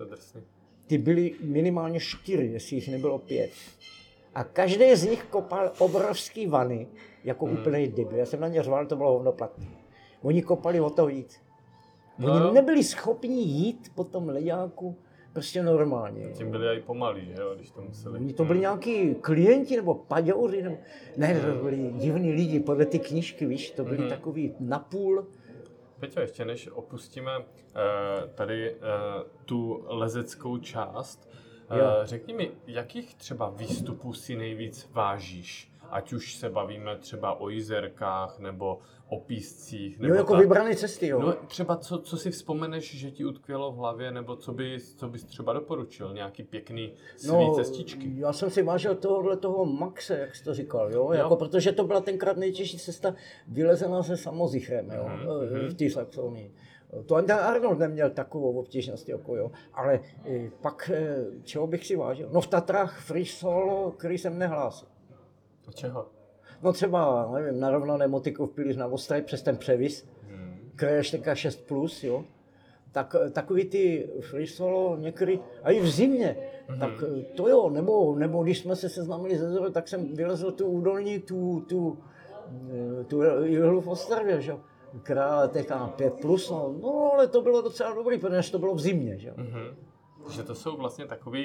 [0.86, 3.50] Ty byly minimálně čtyři, jestli jich nebylo pět.
[4.34, 6.86] A každý z nich kopal obrovský vany,
[7.24, 8.18] jako úplný debil.
[8.18, 9.68] Já jsem na ně řval, to bylo hovnoplatný.
[10.22, 11.43] Oni kopali o to jít.
[12.18, 12.52] Oni No.
[12.52, 14.96] nebyli schopni jít po tom leďáku
[15.32, 16.28] prostě normálně.
[16.28, 18.18] Tím byli i pomalí, že jo, když to museli.
[18.18, 20.76] Oni to byli nějaký klienti nebo paďouři, nebo...
[21.16, 24.08] ne, to byli divní lidi, podle ty knížky, víš, to byli Mhm.
[24.08, 25.26] takový napůl,
[26.00, 27.44] Peťo, ještě než opustíme uh,
[28.34, 28.78] tady uh,
[29.44, 31.28] tu lezeckou část,
[31.70, 31.84] uh, Jo.
[32.02, 35.72] řekni mi, jakých třeba výstupů si nejvíc vážíš?
[35.90, 38.78] Ať už se bavíme třeba o jizerkách nebo
[39.08, 39.98] o píscích.
[39.98, 40.40] Nebo jo, jako tak.
[40.40, 41.20] vybrané cesty, jo.
[41.20, 45.08] No, třeba co, co si vzpomeneš, že ti utkvělo v hlavě, nebo co, by, co
[45.08, 46.14] bys třeba doporučil?
[46.14, 48.12] Nějaký pěkný svý cestičky?
[48.14, 51.12] Já jsem si vážil tohohle toho Maxe, jak jsi to říkal, jo?
[51.12, 53.14] Jako, protože to byla tenkrát nejtěžší cesta
[53.48, 55.08] vylezená se samozichrem, jo?
[55.08, 56.52] Mhm, v té Saxonii.
[57.06, 59.50] To ani Arnold neměl takovou obtížnost, jako jo.
[59.74, 62.28] Ale eh, pak, eh, čeho bych si vážil?
[62.32, 64.88] No v Tatrách free solo, který jsem nehlásil.
[65.72, 66.06] Čeho?
[66.62, 70.70] No třeba, nevím, narovnané motiku v pilíř na ostré přes ten převis, Hmm.
[70.76, 72.24] krešteka 6+, plus, jo.
[72.92, 76.36] Tak, takový ty free solo některý, a i v zimě,
[76.68, 76.78] Mhm.
[76.80, 76.90] tak
[77.36, 81.18] to jo, nebo, nebo když jsme se seznámili se Zorou, tak jsem vylezl tu údolní,
[81.18, 81.98] tu, tu,
[83.06, 84.60] tu jihlu v Ostravě, že jo.
[85.02, 88.80] která teďka 5 plus, no, no, ale to bylo docela dobrý, protože to bylo v
[88.80, 89.34] zimě, že jo.
[89.36, 89.76] Mhm.
[90.30, 91.38] Že to jsou vlastně takové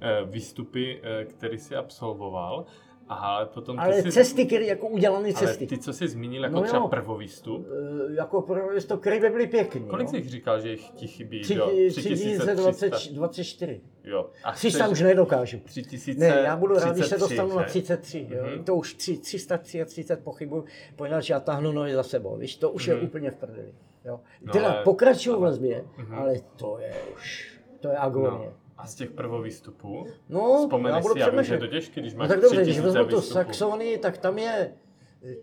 [0.00, 2.64] eh, výstupy, eh, které jsi absolvoval,
[3.08, 5.66] a potom ty Ale jsi, cesty, které jako udělané ale cesty.
[5.66, 6.66] ty, co jsi zmínil jako No jo.
[6.66, 7.66] třeba prvovýstup,
[8.10, 9.86] Eh, Jako pro to, které by byly pěkný.
[9.86, 10.10] kolik jo.
[10.10, 11.40] jsi jich říkal, že jich ti chybí?
[11.42, 11.66] Tři- jo?
[11.90, 12.90] 3024.
[12.90, 13.80] 3300.
[14.04, 14.30] Jo.
[14.44, 15.58] A 300 chceš už nedokážu.
[15.64, 17.68] 3000, Ne, já budu rád, když se 33, dostanu na že?
[17.68, 18.26] 33.
[18.30, 18.44] Jo.
[18.54, 18.64] Mhm.
[18.64, 20.64] To už tři- 333 pochybuju,
[20.96, 23.04] poněvadž já tahnu nohy za sebou, víš, to už je Mhm.
[23.04, 23.74] úplně v prdeli.
[24.04, 24.20] Jo.
[24.42, 26.14] No Teda ale- pokračuju v lesbě, Mhm.
[26.14, 28.30] ale to je už, to je agonie.
[28.30, 28.52] No.
[28.76, 30.06] A z těch prvovýstupů?
[30.28, 32.62] No, já budu si, já vím, že je to těžké, když No máš tak dobře,
[32.62, 33.20] když 3000 vezmu tu.
[33.20, 34.74] Saxonii, tak tam je,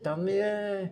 [0.01, 0.89] tam je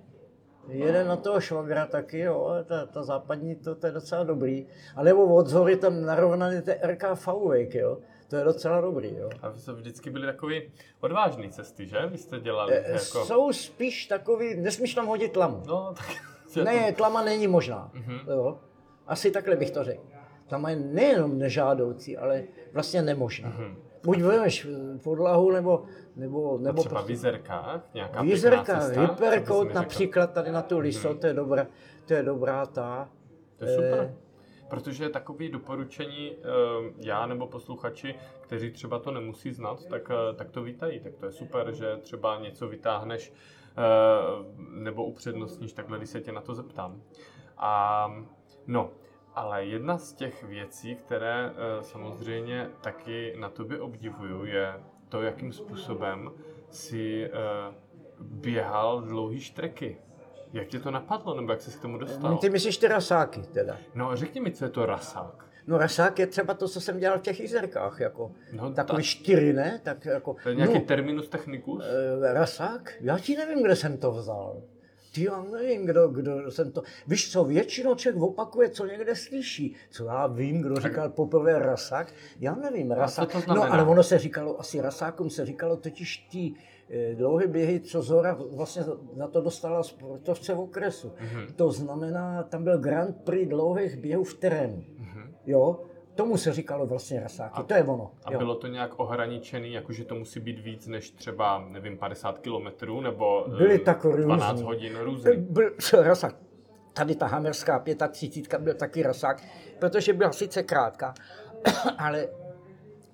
[0.67, 4.67] jeden na toho švagra taky, jo, ta, ta západní, to, to je docela dobrý.
[4.95, 7.97] A nebo od zhory tam narovnaný ten RKV Wake, jo,
[8.27, 9.29] to je docela dobrý, jo.
[9.41, 11.97] A vy jste vždycky byli takový odvážný cesty, že?
[12.07, 13.25] Vy jste dělali E, jako...
[13.25, 15.63] Jsou spíš takový, nesmíš tam hodit tlamu.
[15.67, 16.05] No, tak...
[16.63, 17.91] Ne, tlama není možná.
[17.93, 18.19] Mhm.
[18.27, 18.59] Jo.
[19.07, 20.01] Asi takhle bych to řekl.
[20.49, 22.43] Tlama je nejenom nežádoucí, ale
[22.73, 23.49] vlastně nemožná.
[23.49, 23.76] Mhm.
[24.03, 24.67] Buď vemeš
[25.03, 25.84] podlahu, nebo,
[26.15, 29.73] nebo, A nebo třeba v Jizerkách, nějaká hypercoat řekl?
[29.80, 31.67] například tady na tu liso, to je dobrá,
[32.05, 33.09] to je dobrá ta.
[33.57, 33.99] To je super.
[33.99, 34.15] Eh,
[34.69, 36.43] Protože takové doporučení eh,
[36.97, 40.99] já nebo posluchači, kteří třeba to nemusí znát, tak, eh, tak to vítají.
[40.99, 43.34] Tak to je super, že třeba něco vytáhneš
[43.77, 43.81] eh,
[44.69, 47.01] nebo upřednostníš takhle, když se tě na to zeptám.
[47.57, 48.05] A
[48.67, 48.89] no,
[49.39, 54.73] ale jedna z těch věcí, které eh, samozřejmě taky na tobě obdivuju, je
[55.09, 56.31] to, jakým způsobem
[56.69, 57.29] si eh,
[58.21, 59.97] běhal dlouhý štreky.
[60.53, 62.37] Jak tě to napadlo, nebo jak jsi k tomu dostal?
[62.37, 63.77] Ty myslíš ty rasáky teda.
[63.95, 65.45] No řekni mi, co je to rasák.
[65.67, 69.07] No rasák je třeba to, co jsem dělal v těch jízerkách, jako No, takový ta-
[69.07, 69.79] čtyři, ne?
[69.83, 71.83] Tak jako, To je nějaký no, terminus technicus?
[72.29, 72.93] eh, rasák?
[73.01, 74.61] Já ti nevím, kde jsem to vzal.
[75.14, 76.84] Ty já nevím, kdo, kdo jsem to...
[77.07, 79.76] Víš co, většinou člověk opakuje, co někde slyší.
[79.90, 83.31] Co já vím, kdo říkal poprvé rasák, já nevím, rasák.
[83.31, 83.73] to no znamená?
[83.73, 86.53] ale ono se říkalo, asi rasákům se říkalo totiž ty
[86.90, 88.84] eh, dlouhé běhy, co Zora vlastně
[89.15, 91.11] na to dostala sportovce v okresu.
[91.19, 91.48] Mhm.
[91.56, 94.84] To znamená, tam byl Grand Prix dlouhých běhů v terénu.
[95.45, 95.88] Jo,
[96.23, 98.11] tomu se říkalo vlastně rasáky, A- to je ono.
[98.25, 98.37] A jo.
[98.39, 103.45] bylo to nějak ohraničený, jakože to musí být víc než třeba, nevím, 50 kilometrů, nebo
[103.53, 104.65] eh, Byly tak 12 různý.
[104.65, 105.31] hodin Byl, různý.
[105.37, 106.35] byl co, rasák.
[106.93, 109.43] Tady ta hamerská 35 byl taky rasák,
[109.79, 111.13] protože byla sice krátká,
[111.97, 112.27] ale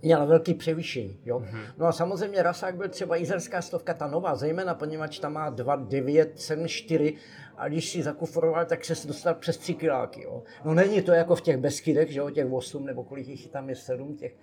[0.06, 1.20] měla velký převýšení.
[1.26, 1.44] Jo?
[1.78, 5.76] No a samozřejmě rasák byl třeba izerská stovka, ta nová, zejména poněvadž tam má 2,
[5.76, 7.14] 9, 7, 4
[7.58, 10.24] a když si zakuforoval, tak se dostal přes 3 kiláky.
[10.24, 10.44] Jo?
[10.66, 13.70] No není to jako v těch Beskydech, že jo, těch 8 nebo kolik jich tam
[13.70, 14.34] je 7, těch,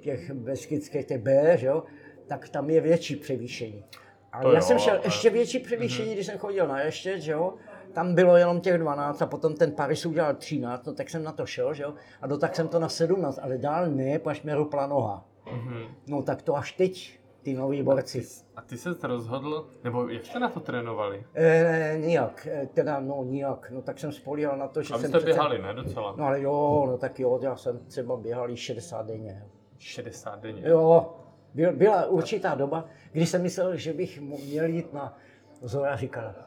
[0.00, 1.82] těch Beskydských, těch B, že jo,
[2.26, 3.84] tak tam je větší převýšení.
[4.32, 7.20] Ale To já jo, jsem šel ale- ještě větší převýšení, když jsem chodil na ještě,
[7.20, 7.54] že jo,
[7.92, 11.32] tam bylo jenom těch 12 a potom ten Paris udělal 13, no tak jsem na
[11.32, 14.54] to šel, že jo, a dotak jsem to na 17, ale dál ne, paž mě
[14.54, 15.24] rupla noha.
[15.52, 15.82] Mhm.
[16.06, 18.22] No tak to až teď, ty noví borci.
[18.56, 21.24] A ty se rozhodl, nebo jak jste na to trénovali?
[21.34, 25.08] E, nijak, e, teda no nijak, no tak jsem spolíhal na to, že A jsem
[25.10, 26.14] jste přece- běhali, ne docela?
[26.18, 29.46] No ale jo, no tak jo, já jsem třeba běhal i 60 denně.
[29.78, 30.62] 60 denně.
[30.68, 31.12] Jo,
[31.54, 35.16] byl, byla určitá doba, kdy jsem myslel, že bych měl jít na
[35.64, 36.44] Zora říkala, eh,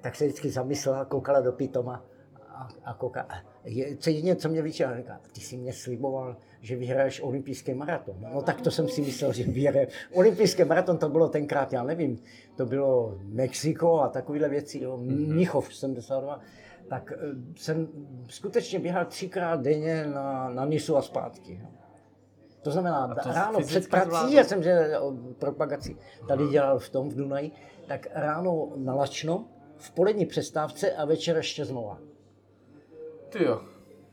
[0.00, 2.04] tak se vždycky zamyslela, koukala do pitoma
[2.48, 3.34] a, a kouká, a
[3.64, 8.16] je, co jedině, co mě vyčela, říká, ty jsi mě sliboval, že vyhraješ olympijský maraton.
[8.20, 9.88] No tak to jsem si myslel, že vyhraje.
[10.12, 12.18] Olympijský maraton to bylo tenkrát, já nevím,
[12.56, 16.40] to bylo Mexiko a takovéhle věci, jo, Mnichov 72.
[16.88, 17.18] Tak eh,
[17.56, 17.88] jsem
[18.28, 21.60] skutečně běhal třikrát denně na, na Nisu a zpátky.
[21.62, 21.68] Jo.
[22.62, 24.32] To znamená, A to ráno před prací, zvládl?
[24.32, 25.96] já jsem že o propagaci
[26.28, 27.50] tady dělal v tom, v Dunaji,
[27.88, 29.44] tak ráno na lačno,
[29.76, 31.98] v polední přestávce a večer ještě znova.
[33.28, 33.60] Ty jo.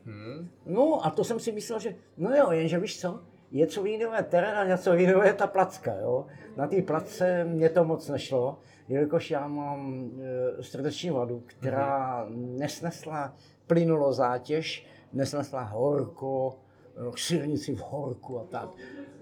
[0.05, 0.49] Hm.
[0.65, 3.19] No a to jsem si myslel, že no jo, jenže víš co,
[3.51, 6.25] něco jiného je terén a něco jiného je ta placka, jo.
[6.57, 10.11] Na té placce mě to moc nešlo, jelikož já mám
[10.59, 13.35] e, srdeční vadu, která nesnesla
[13.67, 16.59] plynulo zátěž, nesnesla horko,
[16.95, 18.69] e, silnici v horku a tak.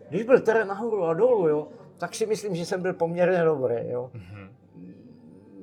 [0.09, 1.67] Když byl terén nahoru a dolů, jo,
[1.97, 4.11] tak si myslím, že jsem byl poměrně dobrý, jo.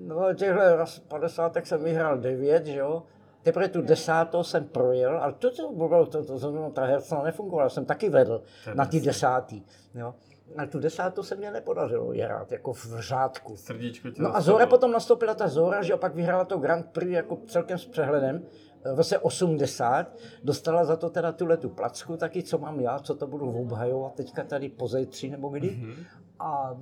[0.06, 3.02] No těchhle raz 50 jsem vyhrál 9, že jo.
[3.42, 7.68] Teprve tu desátou jsem projel, ale to, to bylo, to, to, to, ta hercla nefungovala,
[7.68, 9.62] jsem taky vedl To na ty desátý,
[9.94, 10.14] jo.
[10.58, 13.56] Ale tu desátou se mě nepodařilo hrát, jako v řádku.
[13.56, 14.40] Srdíčko tě No a.
[14.40, 17.86] Zora potom nastoupila ta Zora, že jo, pak vyhrála to Grand Prix jako celkem s
[17.86, 18.42] přehledem.
[18.94, 23.14] V roce 80 dostala za to teda tuhle tu placku taky, co mám já, co
[23.14, 25.70] to budu obhajovat teďka tady po zejtří nebo kdy.
[25.70, 25.94] Mhm.
[26.38, 26.76] A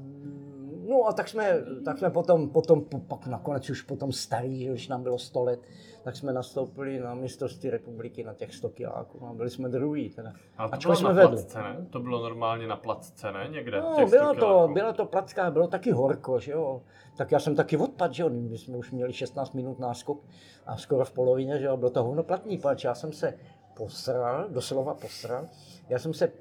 [0.89, 4.73] no a tak jsme, tak jsme potom, potom, po- pak nakonec už potom starý, že
[4.73, 5.61] už nám bylo 100 let,
[6.03, 10.33] tak jsme nastoupili na mistrovství republiky na těch 100 kiláků a byli jsme druhý teda.
[10.59, 11.37] Ale to bylo jsme na vedli.
[11.37, 11.87] placce, ne?
[11.91, 13.49] To bylo normálně na placce, ne?
[13.51, 13.81] Někde?
[13.81, 16.83] No, 100 to, byla to placka, bylo taky horko, že jo.
[17.17, 20.25] Tak já jsem taky odpad, že jo, my jsme už měli 16 minut náskok
[20.67, 23.35] a skoro v polovině, že jo, bylo to hovnoplatný, pač já jsem se
[23.77, 25.47] posral, doslova posral,
[25.89, 26.33] já jsem se,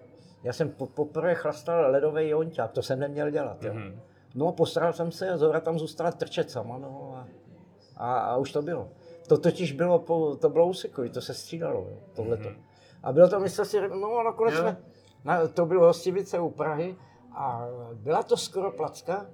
[0.43, 3.73] já jsem po, poprvé chlastal ledový jonťák, to jsem neměl dělat, jo.
[3.73, 3.99] Mhm.
[4.35, 7.27] No a posral jsem se a Zora tam zůstala trčet sama, no a,
[7.97, 8.89] a, a už to bylo.
[9.27, 12.49] To totiž bylo, po, to bylo úsekový, to se střídalo, jo, tohleto.
[12.49, 12.63] Mhm.
[13.03, 14.59] A bylo to mistrovství, no a nakonec Jo.
[14.61, 14.77] jsme,
[15.23, 16.95] na, to bylo Hostivice u Prahy
[17.31, 19.25] a byla to skoro placka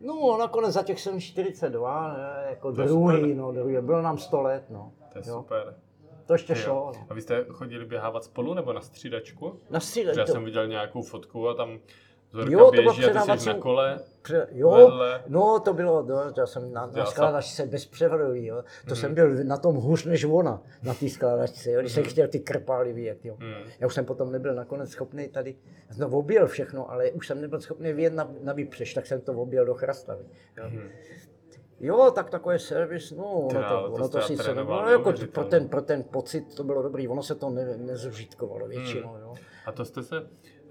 [0.00, 3.36] No, nakonec za těch jsem 42, ne, jako To druhý, super.
[3.36, 4.92] no, druhý, bylo nám 100 let, no.
[5.12, 5.34] To je Jo.
[5.34, 5.74] super.
[6.26, 7.06] To ještě šlo, no.
[7.08, 9.60] A vy jste chodili běhávat spolu nebo na střídačku?
[9.70, 11.78] Na Protože Já jsem viděl nějakou fotku a tam
[12.34, 13.98] Zorka Jo, to bylo předávací- na kole.
[14.22, 15.22] pře, jo, vedle.
[15.28, 18.56] no to bylo, no, já jsem na, na skládačce bez převodový, jo.
[18.62, 18.96] To Mhm.
[18.96, 22.10] jsem byl na tom hůř než ona, na té skládačce, jo, když jsem Mhm.
[22.10, 23.36] chtěl ty krpály vyjet, jo.
[23.40, 23.54] Hmm.
[23.80, 25.56] Já už jsem potom nebyl nakonec schopný tady,
[25.98, 29.32] to objel všechno, ale už jsem nebyl schopný vyjet na, na výpřeš, tak jsem to
[29.32, 30.24] objel do Chrastavy.
[30.58, 30.64] Jo.
[30.68, 30.88] Hmm.
[31.80, 35.32] Jo, tak takový servis, no, ono to, to ono to jste sice nebylo, jako neuvěřitelně.
[35.32, 39.20] pro ten, pro ten pocit to bylo dobrý, ono se to ne, nezužitkovalo většinou, Hmm.
[39.22, 39.34] jo.
[39.66, 40.16] A to jste se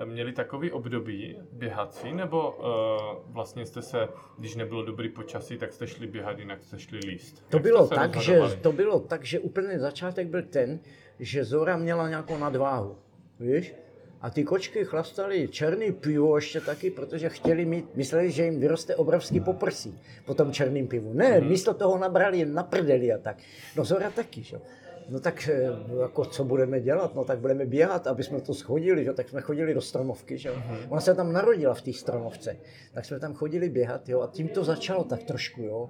[0.05, 4.07] měli takový období běhací, nebo uh, vlastně jste se,
[4.37, 7.45] když nebylo dobrý počasí, tak jste šli běhat, jinak jste šli líst?
[7.49, 10.79] To Jak bylo, tak, že, to bylo tak, že úplný začátek byl ten,
[11.19, 12.95] že Zora měla nějakou nadváhu,
[13.39, 13.73] víš?
[14.21, 18.95] A ty kočky chlastali černý pivo ještě taky, protože chtěli mít, mysleli, že jim vyroste
[18.95, 21.13] obrovský poprsí po tom černém pivu.
[21.13, 21.49] Ne, Mhm.
[21.49, 23.37] místo toho nabrali na prdeli a tak.
[23.75, 24.59] No Zora taky, že?
[25.07, 25.13] Jo.
[25.13, 25.69] No tak eh,
[26.01, 27.15] jako co budeme dělat?
[27.15, 29.13] No tak budeme běhat, aby jsme to schodili, že?
[29.13, 30.49] tak jsme chodili do stromovky, že?
[30.49, 30.55] jo.
[30.89, 32.57] Ona se tam narodila v té stromovce,
[32.93, 35.89] tak jsme tam chodili běhat, jo, a tím to začalo tak trošku, jo.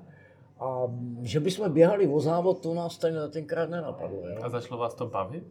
[0.60, 0.84] A
[1.22, 4.38] že bychom běhali o závod, to nás tady tenkrát nenapadlo, jo.
[4.42, 5.44] A začalo vás to bavit?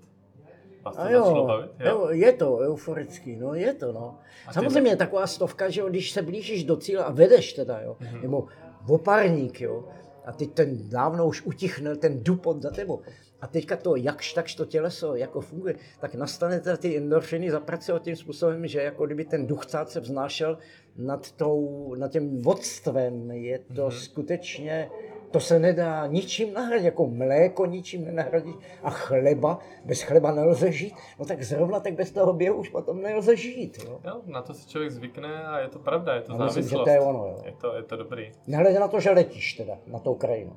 [0.85, 1.71] Vás to A začalo jo, bavit?
[1.81, 4.19] jo, je to euforický, no je to, no.
[4.47, 7.97] A Samozřejmě taková stovka, že jo, když se blížíš do cíle a vedeš teda, jo,
[8.01, 8.23] Mhm.
[8.23, 8.47] nebo
[8.89, 9.85] opárník, jo,
[10.25, 13.01] a teď ten dávno už utichne, ten dupot za tebou.
[13.43, 18.01] A teďka to jakž takž to těleso jako funguje, tak nastane teda ty endorfiny zapracují
[18.01, 20.59] tím způsobem, že jako kdyby ten duchcát se vznášel
[20.97, 23.31] nad, tou, nad tím vodstvem.
[23.31, 23.91] Je to Mhm.
[23.91, 24.91] skutečně,
[25.31, 30.95] to se nedá ničím nahradit, jako mléko ničím nenahradit a chleba, bez chleba nelze žít,
[31.19, 33.79] no tak zrovna tak bez toho běhu už potom nelze žít.
[33.85, 34.01] Jo.
[34.05, 36.69] Jo, na to si člověk zvykne a je to pravda, je to Já myslím, že
[36.69, 36.85] závislost.
[36.85, 37.39] to je ono, jo.
[37.45, 38.33] Je to, je to dobrý.
[38.47, 40.57] Nehledě na to, že letíš teda na tou krajinu.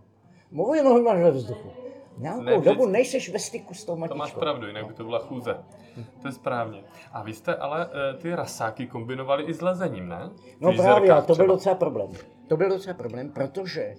[0.52, 1.70] Mluví nohy máš ve vzduchu.
[2.18, 4.18] Nějakou Ne dobu nejseš ve styku s tou To matičkou.
[4.18, 5.58] máš pravdu, jinak by to byla chůze.
[6.22, 6.84] To je správně.
[7.14, 10.30] A vy jste ale eh, ty rasáky kombinovali i s lezením, ne?
[10.60, 11.48] No Když právě, a to byl třeba.
[11.54, 12.10] docela problém.
[12.48, 13.94] To byl docela problém, protože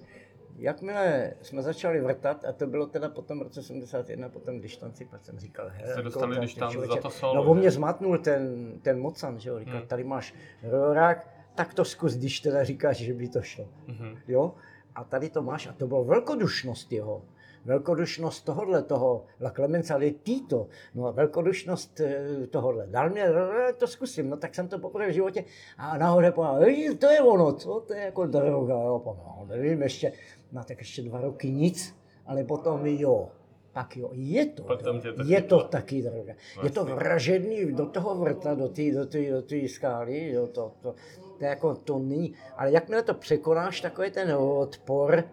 [0.55, 5.25] jakmile jsme začali vrtat, a to bylo teda potom v roce 71, potom distanci, pak
[5.25, 8.71] jsem říkal, hele, Jste dostali distanc člověče, za to solo, No, on mě zmatnul ten,
[8.81, 9.87] ten mocan, že jo, říkal, Hmm.
[9.87, 10.33] tady máš
[10.63, 13.65] rorák, tak to zkus, když teda říkáš, že by to šlo.
[13.87, 14.17] Mhm.
[14.27, 14.53] Jo?
[14.95, 17.21] A tady to máš, a to bylo velkodušnost jeho.
[17.67, 22.87] Velkodušnost tohohle toho, La Clemenza de Tito, no a velkodušnost eh, tohohle.
[22.87, 25.43] Dal mě, eh, to zkusím, no tak jsem to poprvé v životě
[25.77, 29.81] a nahoře povedal, "Ej, to je ono, co, to je jako droga, jo, no, nevím,
[29.81, 30.13] ještě,
[30.51, 31.95] no tak ještě dva roky nic,
[32.25, 33.29] ale potom jo,
[33.73, 36.33] tak jo, je to, Potom tě to je to taky droga.
[36.63, 36.95] Je to Vlastně.
[36.95, 40.95] vražedný do toho vrta, do té do tý, do tý skály, jo, to, to,
[41.39, 45.23] to, je jako, to není, ale jakmile to překonáš, takový ten odpor,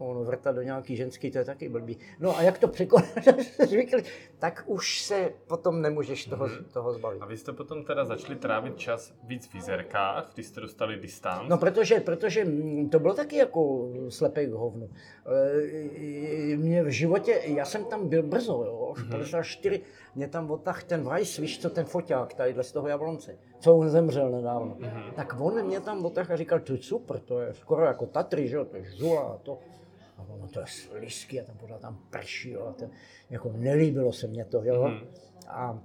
[0.00, 1.98] no, no vrtat do nějaký ženský, to je taky blbý.
[2.20, 3.10] No a jak to překonáš,
[4.38, 6.64] tak už se potom nemůžeš toho, Mhm.
[6.72, 7.22] toho zbavit.
[7.22, 11.48] A vy jste potom teda začali trávit čas víc v jizerkách, když jste dostali distanc.
[11.48, 14.90] No protože, protože mm, to bylo taky jako slepé k hovnu.
[15.26, 19.06] E, Mě v životě, já jsem tam byl brzo, jo, Mhm.
[19.06, 19.80] v 54,
[20.14, 23.88] mě tam odtah ten Weiss, víš co, ten foťák tadyhle z toho Jablonce, co on
[23.88, 24.76] zemřel nedávno.
[24.78, 25.02] Mhm.
[25.16, 28.48] Tak on mě tam odtah a říkal, to je super, to je skoro jako Tatry,
[28.48, 29.58] že jo, to je žula a to.
[30.20, 32.84] A ono to je slizky a tam pořád tam prší, jo, a to,
[33.30, 34.88] jako nelíbilo se mně to, jo.
[34.88, 35.06] Mhm.
[35.48, 35.82] A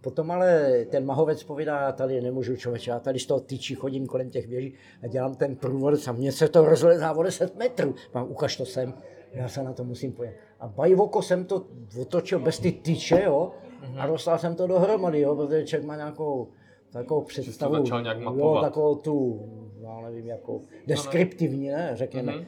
[0.00, 4.06] potom ale ten mahovec povídá, já tady nemůžu člověče, já tady z toho tyčí chodím
[4.06, 7.94] kolem těch věží a dělám ten průvod a mně se to rozlezá o 10 metrů.
[8.14, 8.94] Mám, ukaž to sem,
[9.32, 10.36] já se na to musím podívat.
[10.60, 11.66] A bajvoko jsem to
[12.00, 13.52] otočil bez ty tyče, jo,
[13.98, 16.48] a dostal jsem to dohromady, jo, protože člověk má nějakou
[16.92, 19.40] takovou představu, začal nějak jo, takovou tu,
[19.80, 22.32] já nevím, jakou, deskriptivní, ne, řekněme.
[22.32, 22.46] Mhm.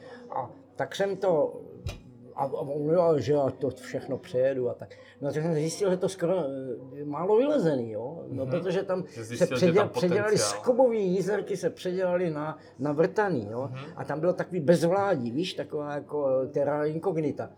[0.79, 1.61] Tak jsem to,
[2.35, 4.89] a, a on, jo, že já to všechno přejedu a tak.
[5.21, 6.33] No tak jsem zjistil, že to skoro
[7.01, 8.51] eh, málo vylezený, jo, no, Mhm.
[8.51, 13.47] protože tam se zjistil, že předěl, tam předělali skobový jízerky, se předělali na, na vrtaný,
[13.51, 13.79] jo, Mhm.
[13.95, 17.49] a tam bylo takový bezvládí, víš, taková jako terra incognita.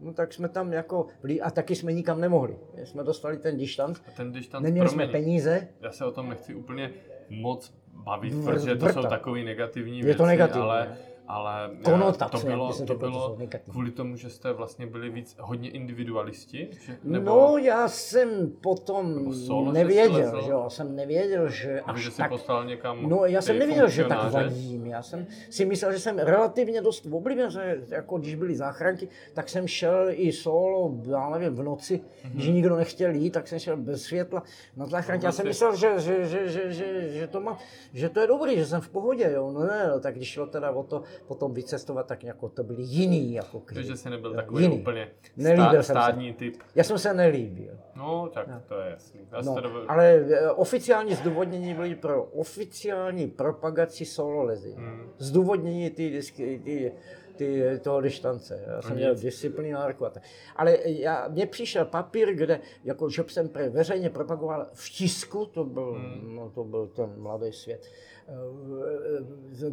[0.00, 1.06] No tak jsme tam jako,
[1.42, 2.56] a taky jsme nikam nemohli.
[2.84, 6.54] Jsme dostali ten distanc, A ten neměli jsme promiň, peníze, já se o tom nechci
[6.54, 6.90] úplně
[7.30, 7.74] moc
[8.04, 10.96] bavit, protože to jsou takový negativní Je věci, to negativní, ale ne?
[11.28, 13.72] Ale Konotace, to bylo, to to bylo negativní.
[13.72, 16.68] kvůli tomu, že jste vlastně byli víc hodně individualisti?
[16.86, 19.14] Že, No, já jsem potom
[19.48, 22.28] Nebo nevěděl, že jo, jsem nevěděl, že Nebo až že tak...
[22.30, 24.86] poslal někam No, já jsem nevěděl, že tak vadím.
[24.86, 29.48] Já jsem si myslel, že jsem relativně dost oblíben, že jako když byly záchranky, tak
[29.48, 32.32] jsem šel i solo, já nevím, v noci, Mhm.
[32.32, 34.42] když nikdo nechtěl jít, tak jsem šel bez světla
[34.76, 35.26] na záchranky.
[35.26, 37.58] Já jsem myslel, že, že, že, že, že, že, to má,
[37.92, 39.50] že to je dobrý, že jsem v pohodě, jo.
[39.52, 42.82] No ne, no, tak když šlo teda o to potom vycestovat, tak jako to byli
[42.82, 44.80] jiní, jako Takže jsi nebyl Jo, takový jiný.
[44.80, 45.08] úplně
[45.40, 45.92] stá, jsem se.
[45.92, 46.56] stádní typ.
[46.74, 47.78] Já jsem se nelíbil.
[47.96, 49.20] No, tak to je jasný.
[49.44, 54.72] No, to dovedu- ale e, oficiální zdůvodnění byly pro oficiální propagaci solo lezy.
[54.76, 55.10] Hmm.
[55.18, 56.92] Zdůvodnění ty, disky, ty,
[57.36, 58.64] ty, toho dištance.
[58.66, 60.22] Já jsem No měl disciplinárku a tak.
[60.56, 65.64] Ale já, mně přišel papír, kde jako, že jsem pre veřejně propagoval v tisku, to
[65.64, 66.36] byl, Hmm.
[66.36, 68.15] no, to byl ten mladý svět, e, e,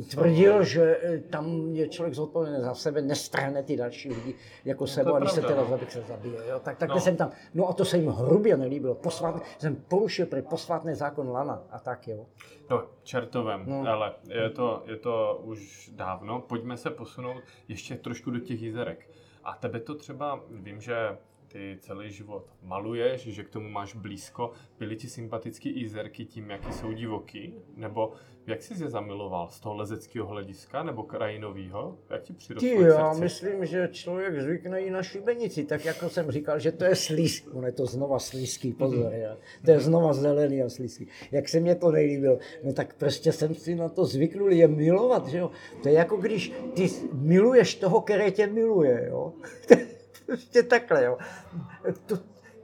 [0.09, 4.35] tvrdil, že e, tam je člověk zodpovědný za sebe, nestrhne ty další lidi
[4.65, 5.65] jako sebou, je a když se teda no.
[5.69, 6.37] zabije, se zabije.
[6.49, 6.59] Jo?
[6.59, 6.95] Tak, tak No.
[6.95, 7.01] no.
[7.01, 8.95] jsem tam, no a to se jim hrubě nelíbilo.
[8.95, 12.25] Posvátný, jsem porušil pro posvátný zákon Lana a tak jo.
[12.69, 13.87] No, čertovem, No.
[13.87, 16.41] ale je to, je to už dávno.
[16.41, 19.09] Pojďme se posunout ještě trošku do těch jízerek.
[19.43, 21.17] A tebe to třeba, vím, že
[21.53, 24.51] ty celý život maluješ, že k tomu máš blízko.
[24.79, 27.53] Byly ti sympatický jízerky tím, jaký jsou divoký?
[27.75, 28.13] Nebo
[28.47, 29.49] jak jsi je zamiloval?
[29.51, 31.97] Z toho lezeckého hlediska nebo krajinového?
[32.09, 36.31] Jak ti přirostlo Ty, já myslím, že člověk zvykne i na šibenici, tak jako jsem
[36.31, 39.37] říkal, že to je slízký, ono je to znova slízký, pozor, já.
[39.65, 41.07] to je znova zelený a slízký.
[41.31, 45.27] Jak se mě to nelíbilo, no tak prostě jsem si na to zvyknul je milovat,
[45.27, 45.51] že jo.
[45.83, 49.33] To je jako když ty miluješ toho, který tě miluje, jo.
[50.25, 51.17] prostě takhle, jo.
[52.05, 52.17] To,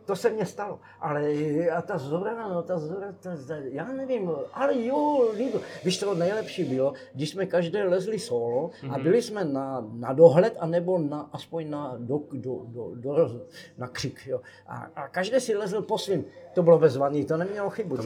[0.09, 0.79] to se mně stalo.
[0.99, 1.21] Ale
[1.69, 5.61] a ta Zora, no ta Zora, ta, ta, já nevím, ale jo, líbil.
[5.83, 10.57] Víš, to nejlepší bylo, když jsme každé lezli solo a byli jsme na, na dohled,
[10.59, 13.41] anebo na, aspoň na, do, do, do, do,
[13.77, 14.27] na křik.
[14.27, 14.41] Jo.
[14.67, 16.25] A, a každý si lezl po svým.
[16.53, 17.97] To bylo bezvadný, to nemělo chybu.
[17.97, 18.03] To.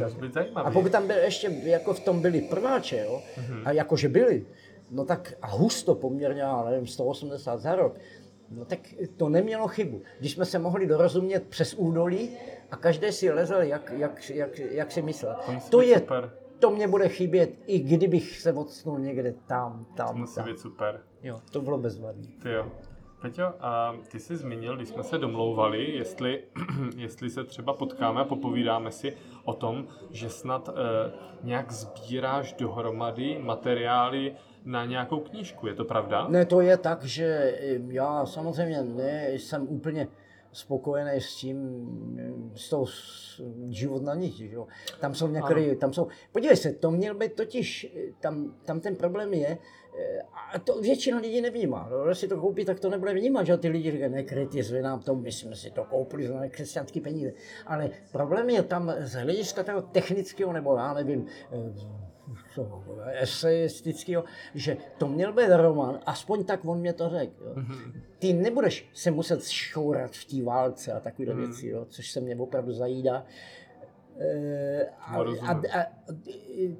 [0.56, 3.22] A pokud tam byl ještě, jako v tom byli prváče, jo,
[3.66, 4.46] a jakože byli,
[4.92, 7.96] no tak a husto poměrně, já nevím, 180 za rok,
[8.58, 8.80] no tak
[9.18, 10.02] to nemělo chybu.
[10.20, 12.30] Když jsme se mohli dorozumět přes údolí
[12.72, 15.36] a každý si lezl, jak, jak, jak, jak si myslel.
[15.46, 16.32] To To je, super.
[16.60, 20.46] to mě bude chybět, i kdybych se odstnul někde tam, To tam, musí tam.
[20.46, 21.02] být super.
[21.24, 22.28] Jo, to bylo bezvadný.
[22.28, 22.72] Ty jo.
[23.22, 26.44] Peťo, a ty jsi zmínil, když jsme se domlouvali, jestli,
[26.98, 29.14] jestli se třeba potkáme a popovídáme si
[29.46, 31.12] o tom, že snad eh,
[31.44, 34.36] nějak sbíráš dohromady materiály
[34.66, 35.68] na nějakou knížku.
[35.68, 36.28] Je to pravda?
[36.28, 40.08] Ne, to je tak, že eh, já samozřejmě nejsem úplně
[40.52, 41.58] spokojený s tím,
[42.20, 42.86] eh, s tou
[43.70, 44.68] život na niti, že jo.
[45.00, 48.96] Tam jsou některé, tam jsou, podívej se, to měl být totiž, eh, tam, tam ten
[48.96, 49.58] problém je,
[50.54, 51.90] a to většina lidí nevnímá.
[51.92, 55.00] No, když si to koupí, tak to nebude vnímat, že ty lidi říkají, nekritizuj nám
[55.00, 57.34] to, my jsme si to koupili za křesťanský peníze.
[57.66, 61.26] Ale problém je tam z hlediska toho technického, nebo já nevím,
[63.12, 64.24] esejistického,
[64.56, 67.44] že to měl být román, aspoň tak on mě to řekl.
[67.46, 67.64] Jo.
[68.20, 71.38] Ty nebudeš se muset šourat v té válce a takové Mhm.
[71.38, 73.26] věci, jo, což se mě opravdu zajídá.
[74.20, 75.50] E, a, No, rozumím.
[75.50, 75.86] a, a,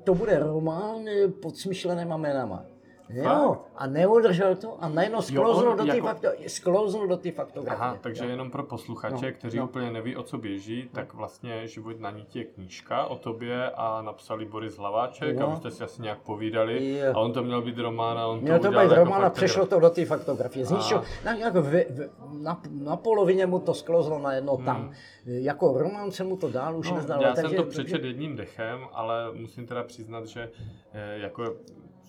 [0.04, 2.66] to bude román eh, pod smyšlenýma jménama.
[3.14, 7.82] Jo, a neudržel to a najednou sklouznul on do té jako- fakto, sklouznul do faktografie.
[7.82, 9.64] Aha, takže jenom pro posluchače, No, kteří no.
[9.66, 14.02] úplně neví, o co běží, tak vlastně Život na niti je knížka o tobě a
[14.02, 15.50] napsali Boris Hlaváček a No.
[15.50, 17.14] vy jste si asi nějak povídali Jo.
[17.16, 19.24] a on to měl být román a on Měl to udělal být jako román a
[19.24, 20.66] fakt přešlo to do té faktografie.
[20.66, 20.76] Z A.
[20.78, 22.10] ničeho, na, jako v, v,
[22.42, 24.92] na, na polovině mu to sklouzlo najednou tam.
[25.26, 26.96] Jako román se mu to dál už Hmm.
[26.96, 27.24] No, nezdalo.
[27.24, 30.50] já jsem takže- to přečet jedním dechem, ale musím teda přiznat, že
[30.94, 31.54] eh, jako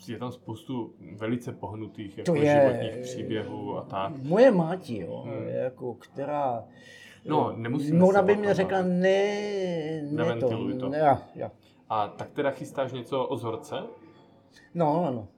[0.08, 4.12] je tam spoustu velice pohnutých jako To je- životních příběhů a tak.
[4.22, 5.48] Moje máti, jo, Hmm.
[5.48, 6.64] jako, která...
[7.24, 10.78] No, nemusíme Ona se by mě řekla, ne, ne to.
[10.80, 10.88] To.
[10.88, 11.50] Ne, já, já.
[11.88, 13.76] A tak teda chystáš něco o Zorce?
[14.74, 15.28] No, no.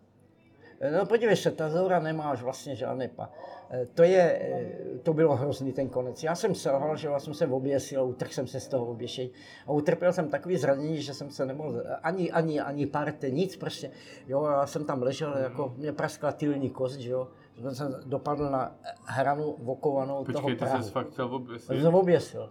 [0.99, 3.31] No podívej se, ta Zora nemáš vlastně žádný pa.
[3.71, 6.23] Eh, To je, eh, to bylo hrozný ten konec.
[6.23, 9.31] Já jsem selhal, že já jsem se oběsil, utrhl jsem se z toho oběšení
[9.67, 13.91] a utrpěl jsem takový zranění, že jsem se nemohl, ani, ani, ani parte, nic prostě.
[14.29, 17.29] Jo, já jsem tam ležel, jako mě praskla tylní kost, že jo.
[17.73, 21.83] Jsem dopadl na hranu vokovanou toho Počkej, ty jsi fakt chtěl oběsit?
[21.83, 22.49] Jsem oběsil.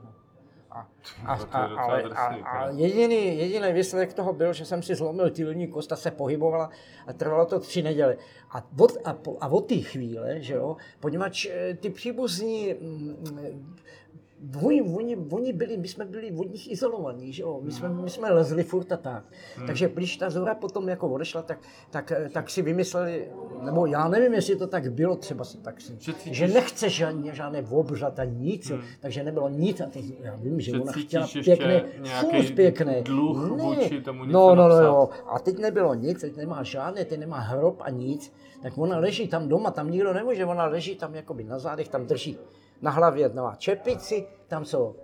[0.76, 0.88] A,
[1.26, 2.68] a, a, ale, a, a teda.
[2.72, 6.70] jediný, jediný výsledek toho byl, že jsem si zlomil tylní kost a se pohybovala
[7.08, 8.18] a trvalo to tři neděle.
[8.52, 13.76] A od, a, po- a od té chvíle, že jo, poněvadž eh, ty příbuzní mm,
[14.64, 17.60] Oni, oni, oni byli, my jsme byli od nich izolovaní, že jo?
[17.64, 19.24] My jsme, my jsme lezli furt a tak.
[19.58, 19.68] Hmm.
[19.68, 21.60] Takže když ta Zora potom jako odešla, tak,
[21.90, 23.28] tak, tak si vymysleli,
[23.62, 27.64] nebo já nevím, jestli to tak bylo, třeba si tak si, Že nechce žádné, žádné
[27.70, 28.82] obřad a nic, Hmm.
[29.00, 31.84] takže nebylo nic a teď, já vím, že, Že ona chtěla pěkné,
[32.22, 33.02] furt pěkné.
[33.02, 35.10] dluh vůči tomu no, no, no, jo.
[35.28, 39.28] A teď nebylo nic, teď nemá žádné, teď nemá hrob a nic, tak ona leží
[39.28, 42.38] tam doma, tam nikdo nemůže, ona leží tam jakoby na zádech, tam drží
[42.82, 44.96] na hlavě má čepici, tam jsou,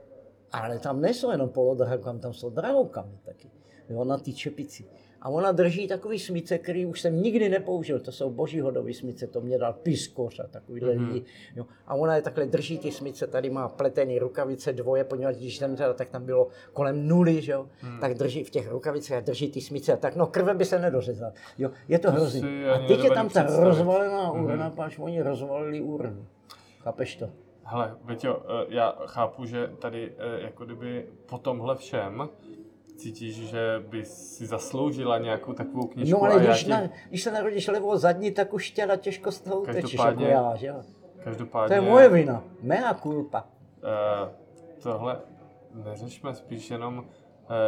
[0.51, 3.49] ale tam nejsou jenom polodrahokamy, tam jsou drahokamy taky,
[3.89, 4.85] jo, na ty čepici.
[5.23, 9.41] A ona drží takový smice, který už jsem nikdy nepoužil, to jsou božíhodový smice, to
[9.41, 11.05] mě dal piskoř a takovýhle Mhm.
[11.05, 11.13] mm-hmm.
[11.13, 11.25] lidi.
[11.55, 11.65] Jo.
[11.87, 15.93] A ona je takhle drží ty smice, tady má pletený rukavice dvoje, poněvadž když zemřela,
[15.93, 17.67] tak tam bylo kolem nuly, že jo?
[17.79, 17.99] Hmm.
[17.99, 20.79] tak drží v těch rukavicích a drží ty smice a tak, no krve by se
[20.79, 21.33] nedořezala.
[21.57, 22.65] Jo, je to To hrozný.
[22.65, 23.63] A teď je tam ta představit.
[23.67, 24.43] rozvalená Mhm.
[24.43, 26.25] urna, páč oni rozvalili urnu.
[26.79, 27.29] Chápeš to?
[27.71, 32.29] Hele, Veťo, eh, já chápu, že tady eh, jako kdyby po tomhle všem
[32.97, 37.31] cítíš, že by si zasloužila nějakou takovou knižku No ale když, ti, na, když se
[37.31, 40.75] narodíš levo zadní, tak už těla těžko z toho utečeš, jako Každopádně- já, že jo?
[41.17, 41.75] To každopádně...
[41.75, 43.43] je moje vina, mea culpa.
[43.83, 44.29] Eh,
[44.83, 45.19] tohle
[45.73, 47.05] neřešme spíš jenom,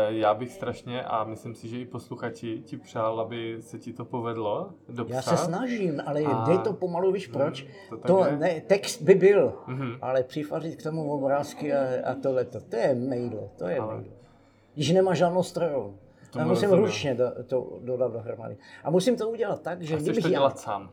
[0.07, 4.05] já bych strašně a myslím si, že i posluchači ti přál, aby se ti to
[4.05, 5.15] povedlo dopsat.
[5.15, 7.61] Já se snažím, ale A- dej to pomalu, víš proč?
[7.89, 8.37] Hmm, to To, je.
[8.37, 9.91] ne, text by byl, Mhm.
[10.01, 14.13] ale přifařit k tomu obrázky a, a tohleto, to je mejdlo, to je Ale- mejdlo.
[14.73, 15.97] Když nemá žádnou strojovnu.
[16.35, 16.85] Já musím rozumím.
[16.85, 18.57] ručně do, to dodat dohromady.
[18.83, 20.31] A musím to udělat tak, že A chceš to já...
[20.31, 20.91] dělat sám.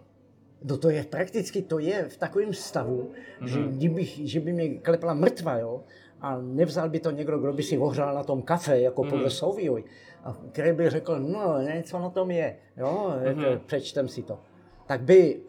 [0.65, 3.47] No to je prakticky, to je v takovém stavu, mm-hmm.
[3.47, 3.69] že, Mhm.
[3.69, 5.81] kdybych, že by mě klepla mrtva, jo,
[6.21, 9.85] a nevzal by to někdo, kdo by si ohřál na tom kafe, jako podle Sovioj,
[10.25, 13.25] a který by řekl, no, něco na tom je, jo, Mhm.
[13.41, 13.59] mm-hmm.
[13.67, 14.39] přečtem si to.
[14.87, 15.41] Tak by,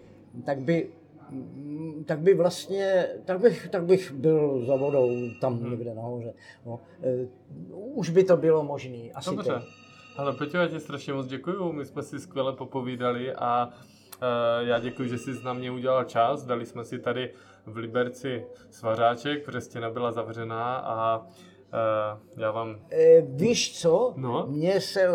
[0.46, 0.90] tak by,
[1.30, 5.10] mm, tak by vlastně, tak bych, tak bych byl za vodou
[5.42, 5.70] tam Mhm.
[5.72, 6.34] někde nahoře.
[6.66, 6.80] No.
[7.04, 7.28] E,
[7.74, 9.10] už by to bylo možné.
[9.14, 9.52] Asi Dobře.
[9.54, 9.64] teď.
[10.18, 13.70] Ale Peťo, já ti strašně moc děkuju, my jsme si skvěle popovídali a
[14.60, 16.46] já děkuji, že jsi na mě udělal čas.
[16.46, 17.34] Dali jsme si tady
[17.66, 22.80] v Liberci svařáček, protože stěna byla zavřená a uh, já vám...
[22.92, 24.14] E, víš co?
[24.18, 24.46] No.
[24.50, 25.08] Mně se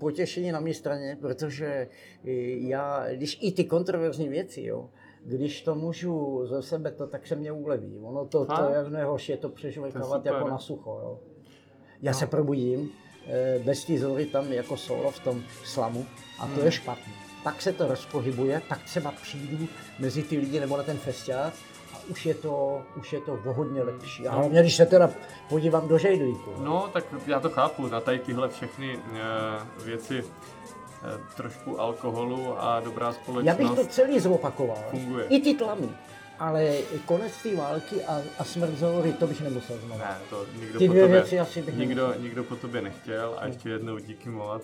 [0.00, 1.88] potěšení na mé straně, protože
[2.24, 4.88] já, když i ty kontroverzní věci, jo,
[5.24, 7.98] když to můžu ze sebe, to, tak se mě uleví.
[8.02, 11.00] Ono to, to jak nejhorší je to přežvejkávat jako na sucho.
[11.02, 11.18] Jo.
[12.02, 12.18] Já No.
[12.18, 12.90] se probudím
[13.64, 16.06] bez té zory tam jako solo v tom slamu
[16.38, 16.64] a to Hmm.
[16.64, 17.12] je špatné.
[17.42, 19.68] Pak se to rozpohybuje, pak třeba přijdu
[19.98, 21.52] mezi ty lidi nebo na ten festiák
[21.94, 24.28] a už je to, už je to o hodně lepší.
[24.28, 25.10] A hlavně, když se teda
[25.48, 26.54] podívám do žejdlíku.
[26.58, 30.28] No, tak já to chápu, na tady tyhle všechny uh, věci, uh,
[31.36, 33.58] trošku alkoholu a dobrá společnost.
[33.60, 34.84] Já bych to celý zopakoval.
[34.90, 35.26] Funguje.
[35.26, 35.88] I ty tlamy.
[36.38, 39.98] Ale konec té války a, a smrt Zory, to bych nemusel znovu.
[40.00, 43.46] Ne, to nikdo Ty po tobě, věci asi bych nikdo, nikdo po tobě nechtěl a
[43.46, 44.62] ještě jednou díky moc.